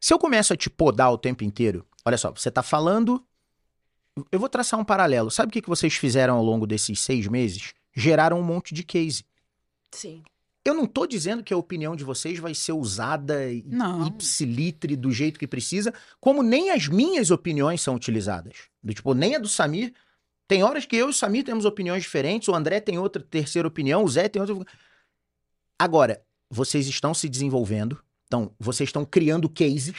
Se 0.00 0.12
eu 0.14 0.18
começo 0.18 0.52
a 0.52 0.56
te 0.56 0.70
podar 0.70 1.12
o 1.12 1.18
tempo 1.18 1.42
inteiro, 1.44 1.84
olha 2.04 2.16
só, 2.16 2.30
você 2.30 2.50
tá 2.50 2.62
falando. 2.62 3.22
Eu 4.32 4.38
vou 4.40 4.48
traçar 4.48 4.78
um 4.80 4.84
paralelo. 4.84 5.30
Sabe 5.30 5.48
o 5.50 5.52
que, 5.52 5.60
que 5.60 5.68
vocês 5.68 5.94
fizeram 5.94 6.36
ao 6.36 6.42
longo 6.44 6.66
desses 6.66 7.00
seis 7.00 7.26
meses? 7.26 7.74
Geraram 7.94 8.38
um 8.38 8.42
monte 8.42 8.72
de 8.72 8.82
case. 8.82 9.24
Sim. 9.90 10.22
Eu 10.68 10.74
não 10.74 10.86
tô 10.86 11.06
dizendo 11.06 11.44
que 11.44 11.54
a 11.54 11.56
opinião 11.56 11.94
de 11.94 12.02
vocês 12.02 12.38
vai 12.38 12.54
ser 12.54 12.72
usada 12.72 13.50
e- 13.50 13.64
ipsilitre 14.06 14.96
do 14.96 15.12
jeito 15.12 15.38
que 15.38 15.46
precisa, 15.46 15.94
como 16.20 16.42
nem 16.42 16.70
as 16.70 16.88
minhas 16.88 17.30
opiniões 17.30 17.80
são 17.80 17.94
utilizadas. 17.94 18.68
Do 18.82 18.92
tipo, 18.92 19.14
nem 19.14 19.36
a 19.36 19.38
do 19.38 19.48
Samir. 19.48 19.92
Tem 20.48 20.62
horas 20.62 20.84
que 20.84 20.96
eu 20.96 21.06
e 21.06 21.10
o 21.10 21.12
Samir 21.12 21.44
temos 21.44 21.64
opiniões 21.64 22.02
diferentes, 22.02 22.48
o 22.48 22.54
André 22.54 22.80
tem 22.80 22.98
outra 22.98 23.22
terceira 23.22 23.66
opinião, 23.66 24.04
o 24.04 24.08
Zé 24.08 24.28
tem 24.28 24.40
outra. 24.40 24.64
Agora, 25.78 26.22
vocês 26.50 26.86
estão 26.86 27.12
se 27.12 27.28
desenvolvendo, 27.28 27.98
então, 28.26 28.52
vocês 28.58 28.88
estão 28.88 29.04
criando 29.04 29.48
cases, 29.48 29.94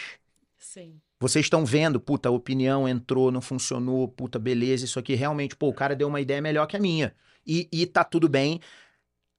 Sim. 0.57 0.99
vocês 1.19 1.45
estão 1.45 1.65
vendo, 1.65 1.99
puta, 1.99 2.29
a 2.29 2.31
opinião 2.31 2.87
entrou, 2.87 3.31
não 3.31 3.41
funcionou, 3.41 4.07
puta, 4.07 4.39
beleza, 4.39 4.85
isso 4.85 4.99
aqui 4.99 5.15
realmente, 5.15 5.55
pô, 5.55 5.67
o 5.67 5.73
cara 5.73 5.95
deu 5.95 6.07
uma 6.07 6.21
ideia 6.21 6.41
melhor 6.41 6.65
que 6.65 6.77
a 6.77 6.79
minha. 6.79 7.13
E, 7.45 7.67
e 7.71 7.85
tá 7.85 8.03
tudo 8.03 8.27
bem. 8.27 8.59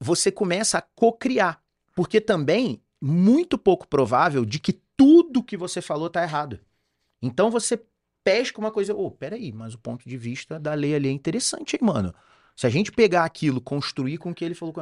Você 0.01 0.31
começa 0.31 0.79
a 0.79 0.83
co-criar. 0.83 1.63
Porque 1.95 2.21
também, 2.21 2.81
muito 3.01 3.59
pouco 3.59 3.87
provável 3.89 4.45
de 4.45 4.59
que 4.61 4.73
tudo 4.97 5.43
que 5.43 5.57
você 5.57 5.81
falou 5.83 6.09
tá 6.09 6.23
errado. 6.23 6.61
Então 7.21 7.51
você 7.51 7.81
pesca 8.23 8.61
uma 8.61 8.71
coisa, 8.71 8.95
ô, 8.95 9.11
peraí, 9.11 9.53
mas 9.53 9.75
o 9.75 9.79
ponto 9.79 10.09
de 10.09 10.17
vista 10.17 10.59
da 10.61 10.75
lei 10.75 10.95
ali 10.95 11.09
é 11.09 11.13
interessante, 11.13 11.75
hein, 11.75 11.81
mano? 11.83 12.15
Se 12.55 12.67
a 12.67 12.71
gente 12.71 12.93
pegar 12.93 13.25
aquilo, 13.25 13.61
construir 13.61 14.19
com 14.19 14.31
o 14.31 14.35
que 14.35 14.45
ele 14.45 14.55
falou. 14.55 14.75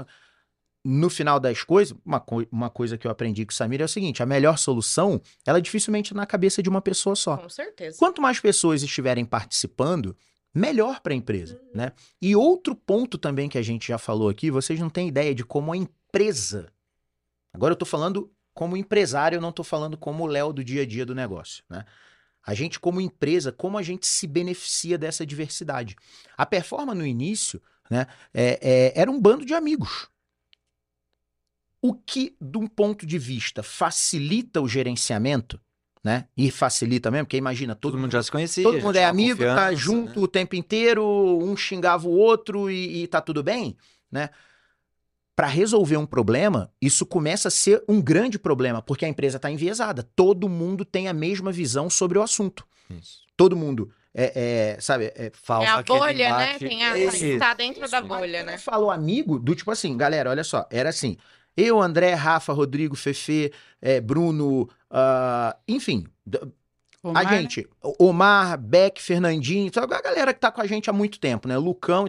No 0.85 1.11
final 1.11 1.41
das 1.41 1.63
coisas, 1.63 1.97
uma, 2.05 2.21
coi- 2.21 2.49
uma 2.51 2.71
coisa 2.71 2.97
que 2.97 3.07
eu 3.07 3.11
aprendi 3.11 3.45
com 3.45 3.51
o 3.51 3.55
Samir 3.55 3.81
é 3.81 3.85
o 3.85 3.89
seguinte: 3.89 4.23
a 4.23 4.27
melhor 4.27 4.57
solução, 4.57 5.21
ela 5.45 5.59
é 5.59 5.61
dificilmente 5.61 6.15
na 6.15 6.25
cabeça 6.27 6.63
de 6.63 6.69
uma 6.69 6.81
pessoa 6.81 7.17
só. 7.17 7.37
Com 7.37 7.49
certeza. 7.49 7.99
Quanto 7.99 8.23
mais 8.23 8.39
pessoas 8.41 8.83
estiverem 8.83 9.25
participando, 9.25 10.17
melhor 10.57 11.01
para 11.01 11.13
a 11.13 11.17
empresa, 11.17 11.61
né? 11.75 11.93
E 12.21 12.35
outro 12.35 12.75
ponto 12.75 13.19
também 13.19 13.49
que 13.49 13.59
a 13.59 13.63
gente 13.63 13.89
já 13.89 13.99
falou 13.99 14.29
aqui, 14.29 14.51
vocês 14.51 14.81
não 14.81 14.89
têm 14.89 15.09
ideia 15.09 15.35
de 15.35 15.45
como 15.45 15.73
a 15.73 15.77
empresa. 15.77 16.73
Agora 17.53 17.73
eu 17.73 17.77
tô 17.77 17.85
falando 17.85 18.33
como 18.55 18.77
empresário, 18.77 19.37
eu 19.37 19.41
não 19.41 19.53
tô 19.53 19.63
falando 19.63 19.99
como 19.99 20.25
o 20.25 20.27
Léo 20.27 20.55
do 20.55 20.65
dia 20.65 20.83
a 20.83 20.87
dia 20.87 21.05
do 21.05 21.15
negócio, 21.15 21.63
né? 21.69 21.85
A 22.43 22.55
gente 22.55 22.81
como 22.81 23.01
empresa, 23.01 23.53
como 23.53 23.77
a 23.77 23.83
gente 23.83 24.07
se 24.07 24.27
beneficia 24.27 24.97
dessa 24.97 25.27
diversidade. 25.27 25.95
A 26.39 26.47
Performa 26.47 26.95
no 26.95 27.05
início, 27.05 27.61
né, 27.91 28.07
é- 28.33 28.59
é- 28.63 28.93
era 29.01 29.11
um 29.11 29.21
bando 29.21 29.45
de 29.45 29.53
amigos. 29.53 30.09
O 31.83 31.93
que, 31.93 32.37
de 32.41 32.57
um 32.57 32.67
ponto 32.67 33.05
de 33.05 33.19
vista, 33.19 33.63
facilita 33.63 34.61
o 34.63 34.69
gerenciamento, 34.69 35.61
né? 36.03 36.27
E 36.37 36.51
facilita 36.51 37.11
mesmo, 37.11 37.27
porque 37.27 37.37
imagina, 37.37 37.75
todo, 37.75 37.93
Todo 37.93 38.01
mundo 38.01 38.13
já 38.13 38.23
se 38.23 38.31
conhecia. 38.31 38.63
Todo 38.63 38.81
mundo 38.81 38.97
é 38.97 39.05
amigo, 39.05 39.43
tá 39.43 39.75
junto 39.75 40.21
né? 40.21 40.25
o 40.25 40.29
tempo 40.29 40.55
inteiro, 40.55 41.05
um 41.43 41.57
xingava 41.57 42.07
o 42.07 42.13
outro 42.13 42.71
e, 42.71 43.03
e 43.03 43.07
tá 43.07 43.21
tudo 43.21 43.43
bem, 43.43 43.77
né? 44.11 44.31
Para 45.35 45.49
resolver 45.49 45.97
um 45.99 46.07
problema, 46.07 46.73
isso 46.81 47.05
começa 47.05 47.49
a 47.49 47.51
ser 47.51 47.83
um 47.87 48.01
grande 48.01 48.39
problema, 48.39 48.81
porque 48.81 49.05
a 49.05 49.09
empresa 49.09 49.37
está 49.37 49.51
enviesada. 49.51 50.03
Todo 50.03 50.49
mundo 50.49 50.85
tem 50.85 51.09
a 51.09 51.13
mesma 51.13 51.53
visão 51.53 51.91
sobre 51.91 52.19
o 52.19 52.23
assunto. 52.23 52.67
Isso. 52.89 53.21
Todo 53.37 53.55
mundo, 53.55 53.93
é, 54.15 54.77
é, 54.77 54.81
sabe, 54.81 55.13
é, 55.15 55.31
Falta 55.35 55.67
É 55.67 55.69
a 55.69 55.79
aquele 55.81 55.99
bolha, 55.99 56.37
né? 56.39 56.59
Tem 56.59 56.85
a, 56.85 57.39
tá 57.39 57.53
dentro 57.53 57.87
da 57.91 57.99
Isso. 57.99 58.09
bolha, 58.09 58.39
Quando 58.41 58.47
né? 58.47 58.55
eu 58.55 58.59
falo 58.59 58.91
amigo, 58.91 59.39
do 59.39 59.55
tipo 59.55 59.71
assim, 59.71 59.95
galera, 59.95 60.31
olha 60.31 60.43
só, 60.43 60.67
era 60.71 60.89
assim, 60.89 61.19
eu, 61.57 61.81
André, 61.81 62.15
Rafa, 62.15 62.53
Rodrigo, 62.53 62.95
Fefe, 62.97 63.53
é, 63.81 64.01
Bruno, 64.01 64.69
ah, 64.91 65.57
enfim, 65.67 66.07
Omar, 67.03 67.27
a 67.27 67.31
né? 67.31 67.41
gente, 67.41 67.67
Omar, 67.99 68.59
Beck, 68.59 69.01
Fernandinho, 69.01 69.73
sabe, 69.73 69.95
a 69.95 70.01
galera 70.03 70.35
que 70.35 70.41
tá 70.41 70.51
com 70.53 70.61
a 70.61 70.67
gente 70.67 70.91
há 70.91 70.93
muito 70.93 71.19
tempo, 71.21 71.47
né? 71.49 71.57
Lucão. 71.57 72.07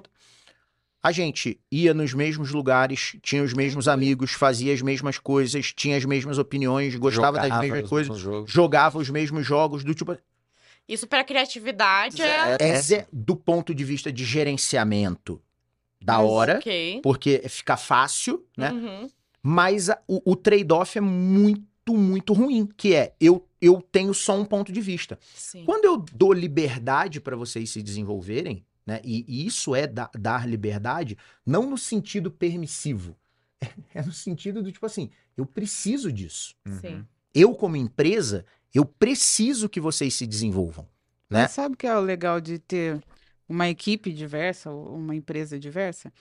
A 1.01 1.11
gente 1.11 1.59
ia 1.71 1.93
nos 1.93 2.13
mesmos 2.13 2.51
lugares, 2.51 3.15
tinha 3.21 3.43
os 3.43 3.53
mesmos 3.53 3.87
amigos, 3.87 4.31
fazia 4.33 4.73
as 4.73 4.81
mesmas 4.81 5.17
coisas, 5.19 5.71
tinha 5.71 5.95
as 5.95 6.03
mesmas 6.03 6.37
opiniões, 6.37 6.95
gostava 6.95 7.37
das 7.37 7.45
Jogava 7.47 7.61
mesmas 7.61 7.83
os 7.83 7.89
coisas, 7.89 8.49
jogava 8.49 8.97
os 8.97 9.09
mesmos 9.09 9.45
jogos, 9.45 9.83
do 9.83 9.93
tipo. 9.93 10.17
Isso 10.89 11.05
pra 11.07 11.23
criatividade 11.23 12.21
é. 12.21 12.57
É, 12.59 12.81
zé- 12.81 13.07
do 13.13 13.35
ponto 13.35 13.73
de 13.75 13.83
vista 13.85 14.11
de 14.11 14.25
gerenciamento 14.25 15.39
da 16.01 16.17
Mas, 16.17 16.25
hora, 16.29 16.57
Ok. 16.57 16.99
porque 17.03 17.43
fica 17.47 17.77
fácil, 17.77 18.45
né? 18.57 18.71
Uhum. 18.71 19.09
Mas 19.49 19.89
a- 19.89 20.01
o, 20.05 20.31
o 20.31 20.35
trade-off 20.35 20.97
é 20.97 21.01
muito, 21.01 21.93
muito 21.93 22.33
ruim, 22.33 22.65
que 22.75 22.93
é 22.93 23.13
eu, 23.17 23.47
eu 23.61 23.81
tenho 23.81 24.13
só 24.13 24.37
um 24.37 24.43
ponto 24.43 24.73
de 24.73 24.81
vista. 24.81 25.17
Sim. 25.33 25.63
Quando 25.63 25.85
eu 25.85 25.95
dou 25.97 26.33
liberdade 26.33 27.21
para 27.21 27.33
vocês 27.37 27.69
se 27.69 27.81
desenvolverem, 27.81 28.65
né? 28.85 28.99
E, 29.05 29.23
e 29.25 29.45
isso 29.47 29.73
é 29.73 29.87
da- 29.87 30.09
dar 30.19 30.45
liberdade, 30.45 31.17
não 31.45 31.69
no 31.69 31.77
sentido 31.77 32.29
permissivo, 32.29 33.15
é 33.95 34.01
no 34.01 34.11
sentido 34.11 34.61
do 34.61 34.69
tipo 34.69 34.85
assim, 34.85 35.09
eu 35.37 35.45
preciso 35.45 36.11
disso. 36.11 36.53
Sim. 36.81 36.95
Uhum. 36.95 37.05
Eu 37.33 37.55
como 37.55 37.77
empresa, 37.77 38.43
eu 38.73 38.83
preciso 38.83 39.69
que 39.69 39.79
vocês 39.79 40.13
se 40.13 40.27
desenvolvam, 40.27 40.85
né? 41.29 41.43
Mas 41.43 41.51
sabe 41.51 41.75
o 41.75 41.77
que 41.77 41.87
é 41.87 41.95
o 41.97 42.01
legal 42.01 42.41
de 42.41 42.59
ter 42.59 43.01
uma 43.47 43.69
equipe 43.69 44.11
diversa, 44.11 44.69
ou 44.71 44.93
uma 44.97 45.15
empresa 45.15 45.57
diversa? 45.57 46.11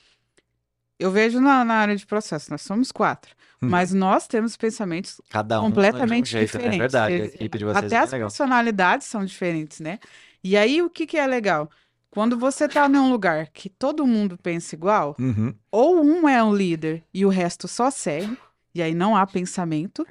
Eu 0.99 1.11
vejo 1.11 1.41
na, 1.41 1.65
na 1.65 1.75
área 1.75 1.97
de 1.97 2.07
processo, 2.07 2.51
nós 2.51 2.63
somos 2.63 2.91
quatro, 2.91 3.35
Hum. 3.63 3.69
mas 3.71 3.93
nós 3.93 4.27
temos 4.27 4.57
pensamentos 4.57 5.21
Cada 5.31 5.61
um 5.61 5.65
completamente 5.65 6.29
um 6.37 6.39
jeito, 6.39 6.59
né? 6.59 6.65
diferentes. 6.71 6.75
É 6.77 6.79
verdade, 6.79 7.15
a 7.15 7.25
equipe 7.27 7.59
de 7.59 7.65
vocês 7.65 7.85
Até 7.85 7.95
é 7.97 7.99
as 8.01 8.13
legal. 8.13 8.29
personalidades 8.29 9.07
são 9.07 9.25
diferentes, 9.25 9.81
né? 9.81 9.99
E 10.45 10.57
aí, 10.57 10.83
o 10.83 10.91
que, 10.91 11.07
que 11.07 11.17
é 11.17 11.27
legal? 11.27 11.71
Quando 12.11 12.39
você 12.39 12.69
tá 12.69 12.89
num 12.89 13.11
lugar 13.11 13.49
que 13.49 13.69
todo 13.69 14.07
mundo 14.07 14.39
pensa 14.43 14.75
igual, 14.75 15.15
Uhum. 15.19 15.55
ou 15.71 16.03
um 16.03 16.29
é 16.29 16.43
um 16.43 16.55
líder 16.55 17.03
e 17.13 17.25
o 17.27 17.29
resto 17.31 17.67
só 17.67 17.91
segue, 17.91 18.37
e 18.75 18.83
aí 18.83 18.95
não 18.95 19.17
há 19.17 19.27
pensamento, 19.27 20.07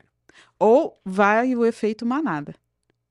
ou 0.60 0.96
vai 1.06 1.56
o 1.56 1.66
efeito 1.66 2.06
manada. 2.06 2.54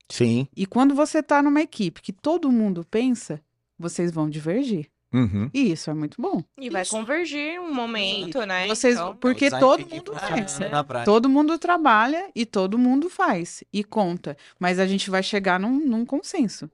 Sim. 0.09 0.47
E 0.57 0.66
quando 0.66 0.95
você 0.95 1.22
tá 1.22 1.43
numa 1.43 1.61
equipe 1.62 2.03
que 2.03 2.12
todo 2.12 2.53
mundo 2.53 2.85
pensa, 2.89 3.41
vocês 3.79 4.12
vão 4.12 4.29
divergir. 4.29 4.89
Uhum. 5.15 5.49
E 5.55 5.71
isso 5.71 5.89
é 5.91 5.95
muito 5.95 6.21
bom. 6.21 6.43
E 6.59 6.69
vai 6.69 6.85
convergir 6.85 7.61
um 7.61 7.73
momento, 7.73 8.45
né? 8.45 8.67
Vocês, 8.67 8.97
Então, 8.97 9.17
porque 9.17 9.49
todo 9.49 9.89
mundo 9.89 10.12
faz. 10.12 10.59
prática. 10.59 11.05
Todo 11.05 11.29
mundo 11.29 11.57
trabalha 11.57 12.29
e 12.35 12.45
todo 12.45 12.77
mundo 12.77 13.09
faz 13.09 13.62
e 13.73 13.85
conta. 13.85 14.37
Mas 14.59 14.81
a 14.81 14.87
gente 14.89 15.09
vai 15.11 15.23
chegar 15.23 15.61
num, 15.61 15.79
num 15.79 16.05
consenso. 16.05 16.69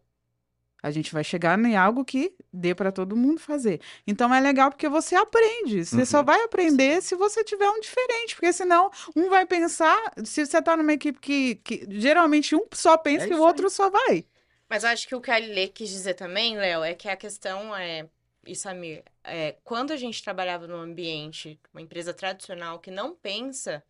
A 0.82 0.90
gente 0.90 1.12
vai 1.12 1.22
chegar 1.22 1.58
em 1.58 1.76
algo 1.76 2.02
que 2.02 2.32
dê 2.50 2.74
para 2.74 2.90
todo 2.90 3.14
mundo 3.14 3.38
fazer. 3.38 3.82
Então 4.06 4.34
é 4.34 4.40
legal 4.40 4.70
porque 4.70 4.88
você 4.88 5.14
aprende. 5.14 5.84
Você 5.84 6.06
só 6.06 6.22
vai 6.22 6.42
aprender 6.42 7.02
se 7.02 7.14
você 7.14 7.44
tiver 7.44 7.68
um 7.68 7.80
diferente. 7.80 8.34
Porque 8.34 8.50
senão 8.54 8.90
um 9.14 9.28
vai 9.28 9.44
pensar. 9.44 9.98
Se 10.24 10.46
você 10.46 10.62
tá 10.62 10.78
numa 10.78 10.94
equipe 10.94 11.18
que, 11.20 11.56
que 11.56 11.86
geralmente 11.90 12.56
um 12.56 12.64
só 12.72 12.96
pensa 12.96 13.26
É 13.26 13.28
e 13.28 13.32
o 13.32 13.34
isso 13.34 13.42
outro 13.42 13.68
só 13.68 13.90
vai. 13.90 14.24
Mas 14.70 14.84
eu 14.84 14.88
acho 14.90 15.06
que 15.06 15.14
o 15.14 15.20
que 15.20 15.30
a 15.30 15.36
Lê 15.36 15.68
quis 15.68 15.90
dizer 15.90 16.14
também, 16.14 16.56
Léo, 16.56 16.82
é 16.82 16.94
que 16.94 17.08
a 17.08 17.16
questão 17.16 17.76
é, 17.76 18.08
e 18.50 18.56
Samir, 18.56 19.04
é, 19.22 19.56
quando 19.64 19.92
a 19.92 19.96
gente 19.96 20.22
trabalhava 20.22 20.66
num 20.66 20.80
ambiente, 20.80 21.58
uma 21.72 21.80
empresa 21.80 22.12
tradicional 22.12 22.78
que 22.78 22.90
não 22.90 23.14
pensa 23.14 23.82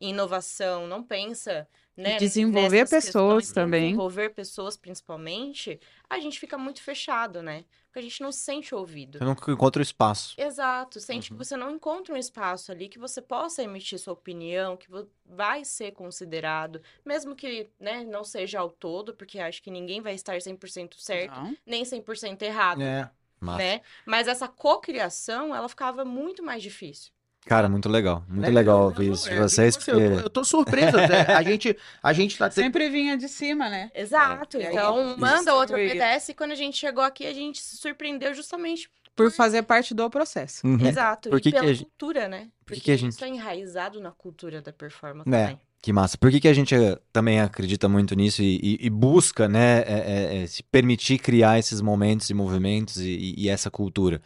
em 0.00 0.10
inovação, 0.10 0.86
não 0.86 1.02
pensa 1.02 1.68
né, 1.96 2.16
desenvolver 2.16 2.88
pessoas 2.88 3.04
questões, 3.04 3.52
também. 3.52 3.82
Desenvolver 3.86 4.30
pessoas 4.30 4.76
principalmente, 4.76 5.80
a 6.08 6.20
gente 6.20 6.38
fica 6.38 6.56
muito 6.56 6.80
fechado, 6.80 7.42
né? 7.42 7.64
Porque 7.86 7.98
a 7.98 8.02
gente 8.02 8.22
não 8.22 8.30
se 8.30 8.38
sente 8.38 8.72
ouvido. 8.74 9.18
Você 9.18 9.24
não 9.24 9.32
encontra 9.32 9.80
o 9.80 9.82
espaço. 9.82 10.34
Exato, 10.38 11.00
sente 11.00 11.32
Uhum. 11.32 11.36
que 11.38 11.44
você 11.44 11.56
não 11.56 11.70
encontra 11.72 12.14
um 12.14 12.16
espaço 12.16 12.70
ali 12.70 12.88
que 12.88 12.98
você 12.98 13.20
possa 13.20 13.62
emitir 13.64 13.98
sua 13.98 14.12
opinião, 14.12 14.76
que 14.76 14.86
vai 15.26 15.64
ser 15.64 15.90
considerado, 15.92 16.80
mesmo 17.04 17.34
que 17.34 17.68
né, 17.80 18.04
não 18.04 18.22
seja 18.22 18.60
ao 18.60 18.70
todo, 18.70 19.14
porque 19.14 19.40
acho 19.40 19.60
que 19.60 19.70
ninguém 19.70 20.00
vai 20.00 20.14
estar 20.14 20.40
100% 20.40 20.94
certo, 21.00 21.34
Não. 21.34 21.56
nem 21.66 21.84
100% 21.84 22.42
errado, 22.42 22.82
É. 22.82 23.10
Massa. 23.40 23.58
né? 23.58 23.80
Mas 24.06 24.28
essa 24.28 24.48
cocriação, 24.48 25.54
ela 25.54 25.68
ficava 25.68 26.04
muito 26.04 26.42
mais 26.42 26.62
difícil. 26.62 27.10
Cara, 27.46 27.68
muito 27.68 27.88
legal. 27.88 28.24
Muito 28.28 28.42
Né? 28.42 28.50
legal 28.50 28.78
Não, 28.78 28.84
ouvir 28.86 29.06
não, 29.06 29.14
isso 29.14 29.24
de 29.28 29.34
é, 29.36 29.40
vocês. 29.40 29.74
eu, 29.74 29.80
tô, 29.80 29.92
porque- 29.92 30.24
eu 30.26 30.30
tô 30.30 30.44
surpreso. 30.44 30.98
até. 30.98 31.32
A 31.32 31.42
gente, 31.42 31.76
a 32.02 32.12
gente 32.12 32.36
tá. 32.36 32.50
Sempre 32.50 32.90
vinha 32.90 33.16
de 33.16 33.26
cima, 33.28 33.70
né? 33.70 33.90
Exato. 33.94 34.58
É, 34.58 34.66
aí 34.66 34.72
então, 34.72 35.16
manda 35.16 35.54
outro 35.54 35.74
obedece 35.76 36.32
e 36.32 36.34
quando 36.34 36.50
a 36.52 36.54
gente 36.56 36.76
chegou 36.76 37.02
aqui, 37.02 37.26
a 37.26 37.32
gente 37.32 37.62
se 37.62 37.76
surpreendeu 37.78 38.34
justamente. 38.34 38.90
Por 39.16 39.32
fazer 39.32 39.62
parte 39.62 39.94
do 39.94 40.08
processo. 40.10 40.64
Uhum. 40.66 40.86
Exato. 40.86 41.30
Por 41.30 41.40
que 41.40 41.48
e 41.48 41.52
pela 41.52 41.64
que 41.64 41.70
a 41.70 41.74
gente- 41.74 41.84
cultura, 41.86 42.28
né? 42.28 42.38
por 42.38 42.44
que 42.44 42.54
Porque 42.66 42.80
que 42.82 42.90
a 42.92 42.96
gente- 42.96 43.12
isso 43.12 43.24
é 43.24 43.28
enraizado 43.28 44.00
na 44.00 44.12
cultura 44.12 44.60
da 44.62 44.72
performance 44.72 45.28
É. 45.28 45.40
também. 45.40 45.60
Que 45.80 45.92
massa. 45.92 46.18
Por 46.18 46.30
que, 46.30 46.40
que 46.40 46.48
a 46.48 46.52
gente 46.52 46.74
eh, 46.74 46.98
também 47.12 47.40
acredita 47.40 47.88
muito 47.88 48.14
nisso 48.16 48.42
e, 48.42 48.56
e- 48.56 48.86
e 48.86 48.90
busca, 48.90 49.48
né, 49.48 49.80
é- 49.82 50.42
é- 50.42 50.46
se 50.46 50.62
permitir 50.64 51.18
criar 51.18 51.58
esses 51.58 51.80
momentos 51.80 52.28
e 52.30 52.34
movimentos 52.34 52.96
e, 52.98 53.08
e- 53.10 53.34
e 53.44 53.48
essa 53.48 53.70
cultura? 53.70 54.20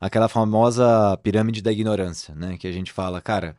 Aquela 0.00 0.28
famosa 0.28 1.16
pirâmide 1.22 1.62
da 1.62 1.70
ignorância, 1.72 2.34
né, 2.34 2.56
que 2.58 2.66
a 2.66 2.72
gente 2.72 2.90
fala, 2.92 3.20
cara, 3.20 3.56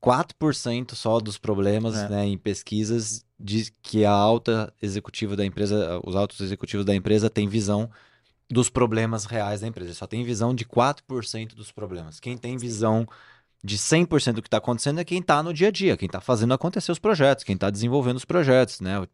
4% 0.00 0.96
só 0.96 1.20
dos 1.20 1.38
problemas, 1.38 1.96
É. 1.96 2.08
né, 2.08 2.26
em 2.26 2.36
pesquisas 2.38 3.24
diz 3.38 3.72
que 3.82 4.04
a 4.04 4.10
alta 4.10 4.72
executiva 4.82 5.36
da 5.36 5.44
empresa, 5.46 6.00
os 6.04 6.16
altos 6.16 6.40
executivos 6.40 6.84
da 6.86 6.94
empresa 6.94 7.30
têm 7.30 7.48
visão 7.48 7.88
dos 8.50 8.68
problemas 8.68 9.24
reais 9.24 9.60
da 9.60 9.66
empresa. 9.68 9.94
Só 9.94 10.06
tem 10.06 10.24
visão 10.24 10.54
de 10.54 10.64
4% 10.64 11.54
dos 11.56 11.70
problemas. 11.72 12.20
Quem 12.20 12.36
tem 12.36 12.56
visão 12.56 13.06
de 13.64 13.78
100% 13.78 14.32
do 14.32 14.42
que 14.42 14.48
está 14.48 14.56
acontecendo 14.56 15.00
é 15.00 15.04
quem 15.04 15.20
está 15.20 15.42
no 15.42 15.54
dia 15.54 15.68
a 15.68 15.70
dia, 15.70 15.96
quem 15.96 16.06
está 16.06 16.20
fazendo 16.20 16.52
acontecer 16.52 16.90
os 16.90 16.98
projetos, 16.98 17.44
quem 17.44 17.54
está 17.54 17.70
desenvolvendo 17.70 18.16
os 18.16 18.24
projetos, 18.24 18.80
né? 18.80 19.06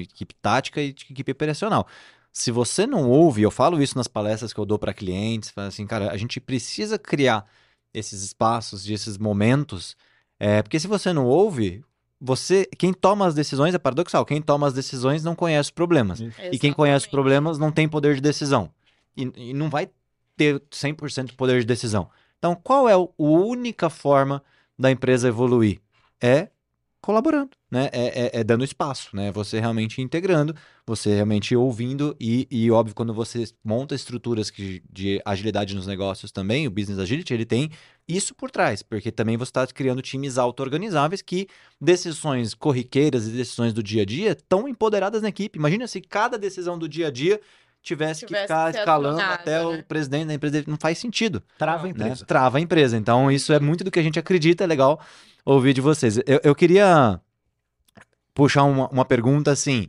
Equipe 0.00 0.34
tática 0.34 0.80
e 0.80 0.90
equipe 0.90 1.32
operacional. 1.32 1.86
Se 2.32 2.52
você 2.52 2.86
não 2.86 3.10
ouve, 3.10 3.42
eu 3.42 3.50
falo 3.50 3.82
isso 3.82 3.96
nas 3.96 4.06
palestras 4.06 4.52
que 4.52 4.60
eu 4.60 4.64
dou 4.64 4.78
para 4.78 4.94
clientes, 4.94 5.50
falo 5.50 5.66
assim, 5.66 5.86
cara, 5.86 6.12
a 6.12 6.16
gente 6.16 6.40
precisa 6.40 6.96
criar 6.96 7.44
esses 7.92 8.22
espaços, 8.22 8.88
e 8.88 8.92
esses 8.92 9.18
momentos, 9.18 9.96
é, 10.38 10.62
porque 10.62 10.78
se 10.78 10.86
você 10.86 11.12
não 11.12 11.26
ouve, 11.26 11.82
você, 12.20 12.68
quem 12.78 12.92
toma 12.92 13.26
as 13.26 13.34
decisões 13.34 13.74
é 13.74 13.78
paradoxal, 13.78 14.24
quem 14.24 14.40
toma 14.40 14.68
as 14.68 14.72
decisões 14.72 15.24
não 15.24 15.34
conhece 15.34 15.68
os 15.68 15.70
problemas. 15.70 16.20
E 16.52 16.58
quem 16.58 16.72
conhece 16.72 16.98
os 16.98 17.02
Exatamente. 17.04 17.10
problemas 17.10 17.58
não 17.58 17.72
tem 17.72 17.88
poder 17.88 18.14
de 18.14 18.20
decisão. 18.20 18.70
E, 19.16 19.50
e 19.50 19.52
não 19.52 19.68
vai 19.68 19.90
ter 20.36 20.60
100% 20.70 21.34
poder 21.34 21.60
de 21.60 21.66
decisão. 21.66 22.08
Então, 22.40 22.54
qual 22.56 22.88
é 22.88 22.94
a 22.94 23.06
única 23.18 23.90
forma 23.90 24.42
da 24.78 24.90
empresa 24.90 25.28
evoluir? 25.28 25.78
É 26.20 26.48
colaborando, 27.02 27.50
né? 27.70 27.88
É, 27.92 28.38
é- 28.38 28.40
é 28.40 28.44
dando 28.44 28.64
espaço, 28.64 29.14
né? 29.16 29.30
Você 29.32 29.58
realmente 29.60 30.02
integrando, 30.02 30.54
você 30.86 31.14
realmente 31.14 31.54
ouvindo 31.56 32.14
e, 32.20 32.46
e 32.50 32.70
óbvio, 32.70 32.94
quando 32.94 33.14
você 33.14 33.44
monta 33.64 33.94
estruturas 33.94 34.50
que, 34.50 34.82
de 34.90 35.20
agilidade 35.24 35.74
nos 35.74 35.86
negócios 35.86 36.30
também, 36.32 36.66
o 36.66 36.70
Business 36.70 36.98
Agility, 36.98 37.32
ele 37.32 37.46
tem 37.46 37.70
isso 38.06 38.34
por 38.34 38.50
trás, 38.50 38.82
porque 38.82 39.10
também 39.10 39.36
você 39.36 39.50
está 39.50 39.66
criando 39.68 40.02
times 40.02 40.36
auto-organizáveis 40.36 41.22
que 41.22 41.46
decisões 41.80 42.54
corriqueiras 42.54 43.26
e 43.26 43.30
decisões 43.30 43.72
do 43.72 43.82
dia 43.82 44.02
a 44.02 44.04
dia 44.06 44.32
estão 44.32 44.68
empoderadas 44.68 45.22
na 45.22 45.28
equipe. 45.28 45.58
Imagina 45.58 45.86
se 45.86 46.00
cada 46.00 46.38
decisão 46.38 46.78
do 46.78 46.88
dia 46.88 47.08
a 47.08 47.10
dia 47.10 47.40
tivesse, 47.82 48.20
que 48.20 48.26
Tivesse 48.26 48.44
ficar 48.44 48.72
que 48.72 48.78
escalando 48.78 49.20
até 49.20 49.58
né? 49.58 49.64
o 49.64 49.82
presidente 49.82 50.26
da 50.26 50.34
empresa. 50.34 50.64
Não 50.66 50.76
faz 50.76 50.98
sentido 50.98 51.42
Trava 51.58 51.80
a 51.80 51.84
né? 51.84 51.90
empresa. 51.90 52.24
Trava 52.24 52.58
a 52.58 52.60
empresa. 52.60 52.96
Então, 52.96 53.30
isso 53.30 53.52
é 53.52 53.60
muito 53.60 53.84
do 53.84 53.90
que 53.90 53.98
a 53.98 54.02
gente 54.02 54.18
acredita, 54.18 54.64
é 54.64 54.66
legal 54.66 55.00
ouvir 55.44 55.72
de 55.72 55.80
vocês. 55.80 56.18
Eu, 56.26 56.40
eu 56.42 56.54
queria 56.54 57.20
puxar 58.34 58.64
uma, 58.64 58.88
uma 58.88 59.04
pergunta 59.04 59.50
assim. 59.50 59.88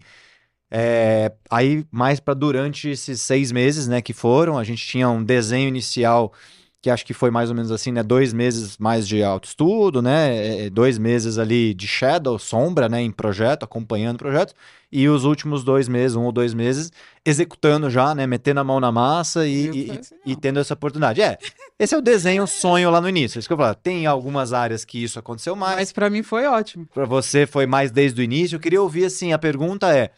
é, 0.69 1.31
aí, 1.49 1.85
mais 1.91 2.19
para 2.19 2.33
durante 2.33 2.89
esses 2.89 3.21
seis 3.21 3.51
meses, 3.51 3.87
né, 3.87 4.01
que 4.01 4.13
foram, 4.13 4.57
a 4.57 4.63
gente 4.63 4.85
tinha 4.85 5.09
um 5.09 5.23
desenho 5.23 5.67
inicial 5.67 6.33
que 6.81 6.89
acho 6.89 7.05
que 7.05 7.13
foi 7.13 7.29
mais 7.29 7.49
ou 7.49 7.55
menos 7.55 7.71
assim, 7.71 7.91
né, 7.91 8.01
dois 8.01 8.33
meses 8.33 8.77
mais 8.79 9.07
de 9.07 9.21
autoestudo, 9.23 10.01
né, 10.01 10.65
é, 10.65 10.69
dois 10.69 10.97
meses 10.97 11.37
ali 11.37 11.73
de 11.75 11.87
shadow, 11.87 12.39
sombra, 12.39 12.89
né, 12.89 12.99
em 13.01 13.11
projeto, 13.11 13.63
acompanhando 13.63 14.17
projeto, 14.17 14.55
e 14.91 15.07
os 15.07 15.23
últimos 15.23 15.63
dois 15.63 15.87
meses, 15.87 16.15
um 16.17 16.23
ou 16.23 16.31
dois 16.31 16.53
meses, 16.55 16.91
executando 17.23 17.87
já, 17.89 18.15
né, 18.15 18.25
metendo 18.25 18.59
a 18.61 18.63
mão 18.63 18.79
na 18.79 18.91
massa 18.91 19.45
e, 19.45 19.69
e- 19.69 19.91
assim, 19.91 20.15
e 20.25 20.31
não. 20.31 20.39
tendo 20.39 20.59
essa 20.59 20.73
oportunidade. 20.73 21.21
É, 21.21 21.37
esse 21.77 21.93
é 21.93 21.97
o 21.97 22.01
desenho 22.01 22.45
sonho 22.47 22.89
lá 22.89 22.99
no 22.99 23.07
início. 23.07 23.37
Isso 23.37 23.47
que 23.47 23.53
eu 23.53 23.57
falo. 23.57 23.75
Tem 23.75 24.07
algumas 24.07 24.51
áreas 24.51 24.83
que 24.83 25.01
isso 25.03 25.19
aconteceu 25.19 25.55
mais. 25.55 25.75
Mas 25.75 25.91
pra 25.91 26.09
mim 26.09 26.23
foi 26.23 26.45
ótimo. 26.47 26.87
Para 26.93 27.05
você 27.05 27.45
foi 27.45 27.65
mais 27.67 27.91
desde 27.91 28.19
o 28.19 28.23
início. 28.23 28.55
Eu 28.55 28.59
queria 28.59 28.81
ouvir 28.81 29.05
assim. 29.05 29.31
A 29.33 29.37
pergunta 29.39 29.95
é, 29.95 30.09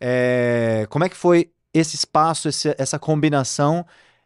é, 0.00 0.86
como 0.90 1.04
é 1.04 1.08
que 1.08 1.16
foi 1.16 1.50
esse 1.72 1.96
espaço, 1.96 2.48
esse- 2.48 2.74
essa 2.78 2.98
combinação 2.98 3.84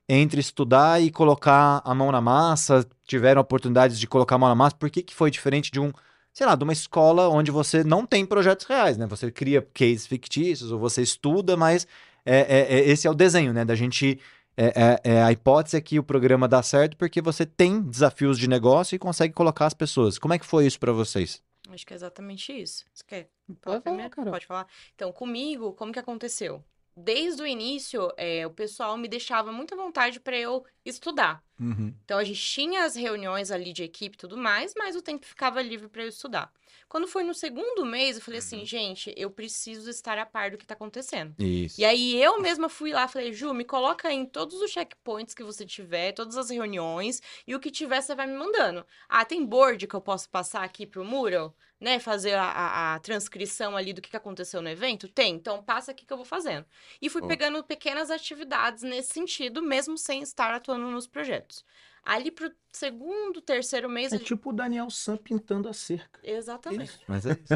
entre 0.09 0.41
estudar 0.41 1.01
e 1.03 1.11
colocar 1.11 1.81
a 1.85 1.95
mão 1.95 2.11
na 2.13 2.21
massa? 2.21 2.87
Tiveram 3.07 3.41
oportunidades 3.41 3.99
de 3.99 4.07
colocar 4.07 4.35
a 4.37 4.39
mão 4.39 4.49
na 4.49 4.55
massa? 4.55 4.77
Por 4.77 4.91
que, 4.91 5.03
que 5.03 5.15
foi 5.15 5.31
diferente 5.31 5.71
de 5.71 5.81
um, 5.81 5.93
sei 6.33 6.47
lá, 6.47 6.55
de 6.55 6.65
uma 6.65 6.73
escola 6.73 7.29
onde 7.29 7.51
você 7.51 7.83
não 7.85 8.05
tem 8.07 8.25
projetos 8.27 8.67
reais, 8.67 8.97
né? 8.99 9.07
Você 9.07 9.31
cria 9.31 9.63
cases 9.75 10.07
fictícios 10.07 10.71
ou 10.71 10.79
você 10.79 11.03
estuda, 11.03 11.57
mas 11.57 11.87
é, 12.25 12.39
é- 12.41 12.75
é- 12.79 12.89
esse 12.89 13.07
é 13.07 13.11
o 13.11 13.15
desenho, 13.15 13.53
né? 13.53 13.65
Da 13.65 13.75
gente 13.75 14.19
é, 14.57 15.01
é- 15.05 15.15
é 15.15 15.23
a 15.23 15.33
hipótese 15.33 15.77
é 15.77 15.81
que 15.81 15.99
o 15.99 16.03
programa 16.05 16.47
dá 16.47 16.63
certo 16.63 16.97
porque 16.97 17.21
você 17.21 17.45
tem 17.45 17.81
desafios 17.83 18.39
de 18.39 18.49
negócio 18.49 18.95
e 18.95 18.99
consegue 19.01 19.35
colocar 19.35 19.67
as 19.67 19.75
pessoas. 19.75 20.17
Como 20.19 20.33
é 20.33 20.39
que 20.39 20.47
foi 20.47 20.65
isso 20.67 20.79
para 20.79 20.93
vocês? 20.93 21.43
Acho 21.71 21.85
que 21.87 21.93
é 21.93 21.97
exatamente 21.97 22.53
isso. 22.53 22.85
Você 22.95 23.03
quer 23.07 23.29
Pode 23.61 23.83
falar 23.83 23.97
falar? 23.97 24.11
Carol. 24.11 24.33
Pode 24.33 24.47
falar. 24.47 24.67
Então, 24.95 25.11
comigo, 25.13 25.73
como 25.73 25.93
que 25.93 25.99
aconteceu? 25.99 26.63
Desde 26.97 27.42
o 27.42 27.47
início, 27.47 28.12
é, 28.16 28.47
o 28.47 28.51
pessoal 28.51 28.97
me 28.97 29.09
deixava 29.09 29.51
muito 29.51 29.74
à 29.74 29.76
vontade 29.76 30.20
para 30.20 30.36
eu 30.36 30.64
estudar. 30.84 31.42
Uhum. 31.59 31.95
Então, 32.05 32.18
a 32.18 32.24
gente 32.24 32.40
tinha 32.40 32.84
as 32.84 32.95
reuniões 32.95 33.51
ali 33.51 33.72
de 33.72 33.82
equipe 33.82 34.14
e 34.16 34.18
tudo 34.18 34.36
mais, 34.36 34.74
mas 34.76 34.95
o 34.95 35.03
tempo 35.03 35.26
ficava 35.26 35.61
livre 35.61 35.88
para 35.88 36.03
eu 36.03 36.09
estudar. 36.09 36.53
Quando 36.88 37.09
foi 37.09 37.24
no 37.24 37.34
segundo 37.34 37.84
mês, 37.84 38.16
eu 38.16 38.22
falei 38.22 38.38
assim, 38.38 38.64
gente, 38.64 39.12
eu 39.16 39.30
preciso 39.30 39.90
estar 39.90 40.18
a 40.18 40.26
par 40.26 40.51
do 40.51 40.59
que 40.59 40.66
tá 40.66 40.74
acontecendo. 40.74 41.34
Isso. 41.38 41.80
E 41.80 41.84
aí 41.84 42.22
eu 42.22 42.40
mesma 42.40 42.68
fui 42.68 42.92
lá, 42.92 43.09
falei, 43.09 43.32
Ju, 43.32 43.53
me 43.53 43.64
coloca 43.64 44.12
em 44.12 44.24
todos 44.24 44.61
os 44.61 44.70
checkpoints 44.70 45.34
que 45.34 45.42
você 45.42 45.64
tiver, 45.66 46.12
todas 46.12 46.36
as 46.36 46.51
reuniões, 46.51 47.20
e 47.47 47.55
o 47.55 47.61
que 47.61 47.70
tiver 47.70 48.01
você 48.01 48.14
vai 48.14 48.26
me 48.26 48.36
mandando. 48.36 48.86
Ah, 49.09 49.24
tem 49.24 49.45
board 49.45 49.86
que 49.86 49.95
eu 49.95 50.01
posso 50.01 50.28
passar 50.30 50.62
aqui 50.62 50.86
pro 50.86 51.05
Mural, 51.05 51.55
né? 51.85 51.99
Fazer 51.99 52.32
a, 52.35 52.43
a- 52.45 52.95
a 52.95 52.99
transcrição 52.99 53.76
ali 53.76 53.93
do 53.93 54.01
que 54.01 54.09
que 54.11 54.16
aconteceu 54.16 54.62
no 54.62 54.68
evento? 54.70 55.07
Tem, 55.07 55.35
então 55.35 55.62
passa 55.62 55.91
aqui 55.91 56.07
que 56.07 56.12
eu 56.12 56.16
vou 56.16 56.24
fazendo. 56.26 56.64
E 57.01 57.11
fui 57.11 57.20
Boa. 57.20 57.28
pegando 57.28 57.62
pequenas 57.62 58.11
atividades 58.11 58.82
nesse 58.82 59.12
sentido, 59.12 59.62
mesmo 59.62 59.99
sem 59.99 60.22
estar 60.22 60.53
atuando 60.55 60.91
nos 60.91 61.07
projetos. 61.07 61.64
Ali 62.03 62.30
pro 62.30 62.51
segundo, 62.72 63.41
terceiro 63.41 63.89
mês. 63.89 64.12
É 64.12 64.16
gente- 64.18 64.26
tipo 64.28 64.51
o 64.51 64.53
Daniel 64.53 64.91
Sam 64.91 65.16
pintando 65.16 65.68
a 65.68 65.72
cerca. 65.72 66.20
Exatamente. 66.22 66.99
Mas 67.07 67.24
é 67.26 67.32
isso. 67.32 67.55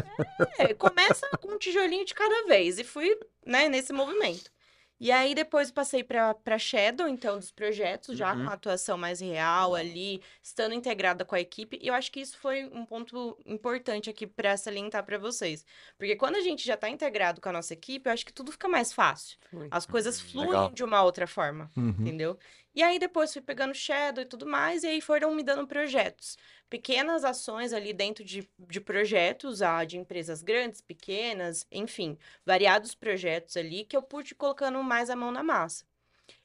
É, 0.59 0.73
começa 0.73 1.27
com 1.41 1.53
um 1.53 1.57
tijolinho 1.57 2.05
de 2.05 2.13
cada 2.15 2.45
vez. 2.47 2.79
E 2.79 2.83
fui, 2.83 3.15
né, 3.45 3.67
nesse 3.69 3.91
movimento. 3.93 4.51
E 4.99 5.11
aí 5.11 5.33
depois 5.33 5.71
passei 5.71 6.03
para 6.03 6.59
Shadow, 6.59 7.07
então, 7.07 7.37
dos 7.37 7.51
projetos, 7.51 8.17
já 8.17 8.33
Uhum. 8.33 8.43
com 8.43 8.49
a 8.49 8.53
atuação 8.53 8.97
mais 8.97 9.21
real 9.21 9.73
ali, 9.73 10.21
estando 10.43 10.73
integrada 10.75 11.23
com 11.23 11.35
a 11.35 11.39
equipe. 11.39 11.79
E 11.81 11.87
eu 11.87 11.93
acho 11.93 12.11
que 12.11 12.19
isso 12.19 12.37
foi 12.37 12.65
um 12.65 12.85
ponto 12.85 13.37
importante 13.45 14.09
aqui 14.09 14.27
para 14.27 14.57
salientar 14.57 15.05
para 15.05 15.17
vocês. 15.17 15.65
Porque 15.97 16.15
quando 16.17 16.35
a 16.35 16.41
gente 16.41 16.65
já 16.65 16.73
está 16.73 16.89
integrado 16.89 17.39
com 17.39 17.47
a 17.47 17.53
nossa 17.53 17.73
equipe, 17.73 18.09
eu 18.09 18.13
acho 18.13 18.25
que 18.25 18.33
tudo 18.33 18.51
fica 18.51 18.67
mais 18.67 18.91
fácil. 18.91 19.37
As 19.71 19.85
coisas 19.85 20.19
fluem 20.19 20.47
legal. 20.49 20.71
de 20.71 20.83
uma 20.83 21.01
outra 21.01 21.25
forma, 21.25 21.71
Uhum. 21.77 21.95
entendeu? 21.99 22.37
E 22.75 22.83
aí 22.83 22.99
depois 22.99 23.31
fui 23.33 23.41
pegando 23.41 23.73
Shadow 23.73 24.21
e 24.23 24.27
tudo 24.27 24.45
mais, 24.45 24.83
e 24.83 24.87
aí 24.87 25.01
foram 25.01 25.33
me 25.33 25.43
dando 25.43 25.65
projetos. 25.65 26.37
Pequenas 26.69 27.23
ações 27.23 27.73
ali 27.73 27.93
dentro 27.93 28.23
de, 28.23 28.47
de 28.59 28.79
projetos, 28.79 29.61
ah, 29.61 29.83
de 29.83 29.97
empresas 29.97 30.43
grandes, 30.43 30.81
pequenas, 30.81 31.65
enfim, 31.71 32.17
variados 32.45 32.93
projetos 32.93 33.57
ali 33.57 33.83
que 33.83 33.97
eu 33.97 34.03
pude 34.03 34.33
ir 34.33 34.35
colocando 34.35 34.81
mais 34.83 35.09
a 35.09 35.15
mão 35.15 35.31
na 35.31 35.41
massa. 35.41 35.83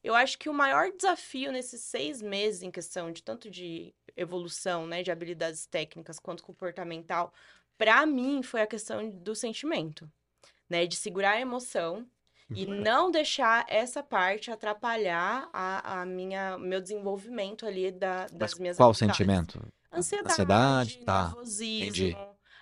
Eu 0.02 0.14
acho 0.14 0.38
que 0.38 0.48
o 0.48 0.54
maior 0.54 0.90
desafio 0.90 1.52
nesses 1.52 1.82
seis 1.82 2.22
meses 2.22 2.62
em 2.62 2.70
questão 2.70 3.12
de 3.12 3.22
tanto 3.22 3.50
de 3.50 3.94
evolução, 4.16 4.86
né, 4.86 5.02
de 5.02 5.10
habilidades 5.10 5.66
técnicas 5.66 6.18
quanto 6.18 6.42
comportamental, 6.42 7.32
para 7.76 8.06
mim 8.06 8.42
foi 8.42 8.62
a 8.62 8.66
questão 8.66 9.10
do 9.10 9.34
sentimento, 9.34 10.10
né, 10.68 10.86
de 10.86 10.96
segurar 10.96 11.32
a 11.32 11.40
emoção 11.40 12.06
e 12.50 12.66
não 12.66 13.10
deixar 13.10 13.64
essa 13.68 14.02
parte 14.02 14.50
atrapalhar 14.50 15.48
a, 15.52 16.00
a 16.02 16.06
minha 16.06 16.56
meu 16.58 16.80
desenvolvimento 16.80 17.66
ali 17.66 17.90
da, 17.90 18.26
das 18.26 18.52
Mas 18.52 18.58
minhas 18.58 18.76
qual 18.76 18.90
habilidades. 18.90 19.16
sentimento? 19.16 19.60
Ansiedade, 19.98 20.32
Ansiedade, 20.32 20.98
tá. 21.04 21.22
nervosismo. 21.28 21.82
Entendi. 21.84 22.16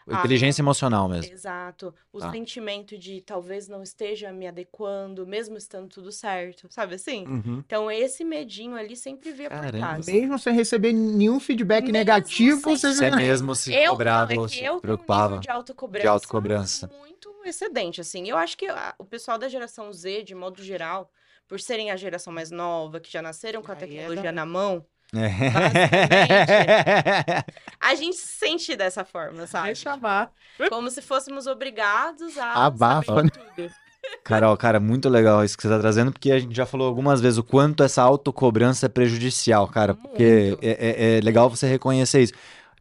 Ah, 0.09 0.19
Inteligência 0.19 0.63
emocional 0.63 1.09
mesmo. 1.09 1.33
Exato. 1.33 1.95
O 2.13 2.19
Tá. 2.19 2.33
sentimento 2.33 2.99
de 2.99 3.21
talvez 3.21 3.69
não 3.69 3.85
esteja 3.85 4.33
me 4.33 4.49
adequando, 4.49 5.25
mesmo 5.25 5.57
estando 5.57 5.89
tudo 5.89 6.11
certo, 6.11 6.67
sabe 6.71 6.97
assim? 6.97 7.25
Uhum. 7.25 7.63
Então, 7.65 7.89
esse 7.89 8.25
medinho 8.25 8.75
ali 8.75 8.97
sempre 8.97 9.31
via 9.31 9.49
por 9.49 9.61
Caramba. 9.61 9.79
trás. 9.79 10.07
Mesmo 10.07 10.37
sem 10.41 10.55
receber 10.55 10.93
nenhum 10.93 11.39
feedback 11.39 11.83
Mesmo 11.83 11.93
negativo, 11.99 12.77
sem 12.77 12.93
você 12.93 13.11
já... 13.11 13.15
mesmo 13.15 13.55
se 13.55 13.73
Eu, 13.73 13.93
cobrava 13.93 14.33
não, 14.35 14.41
ou 14.41 14.47
é 14.47 14.49
se 14.49 14.65
eu 14.65 14.81
preocupava. 14.81 15.37
um 15.37 15.41
de 15.41 15.49
autocobrança, 15.51 16.03
de 16.03 16.09
autocobrança. 16.09 16.91
muito 16.99 17.33
excedente, 17.45 18.01
assim. 18.01 18.29
Eu 18.29 18.37
acho 18.37 18.59
que 18.59 18.67
a- 18.67 18.97
o 18.99 19.05
pessoal 19.05 19.39
da 19.39 19.49
geração 19.49 19.93
Z, 19.93 20.25
de 20.25 20.35
modo 20.35 20.65
geral, 20.65 21.13
por 21.47 21.61
serem 21.61 21.93
a 21.93 21.97
geração 21.97 22.33
mais 22.33 22.51
nova, 22.51 22.99
que 22.99 23.11
já 23.11 23.23
nasceram 23.23 23.63
com 23.63 23.71
a 23.71 23.75
é 23.75 23.79
tecnologia 23.79 24.23
da- 24.25 24.33
na 24.33 24.45
mão. 24.47 24.85
a 27.81 27.95
gente 27.95 28.17
se 28.17 28.39
sente 28.39 28.77
dessa 28.77 29.05
forma, 29.05 29.47
sabe? 29.47 29.67
Deixa 29.67 29.93
abaixo. 29.93 30.33
Como 30.69 30.91
se 30.91 31.03
fôssemos 31.03 31.47
obrigados 31.47 32.37
a 32.39 32.65
Abafa, 32.65 33.07
saber 33.07 33.25
né? 33.25 33.31
tudo. 33.31 33.71
Carol, 34.25 34.57
cara, 34.57 34.81
muito 34.81 35.09
legal 35.09 35.45
isso 35.45 35.57
que 35.57 35.63
você 35.63 35.69
tá 35.69 35.79
trazendo, 35.79 36.13
porque 36.13 36.33
a 36.33 36.39
gente 36.39 36.55
já 36.55 36.67
falou 36.67 36.89
algumas 36.89 37.21
vezes 37.21 37.39
o 37.39 37.45
quanto 37.45 37.85
essa 37.85 38.03
autocobrança 38.03 38.87
é 38.87 38.89
prejudicial, 38.89 39.69
cara. 39.69 39.95
Porque 39.95 40.59
é, 40.61 40.71
é- 40.71 41.19
é 41.19 41.21
legal 41.21 41.49
você 41.49 41.67
reconhecer 41.69 42.23
isso. 42.23 42.33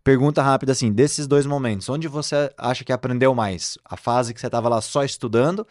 Pergunta 0.03 0.41
rápida 0.41 0.71
assim, 0.71 0.91
desses 0.91 1.27
dois 1.27 1.45
momentos, 1.45 1.88
onde 1.89 2.07
você 2.07 2.51
acha 2.57 2.84
que 2.84 2.91
aprendeu 2.91 3.36
mais? 3.36 3.77
A 3.86 3.95
fase 3.95 4.34
que 4.34 4.41
você 4.41 4.49
tava 4.49 4.67
lá 4.67 4.82
só 4.82 5.03
estudando 5.03 5.67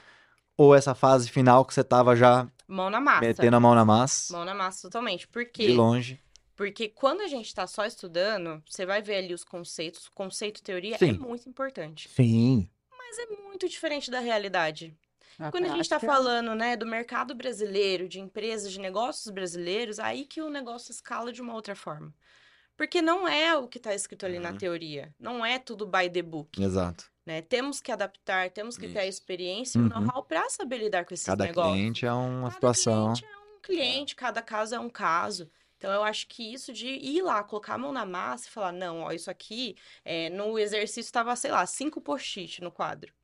ou 0.56 0.72
essa 0.74 0.94
fase 0.94 1.28
final 1.28 1.64
que 1.64 1.74
você 1.74 1.82
tava 1.82 2.14
já 2.14 2.46
Mão 2.68 2.88
na 2.90 3.00
massa. 3.00 3.22
metendo 3.22 3.56
a 3.56 3.61
mão 3.61 3.74
na 3.74 3.84
massa, 3.84 4.36
Mão 4.36 4.44
na 4.44 4.54
massa 4.54 4.82
totalmente. 4.82 5.26
Por 5.26 5.44
de 5.52 5.72
longe? 5.72 6.20
Porque 6.61 6.90
quando 6.90 7.22
a 7.22 7.26
gente 7.26 7.54
tá 7.54 7.66
só 7.66 7.86
estudando, 7.86 8.62
você 8.68 8.84
vai 8.84 9.00
ver 9.00 9.14
ali 9.14 9.32
os 9.32 9.42
conceitos. 9.42 10.11
Conceito 10.11 10.62
teoria 10.62 10.96
é 10.96 10.98
Sim. 10.98 11.12
muito 11.12 11.48
importante. 11.48 12.06
Sim. 12.06 12.68
Mas 12.98 13.18
é 13.18 13.26
muito 13.44 13.66
diferente 13.66 14.11
da 14.11 14.20
realidade. 14.20 14.94
Na 15.38 15.50
Quando 15.50 15.64
a 15.64 15.68
gente 15.68 15.88
tá 15.88 15.98
prática, 15.98 16.12
falando, 16.12 16.54
né, 16.54 16.76
do 16.76 16.84
mercado 16.84 17.34
brasileiro, 17.34 18.06
de 18.06 18.20
empresas, 18.20 18.70
de 18.70 18.78
negócios 18.78 19.32
brasileiros, 19.32 19.98
aí 19.98 20.26
que 20.26 20.42
o 20.42 20.50
negócio 20.50 20.90
escala 20.92 21.32
de 21.32 21.40
uma 21.40 21.54
outra 21.54 21.74
forma. 21.74 22.12
Porque 22.76 23.00
não 23.00 23.26
é 23.26 23.56
o 23.56 23.66
que 23.66 23.78
tá 23.80 23.94
escrito 23.94 24.26
ali 24.26 24.38
na 24.38 24.50
Uhum. 24.50 24.58
teoria. 24.58 25.14
Não 25.18 25.42
é 25.42 25.58
tudo 25.58 25.86
by 25.86 26.11
the 26.11 26.20
book, 26.20 26.62
Exato. 26.62 27.11
né? 27.24 27.40
Temos 27.40 27.80
que 27.80 27.90
adaptar, 27.90 28.50
temos 28.50 28.76
que 28.76 28.86
ter 28.86 28.98
a 28.98 29.06
Isso. 29.06 29.18
experiência 29.18 29.78
e 29.78 29.80
o 29.80 29.84
Uhum. 29.84 29.88
know-how 30.02 30.22
pra 30.24 30.46
saber 30.50 30.76
lidar 30.76 31.06
com 31.06 31.14
esses 31.14 31.24
Cada 31.24 31.46
negócios. 31.46 31.74
cliente 31.74 32.04
é 32.04 32.12
uma 32.12 32.50
Cada 32.50 32.74
situação. 32.74 33.14
cliente 33.14 33.24
é 33.24 33.38
um 33.38 33.61
cliente, 33.62 34.14
cada 34.14 34.42
caso 34.42 34.74
é 34.74 34.78
um 34.78 34.90
caso. 34.90 35.50
Então, 35.80 35.90
eu 35.94 36.02
acho 36.04 36.26
que 36.28 36.52
isso 36.52 36.74
de 36.74 36.88
ir 36.88 37.22
lá, 37.22 37.42
colocar 37.42 37.72
a 37.74 37.78
mão 37.78 37.90
na 37.90 38.04
massa 38.04 38.46
e 38.46 38.50
falar, 38.50 38.70
não, 38.70 39.00
ó, 39.00 39.12
isso 39.12 39.30
aqui, 39.30 39.74
é, 40.04 40.28
no 40.28 40.58
exercício 40.58 41.00
estava, 41.00 41.34
sei 41.34 41.50
lá, 41.50 41.64
cinco 41.64 42.02
post-it 42.02 42.60
no 42.62 42.70
quadro. 42.70 43.14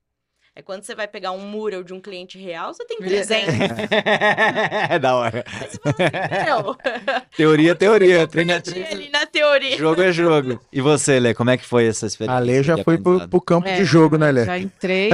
É 0.59 0.63
quando 0.63 0.85
você 0.85 0.95
vai 0.95 1.07
pegar 1.07 1.33
um 1.33 1.41
mural 1.41 1.83
de 1.85 1.93
um 1.93 2.01
cliente 2.01 2.39
real, 2.39 2.73
você 2.73 2.83
tem 2.87 2.97
300. 2.97 3.55
é 4.89 4.99
da 4.99 5.15
hora. 5.15 5.45
Aí 5.47 5.69
você 5.69 5.79
fala 5.79 5.95
assim, 5.99 6.45
meu, 6.65 6.77
Teoria, 7.37 7.75
teoria. 7.75 8.27
Treino 8.27 8.53
é 8.53 8.57
aprendi 8.57 8.81
treino. 8.81 9.03
ali 9.03 9.11
na 9.11 9.27
teoria. 9.27 9.77
Jogo 9.77 10.01
é 10.03 10.11
jogo. 10.13 10.59
E 10.73 10.81
você, 10.81 11.21
Lê, 11.21 11.35
como 11.35 11.51
é 11.51 11.59
que 11.59 11.65
foi 11.67 11.87
essa 11.87 12.07
experiência? 12.07 12.39
A 12.39 12.41
Lê 12.41 12.63
já 12.63 12.75
de 12.75 12.85
foi 12.85 12.97
pro, 12.97 13.29
pro 13.29 13.41
campo 13.41 13.69
É, 13.69 13.77
de 13.77 13.85
jogo, 13.85 14.17
né, 14.17 14.33
Lê? 14.33 14.47
Já 14.47 14.59
entrei. 14.59 15.11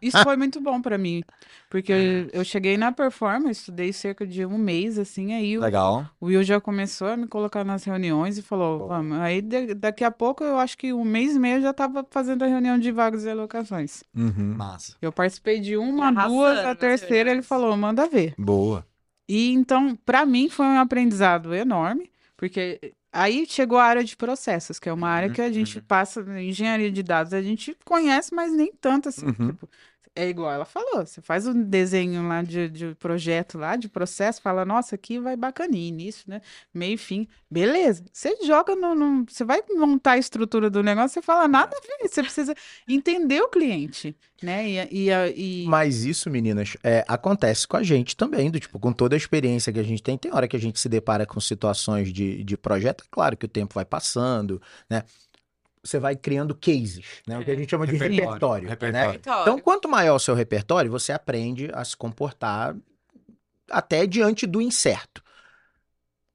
Isso 0.00 0.16
foi 0.22 0.36
muito 0.36 0.62
bom 0.62 0.80
pra 0.80 0.96
mim. 0.96 1.22
Porque 1.68 1.92
eu, 1.92 2.28
eu 2.40 2.44
cheguei 2.44 2.76
na 2.76 2.92
performance, 2.92 3.58
estudei 3.60 3.92
cerca 3.92 4.24
de 4.24 4.46
um 4.46 4.56
mês, 4.56 5.00
assim, 5.00 5.34
aí 5.34 5.58
o, 5.58 5.60
Legal. 5.60 6.06
o 6.20 6.26
Will 6.26 6.44
já 6.44 6.60
começou 6.60 7.08
a 7.08 7.16
me 7.16 7.26
colocar 7.26 7.64
nas 7.64 7.82
reuniões 7.82 8.38
e 8.38 8.42
falou, 8.42 8.86
vamos. 8.86 9.18
Aí 9.18 9.42
da- 9.42 9.74
daqui 9.76 10.04
a 10.04 10.10
pouco, 10.12 10.44
eu 10.44 10.58
acho 10.58 10.78
que 10.78 10.92
um 10.92 11.04
mês 11.04 11.34
e 11.34 11.38
meio 11.40 11.56
eu 11.56 11.62
já 11.62 11.72
tava 11.72 12.06
fazendo 12.08 12.44
a 12.44 12.46
reunião 12.46 12.78
de 12.78 12.92
vagas 12.92 13.24
e 13.24 13.30
alocações. 13.30 14.04
Uhum. 14.16 14.54
Massa. 14.56 14.85
Eu 15.00 15.12
participei 15.12 15.60
de 15.60 15.76
uma, 15.76 16.08
arrasando 16.08 16.34
duas, 16.34 16.58
a 16.58 16.74
terceira 16.74 17.30
ele 17.30 17.42
falou, 17.42 17.76
manda 17.76 18.06
ver. 18.08 18.34
Boa. 18.38 18.86
E 19.28 19.52
então, 19.52 19.96
para 20.04 20.24
mim, 20.24 20.48
foi 20.48 20.66
um 20.66 20.78
aprendizado 20.78 21.54
enorme, 21.54 22.10
porque 22.36 22.92
aí 23.12 23.46
chegou 23.48 23.78
a 23.78 23.84
área 23.84 24.04
de 24.04 24.16
processos, 24.16 24.78
que 24.78 24.88
é 24.88 24.92
uma 24.92 25.08
área 25.08 25.30
que 25.30 25.40
a 25.40 25.50
gente 25.50 25.78
Uhum. 25.78 25.84
passa, 25.86 26.20
engenharia 26.40 26.90
de 26.92 27.02
dados, 27.02 27.32
a 27.32 27.42
gente 27.42 27.76
conhece, 27.84 28.34
mas 28.34 28.52
nem 28.52 28.72
tanto 28.80 29.08
assim. 29.08 29.26
Uhum. 29.26 29.48
Tipo, 29.48 29.68
é 30.16 30.28
igual 30.28 30.50
ela 30.50 30.64
falou, 30.64 31.04
você 31.06 31.20
faz 31.20 31.46
um 31.46 31.62
desenho 31.62 32.26
lá 32.26 32.42
de, 32.42 32.68
de 32.68 32.94
projeto 32.96 33.58
lá, 33.58 33.76
de 33.76 33.88
processo, 33.88 34.40
fala, 34.42 34.64
nossa, 34.64 34.94
aqui 34.94 35.20
vai 35.20 35.36
bacaninho, 35.36 35.94
nisso, 35.94 36.24
né? 36.26 36.40
Meio 36.74 36.98
fim. 36.98 37.28
Beleza. 37.50 38.04
Você 38.12 38.36
joga 38.44 38.74
no, 38.74 38.94
no- 38.94 39.24
Você 39.28 39.44
vai 39.44 39.62
montar 39.76 40.12
a 40.12 40.18
estrutura 40.18 40.68
do 40.70 40.82
negócio, 40.82 41.10
você 41.14 41.22
fala 41.22 41.46
nada 41.46 41.76
a 41.76 41.80
ver. 41.80 42.08
Você 42.08 42.22
precisa 42.22 42.54
entender 42.88 43.40
o 43.42 43.48
cliente, 43.48 44.16
né? 44.42 44.68
E, 44.90 45.08
e, 45.08 45.10
e- 45.36 45.66
Mas 45.68 46.04
isso, 46.04 46.28
meninas, 46.30 46.76
é, 46.82 47.04
acontece 47.06 47.68
com 47.68 47.76
a 47.76 47.82
gente 47.82 48.16
também, 48.16 48.50
do 48.50 48.58
tipo, 48.58 48.78
com 48.80 48.92
toda 48.92 49.14
a 49.14 49.18
experiência 49.18 49.72
que 49.72 49.78
a 49.78 49.82
gente 49.82 50.02
tem, 50.02 50.16
tem 50.18 50.32
hora 50.34 50.48
que 50.48 50.56
a 50.56 50.60
gente 50.60 50.80
se 50.80 50.88
depara 50.88 51.26
com 51.26 51.38
situações 51.40 52.12
de, 52.12 52.42
de 52.42 52.56
projeto, 52.56 53.04
é 53.04 53.08
claro 53.10 53.36
que 53.36 53.44
o 53.44 53.48
tempo 53.48 53.74
vai 53.74 53.84
passando, 53.84 54.60
né? 54.88 55.02
Você 55.86 55.98
vai 55.98 56.16
criando 56.16 56.54
cases, 56.54 57.22
né? 57.26 57.38
O 57.38 57.44
que 57.44 57.50
a 57.50 57.54
gente 57.54 57.70
chama 57.70 57.86
de 57.86 57.92
Repertório, 57.96 58.68
repertório, 58.68 58.68
repertório. 58.68 59.38
né? 59.38 59.42
Então, 59.42 59.58
quanto 59.60 59.88
maior 59.88 60.16
o 60.16 60.20
seu 60.20 60.34
repertório, 60.34 60.90
você 60.90 61.12
aprende 61.12 61.70
a 61.72 61.84
se 61.84 61.96
comportar 61.96 62.76
até 63.70 64.06
diante 64.06 64.46
do 64.46 64.60
incerto. 64.60 65.22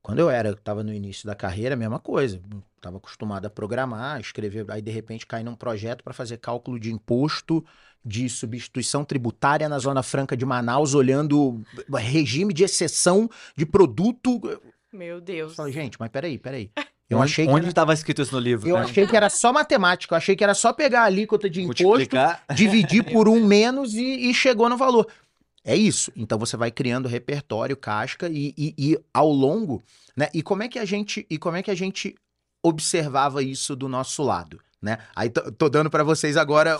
Quando 0.02 0.20
eu 0.20 0.30
era, 0.30 0.52
estava 0.52 0.84
no 0.84 0.94
início 0.94 1.28
da 1.28 1.36
carreira, 1.36 1.76
a 1.76 1.78
mesma 1.78 2.00
coisa. 2.00 2.42
Estava 2.76 2.98
acostumado 2.98 3.46
a 3.46 3.50
programar, 3.50 4.20
escrever, 4.20 4.66
aí 4.70 4.82
de 4.82 4.90
repente 4.90 5.28
cai 5.28 5.44
num 5.44 5.56
projeto 5.56 6.04
para 6.04 6.14
fazer 6.14 6.38
cálculo 6.38 6.80
de 6.80 6.92
imposto 6.92 7.64
de 8.04 8.28
substituição 8.28 9.06
tributária 9.06 9.70
na 9.70 9.78
Zona 9.78 10.02
Franca 10.02 10.36
de 10.36 10.44
Manaus, 10.44 10.96
olhando 10.96 11.62
regime 11.94 12.52
de 12.52 12.64
exceção 12.64 13.30
de 13.56 13.64
produto. 13.66 14.42
Meu 14.92 15.18
Eu 15.18 15.22
Deus. 15.22 15.56
falei, 15.56 15.72
gente, 15.72 15.98
mas 16.00 16.10
peraí, 16.10 16.40
peraí. 16.40 16.72
Eu 17.12 17.20
onde 17.20 17.32
achei 17.32 17.46
que 17.46 17.52
onde 17.52 17.62
era, 17.62 17.70
estava 17.70 17.94
escrito 17.94 18.22
isso 18.22 18.34
no 18.34 18.40
livro? 18.40 18.70
eu 18.70 18.76
né? 18.76 18.84
achei 18.84 19.06
que 19.06 19.16
era 19.16 19.30
só 19.30 19.52
matemática, 19.52 20.14
eu 20.14 20.18
achei 20.18 20.36
que 20.36 20.44
era 20.44 20.54
só 20.54 20.72
pegar 20.72 21.02
a 21.02 21.06
alíquota 21.06 21.50
de 21.50 21.62
imposto 21.62 22.16
dividir 22.56 23.04
por 23.04 23.28
um 23.28 23.46
menos 23.46 23.94
e, 23.94 24.30
e 24.30 24.34
chegou 24.34 24.70
no 24.70 24.78
valor. 24.78 25.08
É 25.64 25.76
isso. 25.76 26.12
Então 26.16 26.40
você 26.40 26.58
vai 26.58 26.72
criando 26.72 27.08
repertório, 27.08 27.76
casca 27.78 28.30
e, 28.30 28.54
e- 28.58 28.74
e 28.78 29.00
ao 29.14 29.30
longo, 29.30 29.84
né? 30.16 30.30
E 30.34 30.42
como 30.42 30.64
é 30.64 30.68
que 30.68 30.80
a 30.80 30.86
gente 30.86 31.26
e 31.30 31.38
como 31.38 31.58
é 31.58 31.62
que 31.62 31.70
a 31.70 31.76
gente 31.76 32.16
observava 32.64 33.44
isso 33.44 33.76
do 33.76 33.88
nosso 33.88 34.24
lado, 34.24 34.60
né? 34.82 34.98
Aí 35.16 35.30
tô, 35.30 35.52
tô 35.52 35.70
dando 35.70 35.90
para 35.90 36.04
vocês 36.04 36.38
agora 36.38 36.80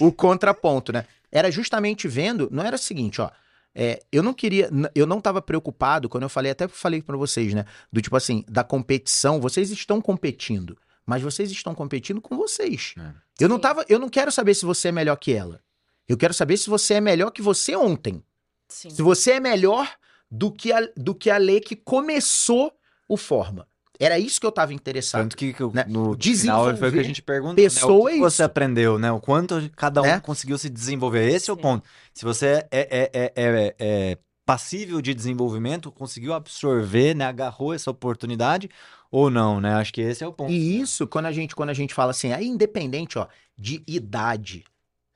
o, 0.00 0.06
o 0.06 0.12
contraponto, 0.12 0.92
né? 0.92 1.04
Era 1.30 1.50
justamente 1.50 2.06
vendo, 2.06 2.48
não 2.50 2.62
era 2.64 2.76
o 2.76 2.78
seguinte, 2.78 3.20
ó. 3.20 3.28
É, 3.74 4.00
eu 4.12 4.22
não 4.22 4.32
queria, 4.32 4.70
eu 4.94 5.06
não 5.06 5.18
estava 5.18 5.42
preocupado 5.42 6.08
quando 6.08 6.22
eu 6.22 6.28
falei, 6.28 6.52
até 6.52 6.68
falei 6.68 7.02
para 7.02 7.16
vocês, 7.16 7.52
né? 7.52 7.64
Do 7.92 8.00
tipo 8.00 8.16
assim, 8.16 8.44
da 8.48 8.62
competição, 8.62 9.40
vocês 9.40 9.70
estão 9.70 10.00
competindo, 10.00 10.78
mas 11.04 11.22
vocês 11.22 11.50
estão 11.50 11.74
competindo 11.74 12.20
com 12.20 12.36
vocês. 12.36 12.94
É. 12.96 13.14
Eu 13.40 13.48
não 13.48 13.58
tava, 13.58 13.84
eu 13.88 13.98
não 13.98 14.08
quero 14.08 14.30
saber 14.30 14.54
se 14.54 14.64
você 14.64 14.88
é 14.88 14.92
melhor 14.92 15.16
que 15.16 15.32
ela. 15.32 15.60
Eu 16.08 16.16
quero 16.16 16.32
saber 16.32 16.56
se 16.56 16.70
você 16.70 16.94
é 16.94 17.00
melhor 17.00 17.30
que 17.30 17.42
você 17.42 17.74
ontem. 17.74 18.22
Sim. 18.68 18.90
Se 18.90 19.02
você 19.02 19.32
é 19.32 19.40
melhor 19.40 19.90
do 20.30 20.52
que 20.52 20.72
a, 20.72 20.80
do 20.96 21.14
que 21.14 21.30
a 21.30 21.36
lei 21.36 21.60
que 21.60 21.74
começou 21.74 22.72
o 23.08 23.16
forma. 23.16 23.66
Era 23.98 24.18
isso 24.18 24.40
que 24.40 24.46
eu 24.46 24.52
tava 24.52 24.74
interessado. 24.74 25.22
Tanto 25.22 25.36
que, 25.36 25.52
que 25.52 25.62
né? 25.72 25.84
no 25.88 26.16
final 26.18 26.76
foi 26.76 26.88
o 26.88 26.92
que 26.92 26.98
a 26.98 27.02
gente 27.04 27.22
perguntou, 27.22 27.54
pessoa 27.56 27.88
né? 27.88 28.00
O 28.00 28.08
é 28.08 28.12
que 28.14 28.20
você 28.20 28.34
isso. 28.34 28.44
aprendeu, 28.44 28.98
né? 28.98 29.12
O 29.12 29.20
quanto 29.20 29.70
cada 29.76 30.02
um 30.02 30.06
Né? 30.06 30.20
conseguiu 30.20 30.58
se 30.58 30.68
desenvolver. 30.68 31.28
Esse 31.28 31.50
é 31.50 31.52
o 31.52 31.56
Sim. 31.56 31.62
ponto. 31.62 31.88
Se 32.12 32.24
você 32.24 32.66
é, 32.70 33.10
é, 33.10 33.10
é, 33.12 33.32
é, 33.36 33.74
é 33.78 34.18
passível 34.44 35.00
de 35.00 35.14
desenvolvimento, 35.14 35.90
conseguiu 35.90 36.34
absorver, 36.34 37.14
né, 37.14 37.24
agarrou 37.24 37.72
essa 37.72 37.90
oportunidade 37.90 38.68
ou 39.10 39.30
não, 39.30 39.60
né? 39.60 39.74
Acho 39.74 39.92
que 39.92 40.00
esse 40.00 40.22
é 40.22 40.26
o 40.26 40.32
ponto. 40.32 40.52
E 40.52 40.80
isso, 40.80 41.06
quando 41.06 41.26
a 41.26 41.32
gente, 41.32 41.54
quando 41.54 41.70
a 41.70 41.74
gente 41.74 41.94
fala 41.94 42.10
assim, 42.10 42.32
aí 42.32 42.46
independente, 42.46 43.18
ó, 43.18 43.26
de 43.56 43.82
idade, 43.86 44.64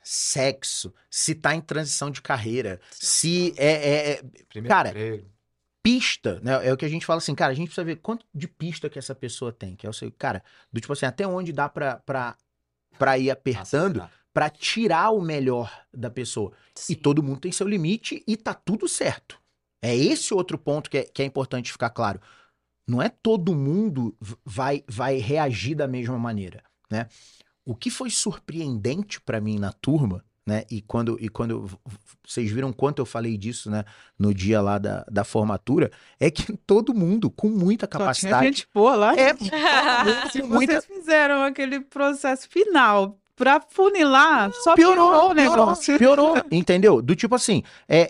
sexo, 0.03 0.95
se 1.11 1.35
tá 1.35 1.55
em 1.55 1.61
transição 1.61 2.11
de 2.11 2.22
carreira, 2.22 2.81
se 2.93 3.53
é, 3.59 3.66
é- 3.66 4.11
é 4.12 4.22
Primeiro 4.49 4.74
Cara, 4.74 4.89
emprego. 4.91 5.26
Pista, 5.89 6.39
né? 6.43 6.68
É 6.68 6.70
o 6.70 6.76
que 6.76 6.84
a 6.84 6.89
gente 6.89 7.07
fala 7.07 7.16
assim, 7.16 7.34
cara, 7.34 7.51
a 7.51 7.55
gente 7.55 7.68
precisa 7.68 7.84
ver 7.84 7.97
quanto 7.97 8.26
de 8.34 8.47
pista 8.47 8.91
que 8.91 8.99
essa 8.99 9.14
pessoa 9.14 9.51
tem, 9.51 9.74
que 9.74 9.86
é 9.86 9.91
o 9.91 9.93
seu, 9.93 10.12
cara, 10.12 10.45
do 10.70 10.78
tipo 10.78 10.93
assim, 10.93 11.07
até 11.07 11.26
onde 11.26 11.51
dá 11.51 11.66
pra, 11.66 11.97
pra, 11.97 12.36
pra 12.99 13.16
ir 13.16 13.30
apertando 13.30 14.07
pra 14.34 14.51
tirar 14.51 15.11
o 15.11 15.22
melhor 15.22 15.72
da 15.93 16.11
pessoa. 16.11 16.53
Sim. 16.74 16.93
E 16.93 16.97
todo 16.97 17.22
mundo 17.22 17.41
tem 17.41 17.51
seu 17.51 17.66
limite 17.66 18.22
e 18.26 18.36
tá 18.36 18.53
tudo 18.53 18.86
certo. 18.86 19.41
É 19.80 19.97
esse 19.97 20.34
outro 20.34 20.59
ponto 20.59 20.91
que 20.91 20.99
é, 20.99 21.05
que 21.05 21.22
é 21.22 21.24
importante 21.24 21.72
ficar 21.72 21.89
claro. 21.89 22.20
Não 22.86 23.01
é 23.01 23.09
todo 23.09 23.55
mundo 23.55 24.14
vai, 24.45 24.84
vai 24.86 25.16
reagir 25.16 25.74
da 25.74 25.89
mesma 25.89 26.18
maneira, 26.18 26.62
né? 26.91 27.09
O 27.64 27.74
que 27.74 27.91
foi 27.91 28.11
surpreendente 28.11 29.20
pra 29.22 29.41
mim 29.41 29.59
na 29.59 29.72
turma, 29.72 30.22
né? 30.49 30.64
E 30.70 30.80
quando, 30.80 31.18
e 31.20 31.28
quando 31.28 31.70
vocês 32.26 32.51
viram 32.51 32.72
quanto 32.72 33.01
eu 33.01 33.07
falei 33.07 33.36
disso, 33.36 33.70
né? 33.70 33.84
No 34.18 34.32
dia 34.32 34.62
lá 34.62 34.78
da, 34.78 35.05
da 35.11 35.22
formatura, 35.22 35.90
é 36.18 36.30
que 36.30 36.57
todo 36.66 36.94
mundo 36.94 37.30
com 37.30 37.51
muita 37.51 37.84
Só 37.84 37.90
tinha 37.90 37.99
capacidade. 37.99 38.46
gente 38.46 38.68
boa 38.72 38.96
lá. 38.96 39.14
É, 39.14 39.34
com 40.40 40.46
muita, 40.46 40.80
vocês 40.80 40.86
fizeram 40.86 41.42
aquele 41.42 41.80
processo 41.80 42.49
final 42.49 43.18
pra 43.36 43.61
funilar, 43.61 44.51
só 44.53 44.74
piorou, 44.74 45.11
piorou 45.11 45.30
o 45.30 45.34
piorou, 45.34 45.57
negócio. 45.57 45.99
piorou, 45.99 46.36
entendeu? 46.51 47.03
Do 47.03 47.14
tipo 47.14 47.34
assim, 47.34 47.62
é, 47.86 48.09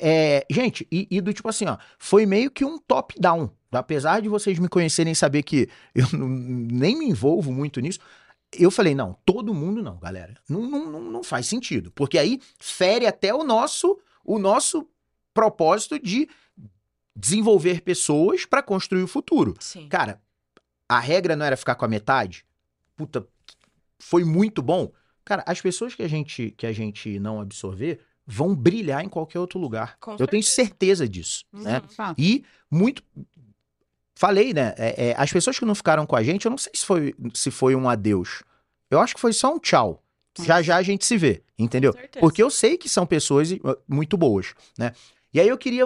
é, 0.49 0.55
gente, 0.55 0.87
e, 0.93 1.09
e 1.11 1.21
do 1.21 1.35
tipo 1.35 1.49
assim, 1.49 1.67
ó, 1.67 1.77
foi 1.99 2.25
meio 2.25 2.53
que 2.53 2.65
um 2.65 2.79
top-down. 2.79 3.51
Apesar 3.71 4.23
de 4.23 4.29
vocês 4.29 4.59
me 4.59 4.69
conhecerem 4.69 5.13
e 5.13 5.17
saber 5.17 5.43
que 5.43 5.69
eu 5.95 6.07
nem 6.13 6.97
me 6.99 7.05
envolvo 7.05 7.53
muito 7.53 7.81
nisso, 7.81 7.99
eu 8.53 8.71
falei, 8.71 8.95
não, 8.95 9.17
todo 9.25 9.55
mundo 9.55 9.83
não, 9.83 9.99
galera. 9.99 10.35
Não, 10.49 10.63
não, 10.63 10.91
não, 10.91 11.01
não 11.01 11.23
faz 11.23 11.47
sentido. 11.47 11.91
Porque 11.93 12.19
aí 12.19 12.41
fere 12.59 13.07
até 13.07 13.35
o 13.35 13.45
nosso, 13.45 13.99
o 14.25 14.39
nosso 14.39 14.89
propósito 15.35 15.99
de 15.99 16.29
desenvolver 17.15 17.83
pessoas 17.83 18.45
para 18.45 18.63
construir 18.63 19.03
o 19.03 19.09
futuro. 19.09 19.55
Sim. 19.61 19.89
Cara, 19.89 20.21
a 20.89 20.99
regra 20.99 21.37
não 21.37 21.45
era 21.45 21.57
ficar 21.57 21.75
com 21.75 21.85
a 21.85 21.89
metade? 21.89 22.47
Puta, 22.97 23.27
foi 23.99 24.25
muito 24.25 24.63
bom. 24.63 24.91
Cara, 25.25 25.45
as 25.47 25.61
pessoas 25.61 25.95
que 25.95 26.03
a 26.03 26.09
gente, 26.09 26.53
que 26.53 26.67
a 26.67 26.73
gente 26.73 27.19
não 27.19 27.41
absorver 27.41 28.01
vão 28.27 28.55
brilhar 28.55 29.05
em 29.05 29.09
qualquer 29.09 29.39
outro 29.39 29.59
lugar. 29.59 29.97
Com 29.99 30.17
Eu 30.19 30.27
tenho 30.27 30.43
certeza. 30.43 31.09
disso, 31.09 31.45
né? 31.53 31.81
Uhum. 31.81 31.89
Fato. 31.89 32.21
E 32.21 32.45
muito. 32.71 33.03
Falei, 34.19 34.53
né? 34.53 34.75
é, 34.77 35.11
é, 35.11 35.15
as 35.17 35.31
pessoas 35.31 35.57
que 35.57 35.65
não 35.65 35.77
ficaram 35.77 36.05
com 36.05 36.17
a 36.17 36.25
gente, 36.25 36.45
eu 36.45 36.51
não 36.51 36.59
sei 36.59 36.73
se 36.75 36.85
foi, 36.85 37.15
se 37.33 37.53
foi 37.53 37.77
um 37.77 37.89
adeus. 37.89 38.43
Eu 38.91 38.99
acho 38.99 39.15
que 39.15 39.21
foi 39.21 39.33
só 39.33 39.55
um 39.55 39.61
tchau. 39.61 40.03
Já 40.41 40.61
já 40.61 40.77
a 40.77 40.83
gente 40.83 41.07
se 41.07 41.17
vê, 41.17 41.41
entendeu? 41.57 41.95
Porque 42.19 42.43
eu 42.43 42.51
sei 42.51 42.77
que 42.77 42.89
são 42.89 43.07
pessoas 43.07 43.53
uh, 43.53 43.79
muito 43.87 44.17
boas, 44.17 44.55
né? 44.77 44.93
E 45.33 45.39
aí 45.39 45.47
eu 45.47 45.57
queria 45.57 45.85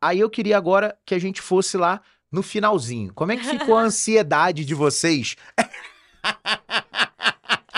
aí 0.00 0.18
eu 0.18 0.30
queria 0.30 0.56
agora 0.56 0.96
que 1.04 1.14
a 1.14 1.18
gente 1.18 1.42
fosse 1.42 1.76
lá 1.76 2.00
no 2.32 2.42
finalzinho. 2.42 3.12
Como 3.12 3.32
é 3.32 3.36
que 3.36 3.44
ficou 3.44 3.76
a 3.76 3.82
ansiedade 3.84 4.64
de 4.64 4.74
vocês? 4.74 5.36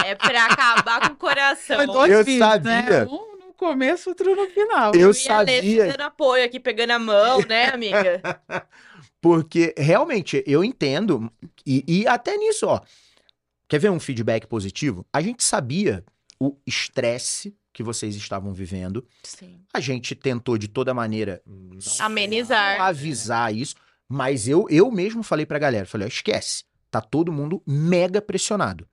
É 0.04 0.14
pra 0.14 0.46
acabar 0.46 1.08
com 1.08 1.14
o 1.14 1.16
coração. 1.16 1.78
Foi 1.78 1.86
dois 1.86 2.12
Eu 2.12 2.24
filhos, 2.24 2.46
sabia. 2.46 2.70
Né? 2.70 3.04
Um 3.06 3.46
no 3.48 3.54
começo, 3.54 4.10
outro 4.10 4.36
no 4.36 4.46
final. 4.50 4.92
Eu 4.94 5.10
e 5.10 5.28
a 5.28 5.40
Lê 5.40 5.56
sabia. 5.56 5.86
dando 5.88 6.02
apoio 6.02 6.44
aqui, 6.44 6.60
pegando 6.60 6.92
a 6.92 6.98
mão, 6.98 7.40
né, 7.40 7.70
amiga? 7.70 8.22
Porque 9.26 9.74
realmente 9.76 10.40
eu 10.46 10.62
entendo, 10.62 11.28
e, 11.66 11.84
e 11.88 12.06
até 12.06 12.36
nisso, 12.36 12.66
ó. 12.68 12.80
Quer 13.66 13.80
ver 13.80 13.90
um 13.90 13.98
feedback 13.98 14.46
positivo? 14.46 15.04
A 15.12 15.20
gente 15.20 15.42
sabia 15.42 16.04
o 16.38 16.56
estresse 16.64 17.52
que 17.72 17.82
vocês 17.82 18.14
estavam 18.14 18.54
vivendo. 18.54 19.04
Sim. 19.24 19.60
A 19.74 19.80
gente 19.80 20.14
tentou 20.14 20.56
de 20.56 20.68
toda 20.68 20.94
maneira 20.94 21.42
Amenizar. 21.98 22.80
avisar 22.80 23.52
isso, 23.52 23.74
mas 24.08 24.46
eu, 24.46 24.68
eu 24.70 24.92
mesmo 24.92 25.24
falei 25.24 25.44
pra 25.44 25.58
galera, 25.58 25.86
falei, 25.86 26.06
ó, 26.06 26.08
esquece, 26.08 26.62
tá 26.88 27.00
todo 27.00 27.32
mundo 27.32 27.60
mega 27.66 28.22
pressionado. 28.22 28.88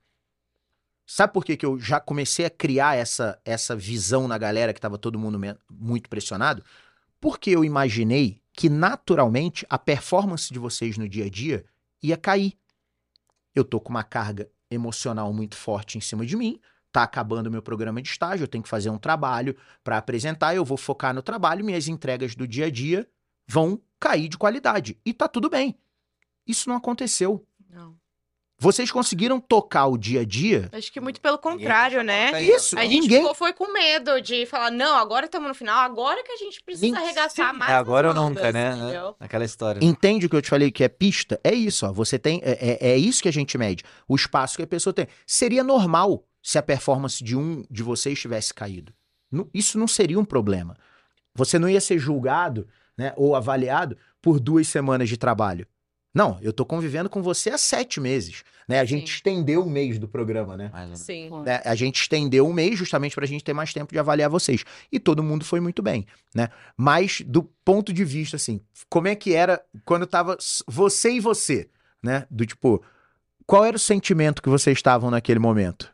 Sabe 1.06 1.32
por 1.32 1.44
que, 1.44 1.56
que 1.56 1.64
eu 1.64 1.78
já 1.78 2.00
comecei 2.00 2.44
a 2.44 2.50
criar 2.50 2.96
essa, 2.96 3.38
essa 3.44 3.76
visão 3.76 4.26
na 4.26 4.36
galera 4.36 4.74
que 4.74 4.80
tava 4.80 4.98
todo 4.98 5.16
mundo 5.16 5.38
muito 5.70 6.08
pressionado? 6.10 6.64
Porque 7.20 7.50
eu 7.50 7.64
imaginei 7.64 8.42
que 8.54 8.68
naturalmente 8.68 9.66
a 9.68 9.78
performance 9.78 10.52
de 10.52 10.58
vocês 10.58 10.96
no 10.96 11.08
dia 11.08 11.26
a 11.26 11.30
dia 11.30 11.64
ia 12.02 12.16
cair. 12.16 12.56
Eu 13.54 13.64
tô 13.64 13.80
com 13.80 13.90
uma 13.90 14.04
carga 14.04 14.48
emocional 14.70 15.32
muito 15.32 15.56
forte 15.56 15.98
em 15.98 16.00
cima 16.00 16.24
de 16.24 16.36
mim, 16.36 16.60
tá 16.92 17.02
acabando 17.02 17.50
meu 17.50 17.62
programa 17.62 18.00
de 18.00 18.08
estágio, 18.08 18.44
eu 18.44 18.48
tenho 18.48 18.62
que 18.62 18.68
fazer 18.68 18.90
um 18.90 18.98
trabalho 18.98 19.56
para 19.82 19.98
apresentar, 19.98 20.54
eu 20.54 20.64
vou 20.64 20.76
focar 20.76 21.12
no 21.12 21.22
trabalho, 21.22 21.64
minhas 21.64 21.88
entregas 21.88 22.34
do 22.34 22.46
dia 22.46 22.66
a 22.66 22.70
dia 22.70 23.08
vão 23.46 23.80
cair 23.98 24.28
de 24.28 24.38
qualidade. 24.38 24.98
E 25.04 25.12
tá 25.12 25.28
tudo 25.28 25.50
bem. 25.50 25.78
Isso 26.46 26.68
não 26.68 26.76
aconteceu. 26.76 27.46
Não. 27.68 27.98
Vocês 28.58 28.90
conseguiram 28.90 29.40
tocar 29.40 29.86
o 29.86 29.98
dia 29.98 30.20
a 30.20 30.24
dia? 30.24 30.68
Acho 30.72 30.90
que 30.92 31.00
muito 31.00 31.20
pelo 31.20 31.36
contrário, 31.38 32.02
né? 32.02 32.40
Isso, 32.42 32.78
A 32.78 32.82
gente 32.84 33.00
ninguém. 33.02 33.18
ficou 33.20 33.34
foi 33.34 33.52
com 33.52 33.72
medo 33.72 34.20
de 34.22 34.46
falar, 34.46 34.70
não, 34.70 34.96
agora 34.96 35.26
estamos 35.26 35.48
no 35.48 35.54
final, 35.54 35.80
agora 35.80 36.22
que 36.22 36.30
a 36.32 36.36
gente 36.36 36.62
precisa 36.62 36.86
Nin- 36.86 36.94
arregaçar 36.96 37.52
mais. 37.52 37.72
É 37.72 37.74
agora 37.74 38.08
ou 38.08 38.14
nunca, 38.14 38.52
né? 38.52 38.76
entendeu? 38.76 39.16
Aquela 39.18 39.44
história. 39.44 39.80
Entende 39.84 40.26
o 40.26 40.30
que 40.30 40.36
eu 40.36 40.42
te 40.42 40.48
falei 40.48 40.70
que 40.70 40.84
é 40.84 40.88
pista? 40.88 41.38
É 41.42 41.52
isso, 41.52 41.84
ó. 41.84 41.92
Você 41.92 42.18
tem. 42.18 42.40
É, 42.44 42.52
é- 42.80 42.90
é 42.92 42.96
isso 42.96 43.22
que 43.22 43.28
a 43.28 43.32
gente 43.32 43.58
mede. 43.58 43.82
O 44.08 44.14
espaço 44.14 44.56
que 44.56 44.62
a 44.62 44.66
pessoa 44.66 44.94
tem. 44.94 45.08
Seria 45.26 45.64
normal 45.64 46.24
se 46.42 46.56
a 46.56 46.62
performance 46.62 47.22
de 47.24 47.36
um 47.36 47.64
de 47.70 47.82
vocês 47.82 48.18
tivesse 48.20 48.54
caído. 48.54 48.92
Isso 49.52 49.76
não 49.78 49.88
seria 49.88 50.18
um 50.18 50.24
problema. 50.24 50.76
Você 51.34 51.58
não 51.58 51.68
ia 51.68 51.80
ser 51.80 51.98
julgado, 51.98 52.68
né, 52.96 53.12
ou 53.16 53.34
avaliado 53.34 53.96
por 54.22 54.38
duas 54.38 54.68
semanas 54.68 55.08
de 55.08 55.16
trabalho. 55.16 55.66
Não, 56.14 56.38
eu 56.40 56.52
tô 56.52 56.64
convivendo 56.64 57.10
com 57.10 57.20
você 57.22 57.50
há 57.50 57.58
sete 57.58 58.00
meses. 58.00 58.44
Né? 58.68 58.78
A 58.80 58.84
gente 58.84 59.08
Sim. 59.10 59.16
estendeu 59.16 59.62
o 59.62 59.68
mês 59.68 59.98
do 59.98 60.06
programa, 60.08 60.56
né? 60.56 60.70
Mais. 60.72 61.00
Sim. 61.00 61.28
né, 61.44 61.60
a 61.64 61.74
gente 61.74 62.00
estendeu 62.00 62.46
um 62.46 62.52
mês 62.52 62.78
justamente 62.78 63.14
para 63.14 63.24
a 63.24 63.28
gente 63.28 63.42
ter 63.44 63.52
mais 63.52 63.74
tempo 63.74 63.92
de 63.92 63.98
avaliar 63.98 64.30
vocês. 64.30 64.64
E 64.90 64.98
todo 65.00 65.22
mundo 65.22 65.44
foi 65.44 65.60
muito 65.60 65.82
bem, 65.82 66.06
né? 66.34 66.48
Mas 66.76 67.20
do 67.26 67.42
ponto 67.42 67.92
de 67.92 68.04
vista, 68.04 68.36
assim, 68.36 68.60
como 68.88 69.08
é 69.08 69.14
que 69.14 69.34
era 69.34 69.62
quando 69.84 70.06
tava 70.06 70.38
você 70.66 71.10
e 71.12 71.20
você, 71.20 71.68
né? 72.02 72.26
Do 72.30 72.46
tipo, 72.46 72.82
qual 73.46 73.64
era 73.64 73.76
o 73.76 73.80
sentimento 73.80 74.40
que 74.40 74.48
vocês 74.48 74.78
estavam 74.78 75.10
naquele 75.10 75.38
momento? 75.40 75.92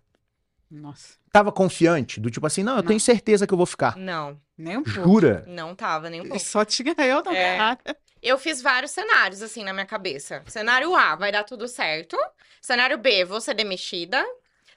Nossa, 0.70 1.18
Tava 1.32 1.52
confiante? 1.52 2.18
Do 2.20 2.28
tipo 2.28 2.46
assim, 2.46 2.62
não, 2.62 2.76
eu 2.76 2.82
tenho 2.82 2.94
Não. 2.94 3.00
certeza 3.00 3.46
que 3.46 3.54
eu 3.54 3.56
vou 3.56 3.66
ficar. 3.66 3.96
Não, 3.96 4.36
nem 4.58 4.76
um 4.76 4.82
pouco. 4.82 5.00
Jura? 5.00 5.44
não 5.46 5.76
tava 5.76 6.10
nem 6.10 6.20
um 6.20 6.24
pouco. 6.24 6.42
Só 6.42 6.64
tinha 6.64 6.92
eu 6.98 7.22
na 7.22 7.32
É. 7.32 7.56
cara. 7.56 7.78
Eu 8.22 8.38
fiz 8.38 8.60
vários 8.60 8.90
cenários, 8.90 9.42
assim, 9.42 9.64
na 9.64 9.72
minha 9.72 9.86
cabeça. 9.86 10.42
Cenário 10.46 10.94
A, 10.94 11.16
vai 11.16 11.32
dar 11.32 11.44
tudo 11.44 11.66
certo. 11.66 12.16
Cenário 12.60 12.98
B, 12.98 13.24
vou 13.24 13.40
ser 13.40 13.54
demitida. 13.54 14.24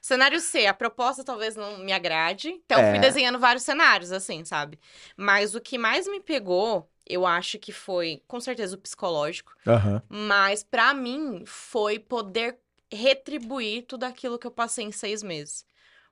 Cenário 0.00 0.40
C, 0.40 0.66
a 0.66 0.74
proposta 0.74 1.24
talvez 1.24 1.56
não 1.56 1.78
me 1.78 1.92
agrade. 1.92 2.48
Então, 2.48 2.78
eu 2.80 2.86
É. 2.86 2.90
fui 2.90 2.98
desenhando 2.98 3.38
vários 3.38 3.62
cenários, 3.64 4.12
assim, 4.12 4.44
sabe? 4.44 4.78
Mas 5.16 5.54
o 5.54 5.60
que 5.60 5.78
mais 5.78 6.06
me 6.06 6.20
pegou, 6.20 6.88
eu 7.06 7.26
acho 7.26 7.58
que 7.58 7.72
foi, 7.72 8.22
com 8.26 8.40
certeza, 8.40 8.76
o 8.76 8.78
psicológico. 8.78 9.54
Aham. 9.66 10.02
Mas, 10.08 10.62
pra 10.62 10.92
mim, 10.94 11.44
foi 11.46 11.98
poder 11.98 12.58
retribuir 12.92 13.82
tudo 13.84 14.04
aquilo 14.04 14.38
que 14.38 14.46
eu 14.46 14.50
passei 14.50 14.84
em 14.84 14.92
seis 14.92 15.22
meses. 15.22 15.66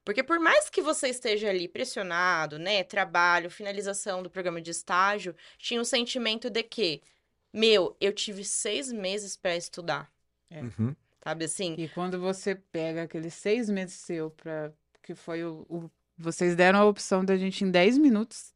Porque 0.04 0.22
por 0.22 0.40
mais 0.40 0.68
que 0.68 0.82
você 0.82 1.08
esteja 1.08 1.48
ali 1.48 1.68
pressionado, 1.68 2.58
né, 2.58 2.82
trabalho, 2.82 3.48
finalização 3.50 4.20
do 4.22 4.28
programa 4.28 4.60
de 4.60 4.70
estágio, 4.70 5.34
tinha 5.58 5.80
um 5.80 5.84
sentimento 5.84 6.50
de 6.50 6.62
que, 6.64 7.00
meu, 7.52 7.96
eu 8.00 8.12
tive 8.12 8.44
seis 8.44 8.92
meses 8.92 9.36
pra 9.36 9.56
estudar, 9.56 10.10
Uhum. 10.50 10.94
sabe 11.22 11.44
assim? 11.44 11.74
E 11.78 11.88
quando 11.88 12.18
você 12.18 12.54
pega 12.54 13.02
aqueles 13.02 13.34
seis 13.34 13.68
meses 13.68 13.94
seu 13.94 14.30
para 14.30 14.72
que 15.02 15.14
foi 15.14 15.44
o, 15.44 15.66
o- 15.68 15.90
vocês 16.16 16.54
deram 16.54 16.78
a 16.80 16.84
opção 16.84 17.24
da 17.24 17.36
gente 17.36 17.64
em 17.64 17.70
10 17.70 17.98
minutos 17.98 18.52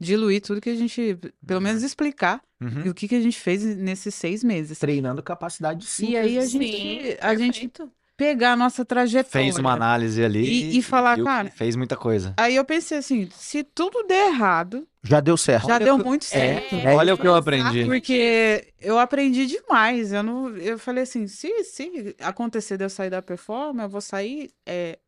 diluir 0.00 0.40
tudo 0.42 0.60
que 0.60 0.70
a 0.70 0.74
gente, 0.74 1.16
pelo 1.46 1.60
menos 1.60 1.82
explicar 1.82 2.42
Uhum. 2.60 2.90
o 2.90 2.94
que, 2.94 3.08
que 3.08 3.14
a 3.14 3.20
gente 3.20 3.38
fez 3.38 3.64
nesses 3.76 4.14
seis 4.14 4.42
meses. 4.44 4.78
Treinando 4.78 5.22
capacidade 5.22 5.80
de 5.80 5.86
síntese. 5.86 6.12
E 6.12 6.16
aí 6.16 6.38
a 6.38 6.46
Sim, 6.46 6.58
gente, 6.60 7.18
a 7.20 7.34
gente 7.34 7.68
perfeito. 7.68 7.92
Pegar 8.16 8.52
a 8.52 8.56
nossa 8.56 8.84
trajetória. 8.84 9.30
Fez 9.46 9.56
uma 9.58 9.72
análise 9.72 10.22
ali. 10.22 10.44
E- 10.44 10.78
e 10.78 10.82
falar, 10.82 11.18
cara- 11.22 11.50
Fez 11.50 11.74
muita 11.76 11.96
coisa. 11.96 12.34
Aí 12.36 12.54
eu 12.56 12.64
pensei 12.64 12.98
assim, 12.98 13.28
se 13.34 13.64
tudo 13.64 14.02
der 14.06 14.28
errado, 14.28 14.86
Já 15.02 15.20
deu 15.20 15.36
certo. 15.36 15.66
já 15.66 15.74
Olha 15.76 15.84
deu 15.84 15.98
que- 15.98 16.04
muito 16.04 16.24
certo. 16.24 16.74
É, 16.74 16.94
Olha 16.94 17.14
o 17.14 17.18
que 17.18 17.26
eu 17.26 17.34
aprendi. 17.34 17.84
Porque 17.84 18.72
eu 18.80 18.98
aprendi 18.98 19.46
demais. 19.46 20.12
Eu 20.12 20.22
não, 20.22 20.56
eu 20.56 20.78
falei 20.78 21.02
assim, 21.02 21.26
se, 21.26 21.64
se 21.64 22.14
acontecer 22.20 22.76
de 22.76 22.84
eu 22.84 22.90
sair 22.90 23.10
da 23.10 23.20
performance, 23.22 23.82
eu 23.84 23.88
vou 23.90 24.00
sair 24.00 24.50
é, 24.66 24.98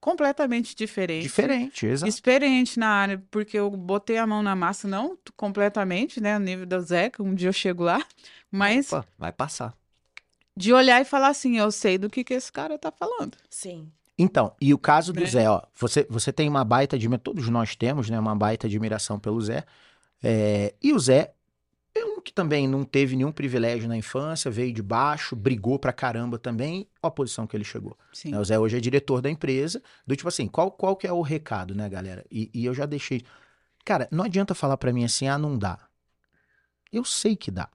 completamente 0.00 0.74
diferente. 0.74 1.22
Diferente, 1.24 1.86
exato. 1.86 2.08
Experiente 2.08 2.78
na 2.78 2.88
área, 2.88 3.22
porque 3.30 3.58
eu 3.58 3.70
botei 3.70 4.16
a 4.16 4.26
mão 4.26 4.42
na 4.42 4.54
massa, 4.56 4.86
não 4.88 5.18
completamente, 5.36 6.20
né? 6.20 6.38
No 6.38 6.44
nível 6.44 6.66
da 6.66 6.80
Zeca, 6.80 7.22
um 7.22 7.34
dia 7.34 7.48
eu 7.48 7.52
chego 7.52 7.82
lá, 7.84 8.02
mas 8.50 8.92
Opa, 8.92 9.06
vai 9.18 9.32
passar. 9.32 9.74
De 10.56 10.72
olhar 10.72 11.00
e 11.00 11.04
falar 11.04 11.28
assim, 11.28 11.58
eu 11.58 11.70
sei 11.70 11.98
do 11.98 12.10
que, 12.10 12.24
que 12.24 12.34
esse 12.34 12.50
cara 12.50 12.78
tá 12.78 12.90
falando. 12.90 13.36
Sim. 13.48 13.90
Então, 14.18 14.54
e 14.60 14.74
o 14.74 14.78
caso 14.78 15.12
do 15.12 15.20
Né? 15.20 15.26
Zé, 15.26 15.48
ó, 15.48 15.62
você, 15.74 16.06
você 16.10 16.32
tem 16.32 16.48
uma 16.48 16.64
baita 16.64 16.96
admiração, 16.96 17.22
todos 17.22 17.48
nós 17.48 17.74
temos, 17.74 18.10
né, 18.10 18.18
uma 18.18 18.36
baita 18.36 18.66
admiração 18.66 19.18
pelo 19.18 19.40
Zé, 19.40 19.64
é, 20.22 20.74
e 20.82 20.92
o 20.92 20.98
Zé 20.98 21.32
é 21.94 22.04
um 22.04 22.20
que 22.20 22.32
também 22.32 22.68
não 22.68 22.84
teve 22.84 23.16
nenhum 23.16 23.32
privilégio 23.32 23.88
na 23.88 23.96
infância, 23.96 24.50
veio 24.50 24.72
de 24.72 24.82
baixo, 24.82 25.34
brigou 25.34 25.78
pra 25.78 25.92
caramba 25.92 26.38
também, 26.38 26.86
ó 27.02 27.08
a 27.08 27.10
posição 27.10 27.46
que 27.46 27.56
ele 27.56 27.64
chegou. 27.64 27.96
Sim. 28.12 28.32
né? 28.32 28.38
O 28.38 28.44
Zé 28.44 28.58
hoje 28.58 28.76
é 28.76 28.80
diretor 28.80 29.22
da 29.22 29.30
empresa, 29.30 29.82
do 30.06 30.14
tipo 30.14 30.28
assim, 30.28 30.46
qual, 30.46 30.70
qual 30.70 30.94
que 30.94 31.06
é 31.06 31.12
o 31.12 31.22
recado, 31.22 31.74
né, 31.74 31.88
galera? 31.88 32.24
E, 32.30 32.50
e 32.52 32.64
eu 32.66 32.74
já 32.74 32.84
deixei, 32.84 33.22
cara, 33.84 34.06
não 34.10 34.24
adianta 34.24 34.54
falar 34.54 34.76
pra 34.76 34.92
mim 34.92 35.04
assim, 35.04 35.28
ah, 35.28 35.38
não 35.38 35.58
dá. 35.58 35.78
Eu 36.92 37.04
sei 37.04 37.36
que 37.36 37.50
dá. 37.50 37.68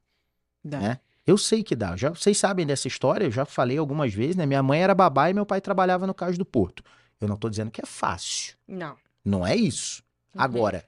Dá. 0.63 0.80
né? 0.80 0.99
Eu 1.26 1.38
sei 1.38 1.63
que 1.63 1.76
dá. 1.76 1.95
Já, 1.95 2.09
vocês 2.09 2.38
sabem 2.38 2.65
dessa 2.65 2.88
história, 2.88 3.26
eu 3.26 3.32
já 3.32 3.45
falei 3.45 3.78
algumas 3.78 4.13
vezes, 4.13 4.36
né? 4.36 4.45
Minha 4.45 4.61
mãe 4.61 4.82
era 4.82 4.93
babá 4.93 5.30
e 5.30 5.34
meu 5.34 5.45
pai 5.45 5.59
trabalhava 5.59 6.05
no 6.05 6.13
Cais 6.13 6.38
do 6.38 6.45
Porto. 6.45 6.84
Eu 7.19 7.28
não 7.28 7.36
tô 7.38 7.49
dizendo 7.49 7.71
que 7.71 7.82
é 7.82 7.86
fácil. 7.86 8.55
Não. 8.67 8.95
Não 9.23 9.45
é 9.45 9.55
isso. 9.55 10.03
Uhum. 10.36 10.41
Agora, 10.41 10.86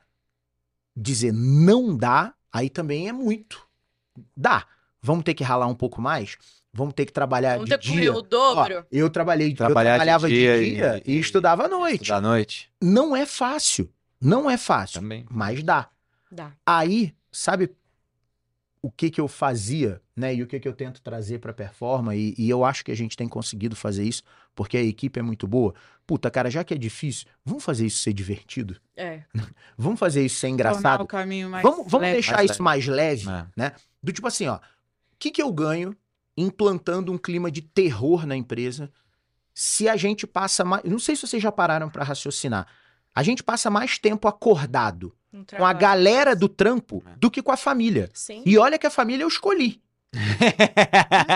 dizer 0.96 1.32
não 1.34 1.96
dá, 1.96 2.34
aí 2.52 2.70
também 2.70 3.08
é 3.08 3.12
muito. 3.12 3.66
Dá. 4.36 4.66
Vamos 5.02 5.24
ter 5.24 5.34
que 5.34 5.44
ralar 5.44 5.68
um 5.68 5.76
pouco 5.76 6.02
mais? 6.02 6.38
Vamos 6.74 6.94
ter 6.94 7.06
que 7.06 7.14
trabalhar 7.14 7.54
Vamos 7.54 7.70
de 7.70 7.76
ter 7.76 7.82
que 7.82 7.88
comer 7.90 8.02
dia. 8.02 8.14
o 8.14 8.18
Ó, 8.18 8.22
dobro. 8.22 8.86
eu 8.92 9.10
trabalhei, 9.10 9.54
Trabalhar 9.56 9.92
eu 9.92 9.94
de 9.94 9.98
trabalhava 9.98 10.28
de 10.28 10.36
dia, 10.36 10.60
dia 10.60 11.02
e, 11.06 11.14
e- 11.16 11.20
estudava 11.20 11.66
à 11.66 11.68
noite. 11.68 12.10
Da 12.10 12.22
noite 12.22 12.70
Não 12.82 13.16
é 13.16 13.26
fácil. 13.26 13.92
Não 14.20 14.50
é 14.50 14.58
fácil, 14.58 15.02
também. 15.02 15.26
mas 15.30 15.64
dá. 15.64 15.90
Dá. 16.32 16.52
Aí, 16.66 17.16
sabe 17.32 17.72
o 18.82 18.92
que 18.92 19.10
que 19.10 19.20
eu 19.20 19.28
fazia, 19.28 20.02
né? 20.16 20.34
E 20.36 20.44
o 20.44 20.48
que 20.48 20.60
que 20.60 20.68
eu 20.68 20.74
tento 20.74 21.02
trazer 21.02 21.40
pra 21.40 21.52
performance, 21.54 22.18
e, 22.18 22.36
e 22.38 22.50
eu 22.50 22.64
acho 22.64 22.84
que 22.86 22.92
a 22.92 22.96
gente 22.96 23.18
tem 23.18 23.28
conseguido 23.28 23.76
fazer 23.76 24.04
isso, 24.04 24.24
porque 24.56 24.78
a 24.78 24.82
equipe 24.84 25.20
é 25.20 25.24
muito 25.24 25.48
boa. 25.48 25.74
Puta, 26.06 26.30
cara, 26.32 26.50
já 26.50 26.64
que 26.64 26.74
é 26.74 26.78
difícil, 26.78 27.28
vamos 27.44 27.64
fazer 27.64 27.86
isso 27.86 27.98
ser 28.00 28.14
divertido? 28.14 28.78
É. 28.96 29.24
Vamos 29.78 30.00
fazer 30.00 30.26
isso 30.26 30.36
ser 30.40 30.48
Tornar 30.48 30.54
engraçado? 30.54 31.02
o 31.02 31.08
caminho 31.08 31.50
mais 31.50 31.62
Vamos, 31.64 31.86
vamos 31.92 32.02
leve. 32.02 32.14
deixar 32.14 32.38
mais 32.38 32.52
isso 32.52 32.64
mais 32.64 32.88
leve, 32.88 33.30
É. 33.30 33.46
né? 33.56 33.72
Do 34.02 34.12
tipo 34.14 34.26
assim, 34.28 34.48
ó, 34.48 34.56
o 34.56 34.60
que 35.20 35.32
que 35.32 35.42
eu 35.42 35.52
ganho 35.52 35.96
implantando 36.36 37.12
um 37.12 37.18
clima 37.18 37.50
de 37.52 37.62
terror 37.62 38.26
na 38.26 38.36
empresa 38.36 38.92
se 39.54 39.90
a 39.90 39.98
gente 39.98 40.26
passa 40.28 40.64
mais... 40.64 40.84
Não 40.84 41.00
sei 41.00 41.16
se 41.16 41.26
vocês 41.28 41.42
já 41.42 41.52
pararam 41.52 41.90
pra 41.90 42.04
raciocinar. 42.04 42.68
A 43.14 43.24
gente 43.24 43.44
passa 43.44 43.70
mais 43.72 43.98
tempo 43.98 44.28
acordado 44.28 45.16
Um 45.34 45.44
com 45.44 45.66
a 45.66 45.74
galera 45.74 46.36
do 46.36 46.48
trampo 46.50 47.04
É. 47.06 47.12
do 47.18 47.30
que 47.30 47.42
com 47.42 47.52
a 47.52 47.58
família. 47.58 48.10
Sim. 48.14 48.44
E 48.46 48.58
olha 48.58 48.78
que 48.78 48.88
a 48.88 48.92
família 48.92 49.24
eu 49.24 49.28
escolhi. 49.28 49.82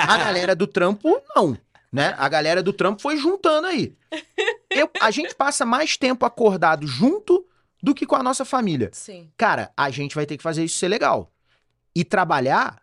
A 0.07 0.17
galera 0.17 0.55
do 0.55 0.65
trampo, 0.67 1.21
não. 1.35 1.57
Né? 1.91 2.15
A 2.17 2.29
galera 2.29 2.63
do 2.63 2.71
trampo 2.71 3.01
foi 3.01 3.17
juntando 3.17 3.67
aí. 3.67 3.95
Eu- 4.69 4.89
a 5.01 5.11
gente 5.11 5.35
passa 5.35 5.65
mais 5.65 5.97
tempo 5.97 6.25
acordado 6.25 6.87
junto 6.87 7.45
do 7.83 7.93
que 7.93 8.05
com 8.05 8.15
a 8.15 8.23
nossa 8.23 8.45
família. 8.45 8.89
Sim. 8.93 9.29
Cara, 9.35 9.71
a 9.75 9.89
gente 9.89 10.15
vai 10.15 10.25
ter 10.25 10.37
que 10.37 10.43
fazer 10.43 10.63
isso 10.63 10.77
ser 10.77 10.87
legal. 10.87 11.29
E 11.93 12.05
trabalhar. 12.05 12.81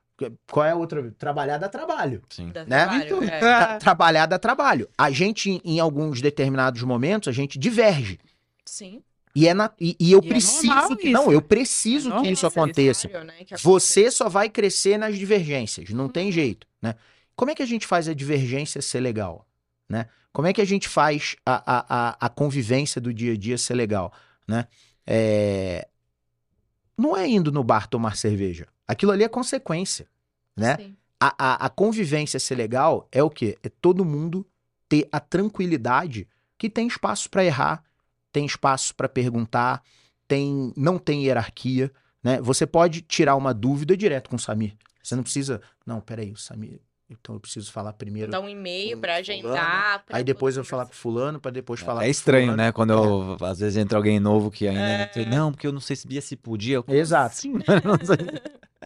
Qual 0.50 0.66
é 0.66 0.72
a 0.72 0.76
outra? 0.76 1.10
Trabalhar 1.12 1.56
dá 1.58 1.68
trabalho. 1.68 2.22
Sim. 2.28 2.50
Dá 2.50 2.64
Né? 2.66 2.84
trabalho, 2.86 3.24
é. 3.24 3.38
Tra- 3.38 3.76
trabalhar 3.78 4.26
dá 4.26 4.38
trabalho. 4.38 4.88
A 4.98 5.10
gente, 5.10 5.48
em- 5.50 5.60
em 5.64 5.80
alguns 5.80 6.20
determinados 6.20 6.82
momentos, 6.82 7.28
a 7.28 7.32
gente 7.32 7.58
diverge. 7.58 8.18
Sim. 8.66 9.02
E, 9.38 9.46
é 9.46 9.54
na- 9.54 9.70
e, 9.80 9.96
e 10.00 10.10
eu 10.12 10.20
E 10.22 10.26
é 10.26 10.28
preciso. 10.28 10.66
normal 10.66 10.96
que, 10.96 11.08
isso. 11.08 11.12
não, 11.12 11.32
eu 11.32 11.40
preciso 11.40 12.10
É 12.12 12.20
que 12.20 12.28
isso 12.30 12.44
É 12.46 12.48
aconteça. 12.48 13.24
né, 13.24 13.44
que 13.44 13.56
Você 13.62 14.10
só 14.10 14.28
vai 14.28 14.48
crescer 14.48 14.98
nas 14.98 15.16
divergências, 15.16 15.90
não 15.90 16.08
tem 16.08 16.26
Uhum. 16.26 16.32
jeito, 16.32 16.66
né? 16.82 16.94
Como 17.36 17.50
é 17.50 17.54
que 17.54 17.62
a 17.62 17.66
gente 17.66 17.86
faz 17.86 18.08
a 18.08 18.14
divergência 18.14 18.82
ser 18.82 19.00
legal, 19.00 19.46
né? 19.88 20.08
Como 20.32 20.48
é 20.48 20.52
que 20.52 20.60
a 20.60 20.64
gente 20.64 20.88
faz 20.88 21.36
a, 21.46 21.54
a, 21.54 21.86
a, 22.10 22.26
a 22.26 22.28
convivência 22.28 23.00
do 23.00 23.14
dia 23.14 23.32
a 23.34 23.36
dia 23.36 23.56
ser 23.56 23.74
legal, 23.74 24.12
né? 24.46 24.66
É, 25.06 25.86
Não 26.96 27.16
é 27.16 27.26
indo 27.28 27.52
no 27.52 27.62
bar 27.62 27.86
tomar 27.86 28.16
cerveja. 28.16 28.66
Aquilo 28.86 29.12
ali 29.12 29.22
é 29.22 29.28
consequência, 29.28 30.08
né? 30.56 30.76
Sim. 30.76 30.96
A, 31.20 31.34
a, 31.38 31.66
a 31.66 31.68
convivência 31.68 32.38
ser 32.40 32.54
legal 32.56 33.08
é 33.12 33.22
o 33.22 33.30
quê? 33.30 33.56
É 33.62 33.68
todo 33.68 34.04
mundo 34.04 34.46
ter 34.88 35.08
a 35.12 35.20
tranquilidade 35.20 36.26
que 36.56 36.68
tem 36.68 36.86
espaço 36.88 37.28
para 37.30 37.44
errar, 37.44 37.84
tem 38.38 38.46
espaço 38.46 38.94
para 38.94 39.08
perguntar, 39.08 39.82
tem 40.28 40.72
não 40.76 40.96
tem 40.96 41.24
hierarquia, 41.24 41.90
né? 42.22 42.40
Você 42.40 42.66
pode 42.66 43.00
tirar 43.02 43.34
uma 43.34 43.52
dúvida 43.52 43.96
direto 43.96 44.30
com 44.30 44.36
o 44.36 44.38
Samir. 44.38 44.76
Você 45.02 45.16
não 45.16 45.24
precisa, 45.24 45.60
não, 45.84 46.00
peraí, 46.00 46.30
o 46.30 46.36
Samir, 46.36 46.80
então 47.10 47.34
eu 47.34 47.40
preciso 47.40 47.72
falar 47.72 47.92
primeiro. 47.94 48.30
Dar 48.30 48.40
um 48.40 48.48
e-mail 48.48 48.96
fulano, 48.98 49.18
agendar. 49.18 50.04
pra 50.06 50.18
Aí 50.18 50.22
depois 50.22 50.56
eu 50.56 50.62
falar 50.62 50.86
com 50.86 50.92
fulano, 50.92 51.40
para 51.40 51.50
depois 51.50 51.80
falar 51.80 52.02
É 52.02 52.04
com 52.04 52.10
estranho, 52.12 52.44
fulano. 52.52 52.62
né? 52.62 52.70
Quando 52.70 52.92
eu, 52.92 53.36
às 53.44 53.58
vezes 53.58 53.76
entra 53.76 53.98
alguém 53.98 54.20
novo 54.20 54.52
que 54.52 54.68
ainda. 54.68 55.10
É. 55.16 55.24
Não, 55.24 55.50
porque 55.50 55.66
eu 55.66 55.72
não 55.72 55.80
sei 55.80 55.96
se 55.96 56.06
se 56.20 56.36
podia. 56.36 56.76
Eu, 56.76 56.84
Exato. 56.86 57.34
Não 57.48 57.98
sei. 58.04 58.18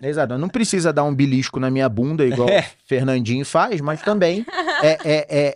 Exato. 0.01 0.39
Não 0.39 0.49
precisa 0.49 0.93
dar 0.93 1.05
um 1.05 1.15
belisco 1.15 1.61
na 1.61 1.71
minha 1.71 1.89
bunda, 1.89 2.25
igual 2.25 2.49
É. 2.49 2.61
o 2.61 2.65
Fernandinho 2.89 3.45
faz, 3.45 3.81
mas 3.81 4.01
também 4.03 4.45
é, 4.83 4.89
é, 4.89 4.99
é, 5.05 5.55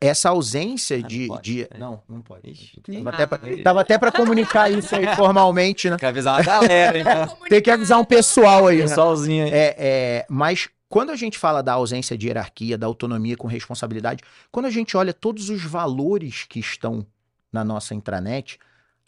é 0.00 0.06
essa 0.08 0.28
ausência 0.28 0.96
Ah, 0.96 1.00
não 1.00 1.08
de. 1.08 1.26
pode. 1.26 1.42
de- 1.54 1.62
É. 1.62 1.78
Não, 1.78 2.02
não 2.08 2.20
pode. 2.20 2.50
Ixi. 2.50 2.80
Tava 2.82 3.10
até, 3.10 3.26
pra, 3.26 3.38
mas- 3.42 3.62
tava 3.62 3.80
até 3.80 3.98
pra 3.98 4.12
comunicar 4.12 4.70
isso 4.70 4.94
aí 4.94 5.06
formalmente, 5.16 5.88
né? 5.88 5.96
Quer 5.96 6.08
avisar 6.08 6.34
uma 6.36 6.42
galera, 6.44 6.98
então. 6.98 7.36
Tem 7.48 7.62
que 7.62 7.70
avisar 7.70 7.98
um 7.98 8.04
pessoal 8.04 8.66
aí. 8.66 8.76
né? 8.78 8.82
Pessoalzinho 8.82 9.44
aí. 9.44 9.50
É, 9.52 9.74
é, 9.78 10.26
mas 10.28 10.68
quando 10.88 11.10
a 11.10 11.16
gente 11.16 11.38
fala 11.38 11.62
da 11.62 11.72
ausência 11.72 12.16
de 12.16 12.26
hierarquia, 12.28 12.76
da 12.78 12.86
autonomia 12.86 13.36
com 13.36 13.46
responsabilidade, 13.48 14.22
quando 14.52 14.66
a 14.66 14.70
gente 14.70 14.96
olha 14.96 15.12
todos 15.14 15.48
os 15.48 15.62
valores 15.64 16.44
que 16.48 16.60
estão 16.60 17.06
na 17.52 17.64
nossa 17.64 17.94
intranet, 17.94 18.58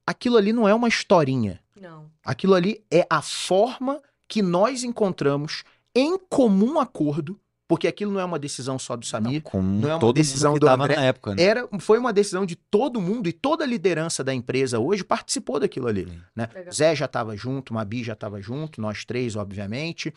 aquilo 0.07 0.37
ali 0.39 0.53
não 0.53 0.67
é 0.67 0.75
uma 0.75 0.89
historinha. 0.89 1.61
Não. 1.81 2.07
Aquilo 2.25 2.55
ali 2.55 2.83
é 2.91 3.07
a 3.09 3.23
forma 3.23 4.01
que 4.31 4.41
nós 4.41 4.85
encontramos 4.85 5.65
em 5.93 6.17
comum 6.17 6.79
acordo, 6.79 7.37
porque 7.67 7.89
aquilo 7.89 8.13
não 8.13 8.21
é 8.21 8.25
uma 8.25 8.39
decisão 8.39 8.79
só 8.79 8.97
do 8.97 9.05
Samir, 9.05 9.43
Com 9.43 9.61
não 9.61 9.89
é 9.89 9.95
uma 9.95 10.01
todo 10.01 10.15
decisão 10.15 10.53
mundo 10.53 10.61
que 10.61 10.67
do 10.67 10.73
André. 10.73 10.95
na 10.95 11.03
época, 11.03 11.35
né? 11.35 11.43
era, 11.43 11.69
foi 11.81 11.99
uma 11.99 12.13
decisão 12.13 12.47
de 12.47 12.55
todo 12.55 13.01
mundo 13.01 13.29
e 13.29 13.33
toda 13.33 13.65
a 13.65 13.67
liderança 13.67 14.23
da 14.23 14.33
empresa 14.33 14.79
hoje 14.79 15.03
participou 15.03 15.59
daquilo 15.59 15.89
ali. 15.89 16.07
Né? 16.35 16.49
Legal. 16.55 16.73
Zé 16.73 16.95
já 16.95 17.07
estava 17.07 17.37
junto, 17.37 17.75
Mabi 17.75 18.05
já 18.05 18.13
estava 18.13 18.41
junto, 18.41 18.81
nós 18.81 19.05
três, 19.05 19.35
obviamente. 19.35 20.15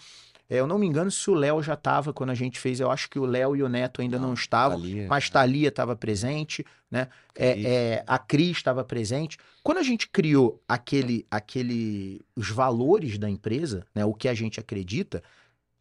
É, 0.50 0.60
eu 0.60 0.68
não 0.68 0.78
me 0.78 0.86
engano 0.86 1.10
se 1.10 1.30
o 1.30 1.34
Léo 1.34 1.64
já 1.64 1.74
estava 1.74 2.14
quando 2.14 2.30
a 2.30 2.36
gente 2.36 2.60
fez, 2.60 2.80
eu 2.80 2.92
acho 2.92 3.10
que 3.10 3.18
o 3.18 3.26
Léo 3.26 3.56
e 3.56 3.64
o 3.64 3.70
Neto 3.70 4.02
ainda 4.02 4.20
não, 4.20 4.34
estavam, 4.34 4.78
Ali, 4.78 5.08
mas 5.08 5.30
Thalia 5.30 5.70
estava 5.70 5.96
presente, 5.96 6.66
né? 6.92 7.08
É, 7.36 7.62
é, 7.62 8.04
a 8.06 8.20
Cris 8.20 8.58
estava 8.58 8.84
presente. 8.84 9.38
Quando 9.64 9.78
a 9.78 9.84
gente 9.84 10.08
criou 10.08 10.62
aquele, 10.68 11.26
aquele, 11.32 12.22
os 12.36 12.50
valores 12.50 13.18
da 13.18 13.30
empresa, 13.30 13.86
né? 13.96 14.06
O 14.06 14.14
que 14.14 14.28
a 14.28 14.34
gente 14.34 14.60
acredita, 14.60 15.24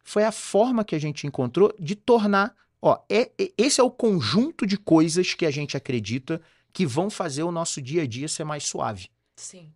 foi 0.03 0.23
a 0.23 0.31
forma 0.31 0.83
que 0.83 0.95
a 0.95 0.99
gente 0.99 1.27
encontrou 1.27 1.73
de 1.79 1.95
tornar, 1.95 2.55
ó, 2.81 2.99
é, 3.09 3.31
é- 3.37 3.51
esse 3.57 3.79
é 3.79 3.83
o 3.83 3.91
conjunto 3.91 4.65
de 4.65 4.77
coisas 4.77 5.33
que 5.33 5.45
a 5.45 5.51
gente 5.51 5.77
acredita 5.77 6.41
que 6.71 6.85
vão 6.85 7.09
fazer 7.09 7.43
o 7.43 7.51
nosso 7.51 7.81
dia 7.81 8.03
a 8.03 8.07
dia 8.07 8.27
ser 8.27 8.43
mais 8.43 8.63
suave. 8.63 9.09
Sim. 9.35 9.71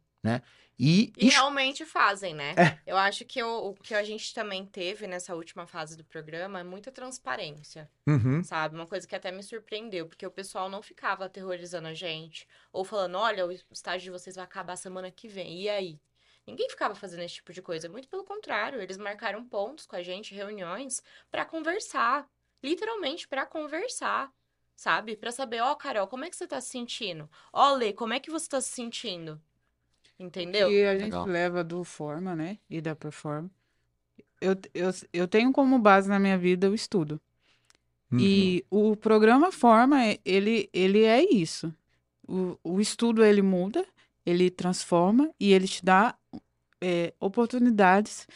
E, 0.80 1.12
E 1.18 1.26
realmente 1.30 1.86
fazem, 1.86 2.36
né? 2.36 2.54
É. 2.58 2.78
Eu 2.86 2.98
acho 2.98 3.26
que 3.26 3.42
o, 3.42 3.70
o 3.70 3.74
que 3.74 3.96
a 3.96 4.04
gente 4.04 4.34
também 4.34 4.66
teve 4.66 5.08
nessa 5.08 5.36
última 5.36 5.66
fase 5.66 5.98
do 5.98 6.04
programa 6.06 6.60
é 6.60 6.64
muita 6.64 6.92
transparência, 6.92 7.90
Uhum. 8.08 8.44
sabe? 8.44 8.76
Uma 8.76 8.86
coisa 8.86 9.08
que 9.08 9.16
até 9.16 9.32
me 9.32 9.42
surpreendeu, 9.42 10.08
porque 10.08 10.26
o 10.26 10.32
pessoal 10.32 10.70
não 10.70 10.82
ficava 10.82 11.26
aterrorizando 11.26 11.88
a 11.88 11.94
gente, 11.94 12.48
ou 12.72 12.86
falando, 12.86 13.18
olha, 13.18 13.46
o 13.48 13.52
estágio 13.72 14.06
de 14.06 14.12
vocês 14.12 14.36
vai 14.36 14.46
acabar 14.46 14.76
semana 14.76 15.10
que 15.12 15.28
vem, 15.28 15.62
e 15.62 15.70
aí? 15.70 16.00
Ninguém 16.46 16.70
ficava 16.70 16.96
fazendo 16.96 17.24
esse 17.24 17.36
tipo 17.36 17.52
de 17.52 17.62
coisa, 17.62 17.90
muito 17.90 18.08
pelo 18.08 18.24
contrário, 18.24 18.82
eles 18.82 18.98
marcaram 18.98 19.44
pontos 19.46 19.86
com 19.86 19.96
a 19.96 20.04
gente, 20.04 20.34
reuniões, 20.34 21.02
pra 21.30 21.44
conversar, 21.44 22.30
literalmente 22.64 23.28
pra 23.28 23.46
conversar, 23.46 24.32
sabe? 24.76 25.18
Pra 25.18 25.32
saber, 25.32 25.62
ó, 25.62 25.76
Carol, 25.76 26.08
como 26.08 26.24
é 26.26 26.30
que 26.30 26.36
você 26.38 26.48
tá 26.48 26.62
se 26.62 26.70
sentindo? 26.70 27.30
Ó, 27.52 27.74
Lê, 27.74 27.92
como 27.94 28.14
é 28.14 28.20
que 28.20 28.30
você 28.32 28.48
tá 28.48 28.62
se 28.62 28.70
sentindo? 28.70 29.42
Entendeu? 30.20 30.70
que 30.70 30.84
a 30.84 30.94
gente 30.94 31.04
Legal. 31.06 31.26
leva 31.26 31.64
do 31.64 31.84
Forma, 31.84 32.36
né? 32.36 32.58
E 32.70 32.82
da 32.82 32.96
Performa. 32.96 33.50
Eu, 34.42 34.56
eu, 34.74 34.90
eu 35.14 35.28
tenho 35.28 35.52
como 35.52 35.78
base 35.80 36.10
na 36.10 36.20
minha 36.20 36.38
vida 36.38 36.70
o 36.70 36.76
estudo. 36.76 37.20
Uhum. 38.12 38.20
E 38.20 38.66
o 38.70 38.96
programa 38.96 39.52
Forma, 39.52 40.04
é- 40.06 40.20
ele, 40.26 40.70
ele 40.74 41.04
é 41.04 41.24
isso. 41.24 41.74
O, 42.28 42.58
o 42.64 42.82
estudo, 42.82 43.24
ele 43.24 43.42
muda, 43.42 43.86
ele 44.26 44.50
transforma 44.50 45.30
e 45.40 45.54
ele 45.54 45.68
te 45.68 45.84
dá 45.84 46.16
é, 46.82 47.14
oportunidades. 47.20 48.28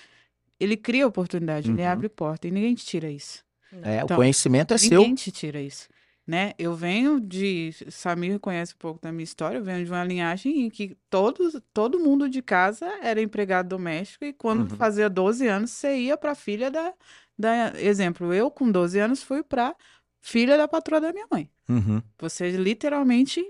Ele 0.60 0.78
cria 0.78 1.08
oportunidade, 1.08 1.72
ele 1.72 1.82
Uhum. 1.82 1.88
abre 1.90 2.10
porta 2.10 2.48
e 2.48 2.52
ninguém 2.52 2.76
te 2.76 2.86
tira 2.86 3.10
isso. 3.10 3.44
É, 3.84 4.02
o 4.02 4.06
Então, 4.06 4.18
conhecimento 4.18 4.74
é 4.74 4.78
seu. 4.78 5.00
Ninguém 5.00 5.16
te 5.16 5.32
tira 5.32 5.60
isso. 5.62 5.88
Né? 6.26 6.54
Eu 6.58 6.74
venho 6.76 7.20
de, 7.20 7.72
Samir 7.90 8.40
conhece 8.40 8.74
um 8.74 8.78
pouco 8.78 9.02
da 9.02 9.12
minha 9.12 9.24
história, 9.24 9.58
eu 9.58 9.64
venho 9.64 9.84
de 9.84 9.92
uma 9.92 10.04
linhagem 10.04 10.62
em 10.62 10.70
que 10.70 10.96
todo, 11.10 11.60
todo 11.74 12.00
mundo 12.00 12.30
de 12.30 12.42
casa 12.42 12.86
era 13.02 13.22
empregado 13.22 13.70
doméstico 13.70 14.24
e 14.26 14.34
quando 14.34 14.62
Uhum. 14.62 14.78
fazia 14.78 15.10
12 15.10 15.48
anos, 15.48 15.72
você 15.72 15.98
ia 15.98 16.18
para 16.18 16.36
filha 16.36 16.70
da, 16.72 16.94
da, 17.38 17.74
exemplo, 17.80 18.34
eu 18.34 18.50
com 18.52 18.72
12 18.72 19.00
anos 19.00 19.24
fui 19.24 19.44
para 19.44 19.76
filha 20.22 20.58
da 20.58 20.68
patroa 20.68 21.02
da 21.02 21.12
minha 21.12 21.28
mãe. 21.32 21.50
Uhum. 21.70 22.02
Você 22.20 22.52
literalmente 22.52 23.44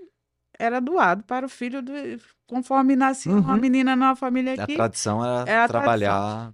era 0.58 0.80
doado 0.80 1.24
para 1.24 1.46
o 1.46 1.50
filho 1.50 1.82
do, 1.82 1.92
conforme 2.48 2.96
nascia 2.96 3.32
uma 3.32 3.54
Uhum. 3.56 3.60
menina 3.60 3.96
numa 3.96 4.16
família 4.16 4.54
A 4.54 4.64
aqui. 4.64 4.76
tradição 4.76 5.24
era 5.24 5.50
Era 5.50 5.64
a 5.66 5.68
trabalhar. 5.68 6.54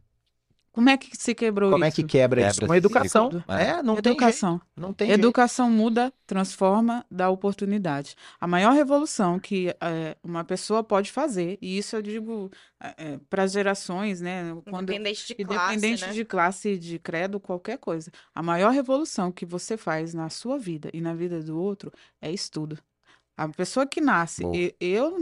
Como 0.77 0.89
é 0.91 0.95
que 0.95 1.09
se 1.17 1.33
quebrou 1.33 1.71
Como 1.71 1.83
é 1.83 1.87
isso? 1.87 1.95
que 1.95 2.03
quebra, 2.03 2.39
isso? 2.41 2.59
Quebra 2.59 2.67
Com 2.67 2.73
esse 2.75 2.77
educação. 2.85 3.31
ciclo. 3.31 3.43
É, 3.51 3.81
não 3.81 3.95
tem 3.95 4.03
jeito. 4.03 4.07
Educação. 4.09 4.61
Não 4.75 4.93
tem 4.93 5.07
jeito. 5.07 5.19
Educação 5.19 5.71
muda, 5.71 6.13
transforma, 6.27 7.03
dá 7.09 7.31
oportunidade. 7.31 8.15
A 8.39 8.45
maior 8.45 8.73
revolução 8.73 9.39
que 9.39 9.75
eh, 9.81 10.15
uma 10.23 10.43
pessoa 10.43 10.83
pode 10.83 11.11
fazer, 11.11 11.57
e 11.59 11.79
isso 11.79 11.95
eu 11.95 12.01
digo 12.03 12.51
para 13.27 13.41
as 13.41 13.53
gerações, 13.53 14.21
né? 14.21 14.55
Quando, 14.69 14.91
Independente 14.91 15.27
de 15.35 15.43
classe, 15.43 15.73
independente 15.73 16.05
né? 16.05 16.13
de 16.13 16.25
classe, 16.25 16.77
de 16.77 16.99
credo, 16.99 17.39
qualquer 17.39 17.79
coisa. 17.79 18.11
A 18.35 18.43
maior 18.43 18.69
revolução 18.71 19.31
que 19.31 19.47
você 19.47 19.77
faz 19.77 20.13
na 20.13 20.29
sua 20.29 20.59
vida 20.59 20.91
e 20.93 21.01
na 21.01 21.15
vida 21.15 21.41
do 21.41 21.59
outro 21.59 21.91
é 22.21 22.31
estudo. 22.31 22.77
A 23.35 23.47
pessoa 23.49 23.85
que 23.87 23.99
nasce, 23.99 24.43
e- 24.53 24.75
eu, 24.79 25.15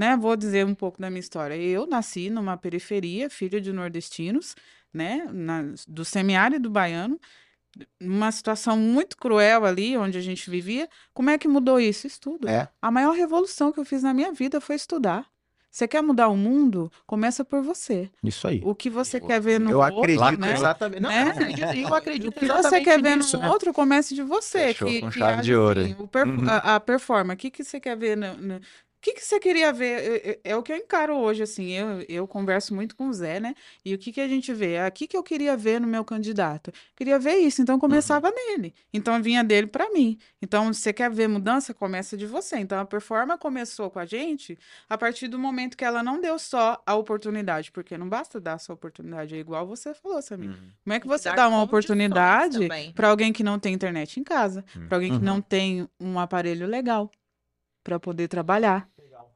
né, 0.00 0.16
vou 0.16 0.34
dizer 0.34 0.64
um 0.64 0.74
pouco 0.74 0.98
da 1.00 1.10
minha 1.10 1.20
história. 1.20 1.54
Eu 1.54 1.86
nasci 1.86 2.30
numa 2.30 2.56
periferia, 2.56 3.28
filha 3.28 3.60
de 3.60 3.70
nordestinos, 3.72 4.56
né, 4.92 5.26
na, 5.30 5.62
do 5.86 6.04
semiárido 6.04 6.70
baiano, 6.70 7.20
numa 8.00 8.32
situação 8.32 8.76
muito 8.78 9.16
cruel 9.16 9.64
ali, 9.64 9.96
onde 9.98 10.16
a 10.16 10.20
gente 10.22 10.48
vivia. 10.50 10.88
Como 11.12 11.28
é 11.30 11.36
que 11.38 11.46
mudou 11.46 11.78
isso? 11.78 12.06
Estudo. 12.06 12.48
É. 12.48 12.68
A 12.80 12.90
maior 12.90 13.12
revolução 13.12 13.70
que 13.70 13.78
eu 13.78 13.84
fiz 13.84 14.02
na 14.02 14.14
minha 14.14 14.32
vida 14.32 14.60
foi 14.60 14.74
estudar. 14.76 15.26
Você 15.70 15.86
quer 15.86 16.02
mudar 16.02 16.26
o 16.28 16.36
mundo? 16.36 16.90
Começa 17.06 17.44
por 17.44 17.62
você. 17.62 18.10
Isso 18.24 18.48
aí. 18.48 18.60
O 18.64 18.74
que 18.74 18.90
você 18.90 19.20
Boa. 19.20 19.28
quer 19.30 19.40
ver 19.40 19.60
no 19.60 19.70
Eu 19.70 19.78
outro, 19.78 19.98
acredito 20.00 20.40
né? 20.40 20.52
exatamente. 20.54 21.00
Não, 21.00 21.08
Né? 21.10 21.22
eu 21.22 21.28
acredito, 21.30 21.76
eu 21.76 21.94
acredito 21.94 22.28
O 22.28 22.32
que 22.40 22.46
você 22.48 22.80
quer 22.80 23.00
ver 23.00 23.16
nisso, 23.16 23.36
no 23.36 23.42
né? 23.44 23.50
outro, 23.50 23.72
comece 23.72 24.12
de 24.14 24.22
você. 24.24 24.58
Fechou 24.74 24.88
que, 24.88 25.00
com 25.02 25.10
que 25.10 25.18
chave 25.20 25.32
age 25.34 25.42
de 25.42 25.54
ouro 25.54 25.80
assim, 25.80 25.96
o 25.96 26.08
per- 26.08 26.26
Uhum. 26.26 26.48
a, 26.48 26.74
a 26.74 26.80
performance. 26.80 27.34
O 27.34 27.38
que, 27.38 27.50
que 27.52 27.62
você 27.62 27.78
quer 27.78 27.96
ver? 27.96 28.16
No, 28.16 28.34
no- 28.36 28.60
O 29.00 29.02
que, 29.02 29.14
que 29.14 29.24
você 29.24 29.40
queria 29.40 29.72
ver? 29.72 29.98
É, 29.98 30.30
é- 30.32 30.40
é 30.50 30.56
o 30.56 30.62
que 30.62 30.70
eu 30.70 30.76
encaro 30.76 31.16
hoje, 31.16 31.42
assim. 31.42 31.70
Eu, 31.70 32.04
eu 32.06 32.28
converso 32.28 32.74
muito 32.74 32.94
com 32.94 33.08
o 33.08 33.12
Zé, 33.14 33.40
né? 33.40 33.54
E 33.82 33.94
o 33.94 33.98
que, 33.98 34.12
que 34.12 34.20
a 34.20 34.28
gente 34.28 34.52
vê? 34.52 34.76
Ah, 34.76 34.88
O 34.88 34.92
que, 34.92 35.06
que 35.08 35.16
eu 35.16 35.22
queria 35.22 35.56
ver 35.56 35.80
no 35.80 35.86
meu 35.86 36.04
candidato? 36.04 36.70
Queria 36.94 37.18
ver 37.18 37.36
isso, 37.36 37.62
então 37.62 37.78
começava 37.78 38.28
Uhum. 38.28 38.34
nele. 38.34 38.74
Então 38.92 39.22
vinha 39.22 39.42
dele 39.42 39.66
para 39.68 39.88
mim. 39.90 40.18
Então, 40.42 40.70
você 40.70 40.92
quer 40.92 41.10
ver 41.10 41.28
mudança? 41.28 41.72
Começa 41.72 42.14
de 42.14 42.26
você. 42.26 42.58
Então, 42.58 42.78
a 42.78 42.84
performance 42.84 43.40
começou 43.40 43.90
com 43.90 43.98
a 43.98 44.04
gente 44.04 44.58
a 44.86 44.98
partir 44.98 45.28
do 45.28 45.38
momento 45.38 45.78
que 45.78 45.84
ela 45.84 46.02
não 46.02 46.20
deu 46.20 46.38
só 46.38 46.82
a 46.84 46.94
oportunidade, 46.94 47.72
porque 47.72 47.96
não 47.96 48.06
basta 48.06 48.38
dar 48.38 48.58
só 48.58 48.72
a 48.72 48.74
oportunidade, 48.74 49.34
é 49.34 49.38
igual 49.38 49.66
você 49.66 49.94
falou, 49.94 50.20
Samir. 50.20 50.50
Uhum. 50.50 50.56
Como 50.84 50.92
é 50.94 51.00
que 51.00 51.06
você 51.06 51.32
dá 51.32 51.48
uma 51.48 51.62
oportunidade 51.62 52.68
para 52.94 53.08
alguém 53.08 53.32
que 53.32 53.42
não 53.42 53.58
tem 53.58 53.72
internet 53.72 54.20
em 54.20 54.24
casa, 54.24 54.62
Hum. 54.76 54.86
para 54.88 54.98
alguém 54.98 55.10
que 55.12 55.16
Uhum. 55.18 55.24
não 55.24 55.40
tem 55.40 55.88
um 55.98 56.18
aparelho 56.18 56.66
legal 56.66 57.10
para 57.90 57.98
poder 57.98 58.28
trabalhar? 58.28 58.86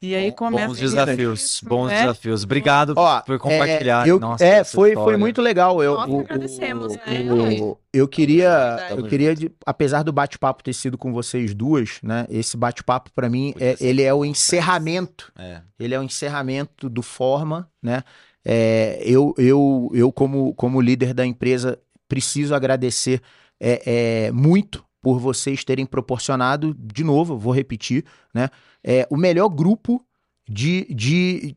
E 0.00 0.14
aí 0.14 0.30
começa 0.30 0.66
Bons 0.68 0.74
isso, 0.80 0.82
desafios, 0.94 1.60
bons 1.64 1.86
né? 1.88 2.00
desafios. 2.02 2.44
Obrigado 2.44 2.92
Ó, 2.96 3.20
por 3.22 3.38
compartilhar. 3.38 4.06
É, 4.06 4.10
eu- 4.10 4.20
Nossa, 4.20 4.44
é, 4.44 4.62
foi, 4.62 4.92
foi 4.94 5.16
muito 5.16 5.40
legal. 5.40 5.82
Eu, 5.82 5.94
Nós 5.94 6.10
o- 6.10 6.20
agradecemos, 6.20 6.94
o- 6.94 6.96
né? 6.96 7.60
o- 7.60 7.78
eu 7.92 8.06
queria, 8.06 8.86
eu 8.90 9.04
queria, 9.04 9.34
de- 9.34 9.50
apesar 9.64 10.02
do 10.02 10.12
bate-papo 10.12 10.62
ter 10.62 10.74
sido 10.74 10.98
com 10.98 11.12
vocês 11.12 11.54
duas, 11.54 12.00
né? 12.02 12.26
Esse 12.28 12.56
bate-papo 12.56 13.10
para 13.14 13.28
mim, 13.30 13.54
é, 13.58 13.76
ele 13.80 14.02
é 14.02 14.12
o 14.12 14.24
encerramento. 14.24 15.32
É. 15.38 15.62
Ele 15.80 15.94
é 15.94 15.98
o 15.98 16.02
encerramento 16.02 16.88
do 16.90 17.02
Forma, 17.02 17.68
né? 17.82 18.02
É, 18.44 19.00
eu, 19.02 19.34
eu, 19.38 19.90
eu 19.94 20.12
como, 20.12 20.54
como 20.54 20.80
líder 20.82 21.14
da 21.14 21.24
empresa, 21.24 21.78
preciso 22.06 22.54
agradecer 22.54 23.20
é, 23.60 24.26
é, 24.26 24.32
muito 24.32 24.84
por 25.04 25.20
vocês 25.20 25.62
terem 25.62 25.84
proporcionado, 25.84 26.74
de 26.74 27.04
novo, 27.04 27.38
vou 27.38 27.52
repetir, 27.52 28.06
né? 28.32 28.48
É, 28.82 29.06
o 29.10 29.18
melhor 29.18 29.50
grupo 29.50 30.02
de, 30.48 30.86
de 30.94 31.54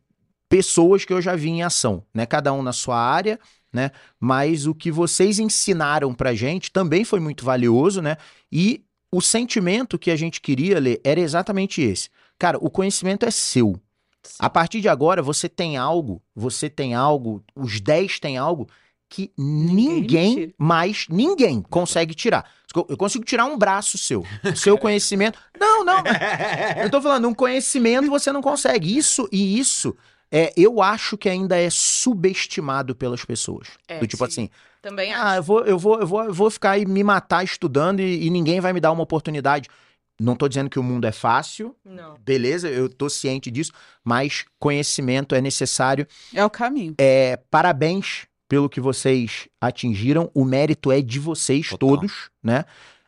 pessoas 0.50 1.06
que 1.06 1.14
eu 1.14 1.22
já 1.22 1.34
vi 1.34 1.48
em 1.48 1.64
ação, 1.64 2.04
né? 2.14 2.26
Cada 2.26 2.52
um 2.52 2.62
na 2.62 2.74
sua 2.74 3.00
área, 3.00 3.40
né? 3.72 3.92
Mas 4.20 4.68
o 4.68 4.76
que 4.76 4.92
vocês 4.92 5.40
ensinaram 5.40 6.14
pra 6.14 6.36
gente 6.36 6.70
também 6.70 7.06
foi 7.06 7.22
muito 7.22 7.46
valioso, 7.46 8.02
né? 8.02 8.18
E 8.52 8.84
o 9.10 9.22
sentimento 9.22 9.98
que 9.98 10.12
a 10.12 10.18
gente 10.18 10.42
queria 10.42 10.78
ler 10.78 11.00
era 11.02 11.22
exatamente 11.22 11.82
esse. 11.82 12.10
Cara, 12.38 12.58
o 12.58 12.70
conhecimento 12.70 13.26
é 13.26 13.32
seu. 13.32 13.80
A 14.38 14.50
partir 14.50 14.82
de 14.82 14.90
agora, 14.90 15.22
você 15.22 15.48
tem 15.48 15.78
algo, 15.78 16.22
você 16.36 16.70
tem 16.70 16.94
algo, 16.94 17.42
os 17.56 17.80
10 17.80 18.20
têm 18.20 18.38
algo 18.38 18.68
que 19.10 19.32
Ninguém 19.38 20.36
ninguém, 20.36 20.54
mais, 20.58 21.06
ninguém 21.10 21.62
consegue 21.62 22.14
tirar. 22.14 22.50
Eu 22.90 22.98
consigo 22.98 23.24
tirar 23.24 23.46
um 23.46 23.58
braço 23.58 23.98
seu, 23.98 24.24
o 24.44 24.56
seu 24.56 24.78
conhecimento. 24.80 25.40
Não, 25.60 25.84
não, 25.86 26.04
eu 26.84 26.90
tô 26.90 27.02
falando, 27.02 27.28
um 27.28 27.34
conhecimento 27.34 28.10
você 28.10 28.32
não 28.32 28.42
consegue. 28.42 28.96
Isso 28.98 29.28
e 29.32 29.58
isso, 29.58 29.96
é, 30.32 30.54
eu 30.58 30.82
acho 30.82 31.18
que 31.18 31.30
ainda 31.30 31.58
é 31.58 31.70
subestimado 31.70 32.96
pelas 32.96 33.24
pessoas. 33.24 33.70
É, 33.88 34.00
Do 34.00 34.08
tipo 34.08 34.24
sim. 34.26 34.32
assim, 34.32 34.50
Também 34.82 35.14
acho. 35.14 35.24
ah, 35.26 35.36
eu 35.38 35.44
vou, 35.44 35.62
eu 35.66 35.80
vou, 35.80 36.00
eu 36.00 36.08
vou, 36.08 36.24
eu 36.26 36.34
vou 36.34 36.52
ficar 36.52 36.72
aí 36.72 36.86
me 36.86 37.04
matar 37.04 37.44
estudando 37.44 38.00
e, 38.02 38.26
e 38.26 38.30
ninguém 38.30 38.60
vai 38.60 38.74
me 38.74 38.80
dar 38.80 38.92
uma 38.92 39.04
oportunidade. 39.04 39.70
Não 40.20 40.36
tô 40.36 40.48
dizendo 40.48 40.70
que 40.70 40.80
o 40.80 40.84
mundo 40.84 41.06
é 41.06 41.12
fácil, 41.12 41.76
Não. 41.86 42.18
beleza, 42.20 42.68
eu 42.68 42.90
tô 42.90 43.08
ciente 43.08 43.52
disso, 43.52 43.72
mas 44.04 44.46
conhecimento 44.60 45.36
é 45.36 45.42
necessário. 45.42 46.08
É 46.34 46.44
o 46.44 46.50
caminho. 46.50 46.96
É, 46.98 47.38
parabéns 47.52 48.26
pelo 48.48 48.70
que 48.70 48.80
vocês 48.80 49.48
atingiram, 49.60 50.32
o 50.34 50.46
mérito 50.46 50.92
é 50.92 51.02
de 51.02 51.20
vocês 51.20 51.70
Total. 51.70 51.90
todos, 51.90 52.30
né? 52.42 52.66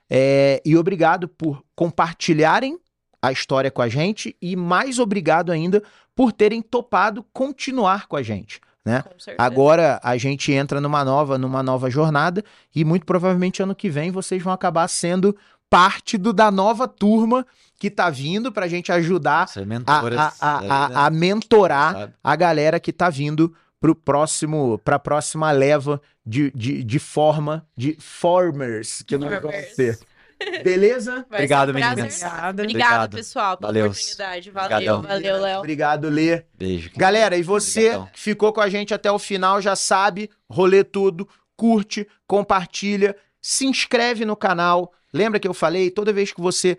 É, 0.09 0.61
e 0.65 0.75
obrigado 0.75 1.27
por 1.27 1.63
compartilharem 1.75 2.79
a 3.21 3.31
história 3.31 3.69
com 3.69 3.81
a 3.81 3.87
gente 3.87 4.35
e 4.41 4.55
mais 4.55 4.97
obrigado 4.97 5.51
ainda 5.51 5.83
por 6.15 6.31
terem 6.31 6.61
topado 6.61 7.23
continuar 7.31 8.07
com 8.07 8.15
a 8.15 8.23
gente. 8.23 8.59
Né? 8.83 9.01
Com 9.01 9.19
certeza. 9.19 9.37
Agora 9.37 9.99
a 10.01 10.17
gente 10.17 10.51
entra 10.51 10.81
numa 10.81 11.03
nova, 11.05 11.37
numa 11.37 11.61
nova 11.61 11.89
jornada 11.89 12.43
e 12.73 12.83
muito 12.83 13.05
provavelmente 13.05 13.61
ano 13.61 13.75
que 13.75 13.89
vem 13.89 14.09
vocês 14.09 14.41
vão 14.41 14.53
acabar 14.53 14.87
sendo 14.87 15.35
parte 15.69 16.17
do, 16.17 16.33
da 16.33 16.49
nova 16.49 16.87
turma 16.87 17.45
que 17.77 17.91
tá 17.91 18.09
vindo 18.09 18.51
pra 18.51 18.67
gente 18.67 18.91
ajudar 18.91 19.47
a, 19.85 19.97
a, 20.11 20.33
a, 20.39 20.57
a, 21.03 21.05
a 21.05 21.09
mentorar 21.09 21.93
sabe? 21.93 22.13
a 22.23 22.35
galera 22.35 22.79
que 22.79 22.91
tá 22.91 23.09
vindo 23.09 23.53
pro 23.80 23.95
próximo, 23.95 24.77
pra 24.80 24.99
próxima 24.99 25.51
leva 25.51 26.01
de, 26.25 26.51
de, 26.51 26.84
de 26.84 26.99
forma, 26.99 27.65
de 27.75 27.95
formers, 27.99 29.01
que 29.03 29.15
eu 29.15 29.19
não 29.19 29.30
gosto 29.30 29.41
de 29.41 29.51
Formers. 29.51 29.75
ser. 29.75 29.99
Beleza? 30.63 31.25
Vai 31.30 31.39
Obrigado, 31.39 31.69
um 31.69 31.73
meninas. 31.73 32.21
Obrigada, 32.23 32.63
Obrigado. 32.63 33.15
pessoal, 33.17 33.57
pela 33.57 33.69
Valeu. 33.73 33.86
oportunidade. 33.88 34.51
Valeu, 34.51 34.75
Obrigadão. 34.77 35.01
valeu, 35.01 35.41
Léo. 35.41 35.59
Obrigado, 35.59 36.09
Lê. 36.09 36.43
Beijo. 36.57 36.91
Galera, 36.95 37.36
e 37.38 37.43
você 37.43 37.88
Obrigadão. 37.88 38.09
que 38.13 38.19
ficou 38.19 38.53
com 38.53 38.61
a 38.61 38.69
gente 38.69 38.93
até 38.93 39.11
o 39.11 39.19
final 39.19 39.61
já 39.61 39.75
sabe, 39.75 40.30
rolê 40.49 40.84
tudo, 40.84 41.27
curte, 41.57 42.07
compartilha, 42.25 43.15
se 43.41 43.65
inscreve 43.65 44.23
no 44.23 44.36
canal. 44.36 44.93
Lembra 45.13 45.39
que 45.39 45.47
eu 45.47 45.53
falei, 45.53 45.91
toda 45.91 46.13
vez 46.13 46.32
que 46.32 46.39
você 46.39 46.77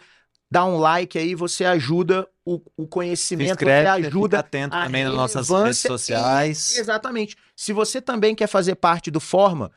dá 0.51 0.64
um 0.64 0.78
like 0.78 1.16
aí, 1.16 1.34
você 1.34 1.64
ajuda 1.64 2.26
o, 2.44 2.61
o 2.76 2.82
Se 2.82 2.88
conhecimento, 2.88 3.51
inscreve, 3.51 3.88
você 3.88 3.96
fica 3.96 4.09
ajuda 4.09 4.38
atento 4.40 4.76
a 4.76 4.84
também 4.84 5.05
nas 5.05 5.14
nossas 5.14 5.48
redes 5.48 5.78
sociais. 5.78 6.76
Exatamente. 6.76 7.36
Se 7.55 7.72
você 7.72 8.01
também 8.01 8.34
quer 8.34 8.48
fazer 8.48 8.74
parte 8.74 9.11
do 9.11 9.20
Forma, 9.20 9.70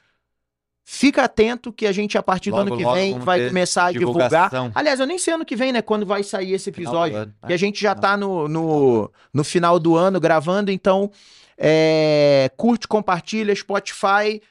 fica 0.84 1.24
atento 1.24 1.71
que 1.71 1.86
a 1.86 1.91
gente, 1.91 2.17
a 2.17 2.24
partir 2.24 2.49
do 2.49 2.57
Logo, 2.57 2.74
ano 2.74 2.78
que 2.78 2.91
vem, 2.91 3.19
vai 3.19 3.47
começar 3.47 3.86
a 3.86 3.91
divulgar. 3.91 4.49
Aliás, 4.74 4.99
eu 4.99 5.05
nem 5.05 5.19
sei 5.19 5.36
ano 5.36 5.45
que 5.45 5.55
vem, 5.55 5.71
né? 5.71 5.82
Quando 5.82 6.05
vai 6.05 6.24
sair 6.24 6.53
esse 6.53 6.71
do 6.71 6.76
episódio. 6.76 7.17
ano. 7.17 7.34
Que 7.45 7.53
a 7.53 7.57
gente 7.57 7.80
já 7.80 7.93
tá 7.93 8.17
no, 8.17 8.47
no, 8.47 9.11
no 9.32 9.43
final 9.43 9.80
do 9.80 9.95
ano 9.95 10.19
gravando, 10.19 10.71
então 10.71 11.11
é, 11.57 12.49
curte, 12.57 12.88
compartilha, 12.88 13.55
Spotify. 13.55 14.41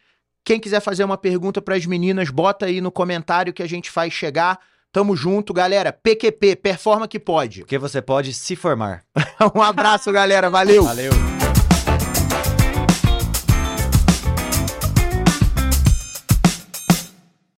Quem 0.44 0.60
quiser 0.60 0.80
fazer 0.80 1.04
uma 1.04 1.18
pergunta 1.18 1.60
para 1.60 1.74
as 1.74 1.86
meninas, 1.86 2.30
bota 2.30 2.66
aí 2.66 2.80
no 2.80 2.92
comentário 2.92 3.52
que 3.52 3.62
a 3.62 3.68
gente 3.68 3.90
faz 3.90 4.12
chegar. 4.12 4.58
Tamo 4.92 5.16
junto, 5.16 5.54
galera. 5.54 5.90
PQP, 5.90 6.56
performa 6.56 7.08
que 7.08 7.18
pode. 7.18 7.60
Porque 7.60 7.78
você 7.78 8.02
pode 8.02 8.34
se 8.34 8.54
formar. 8.54 9.02
Um 9.56 9.60
abraço, 9.60 10.12
galera. 10.12 10.48
Valeu. 10.48 10.84
Valeu. 10.84 11.41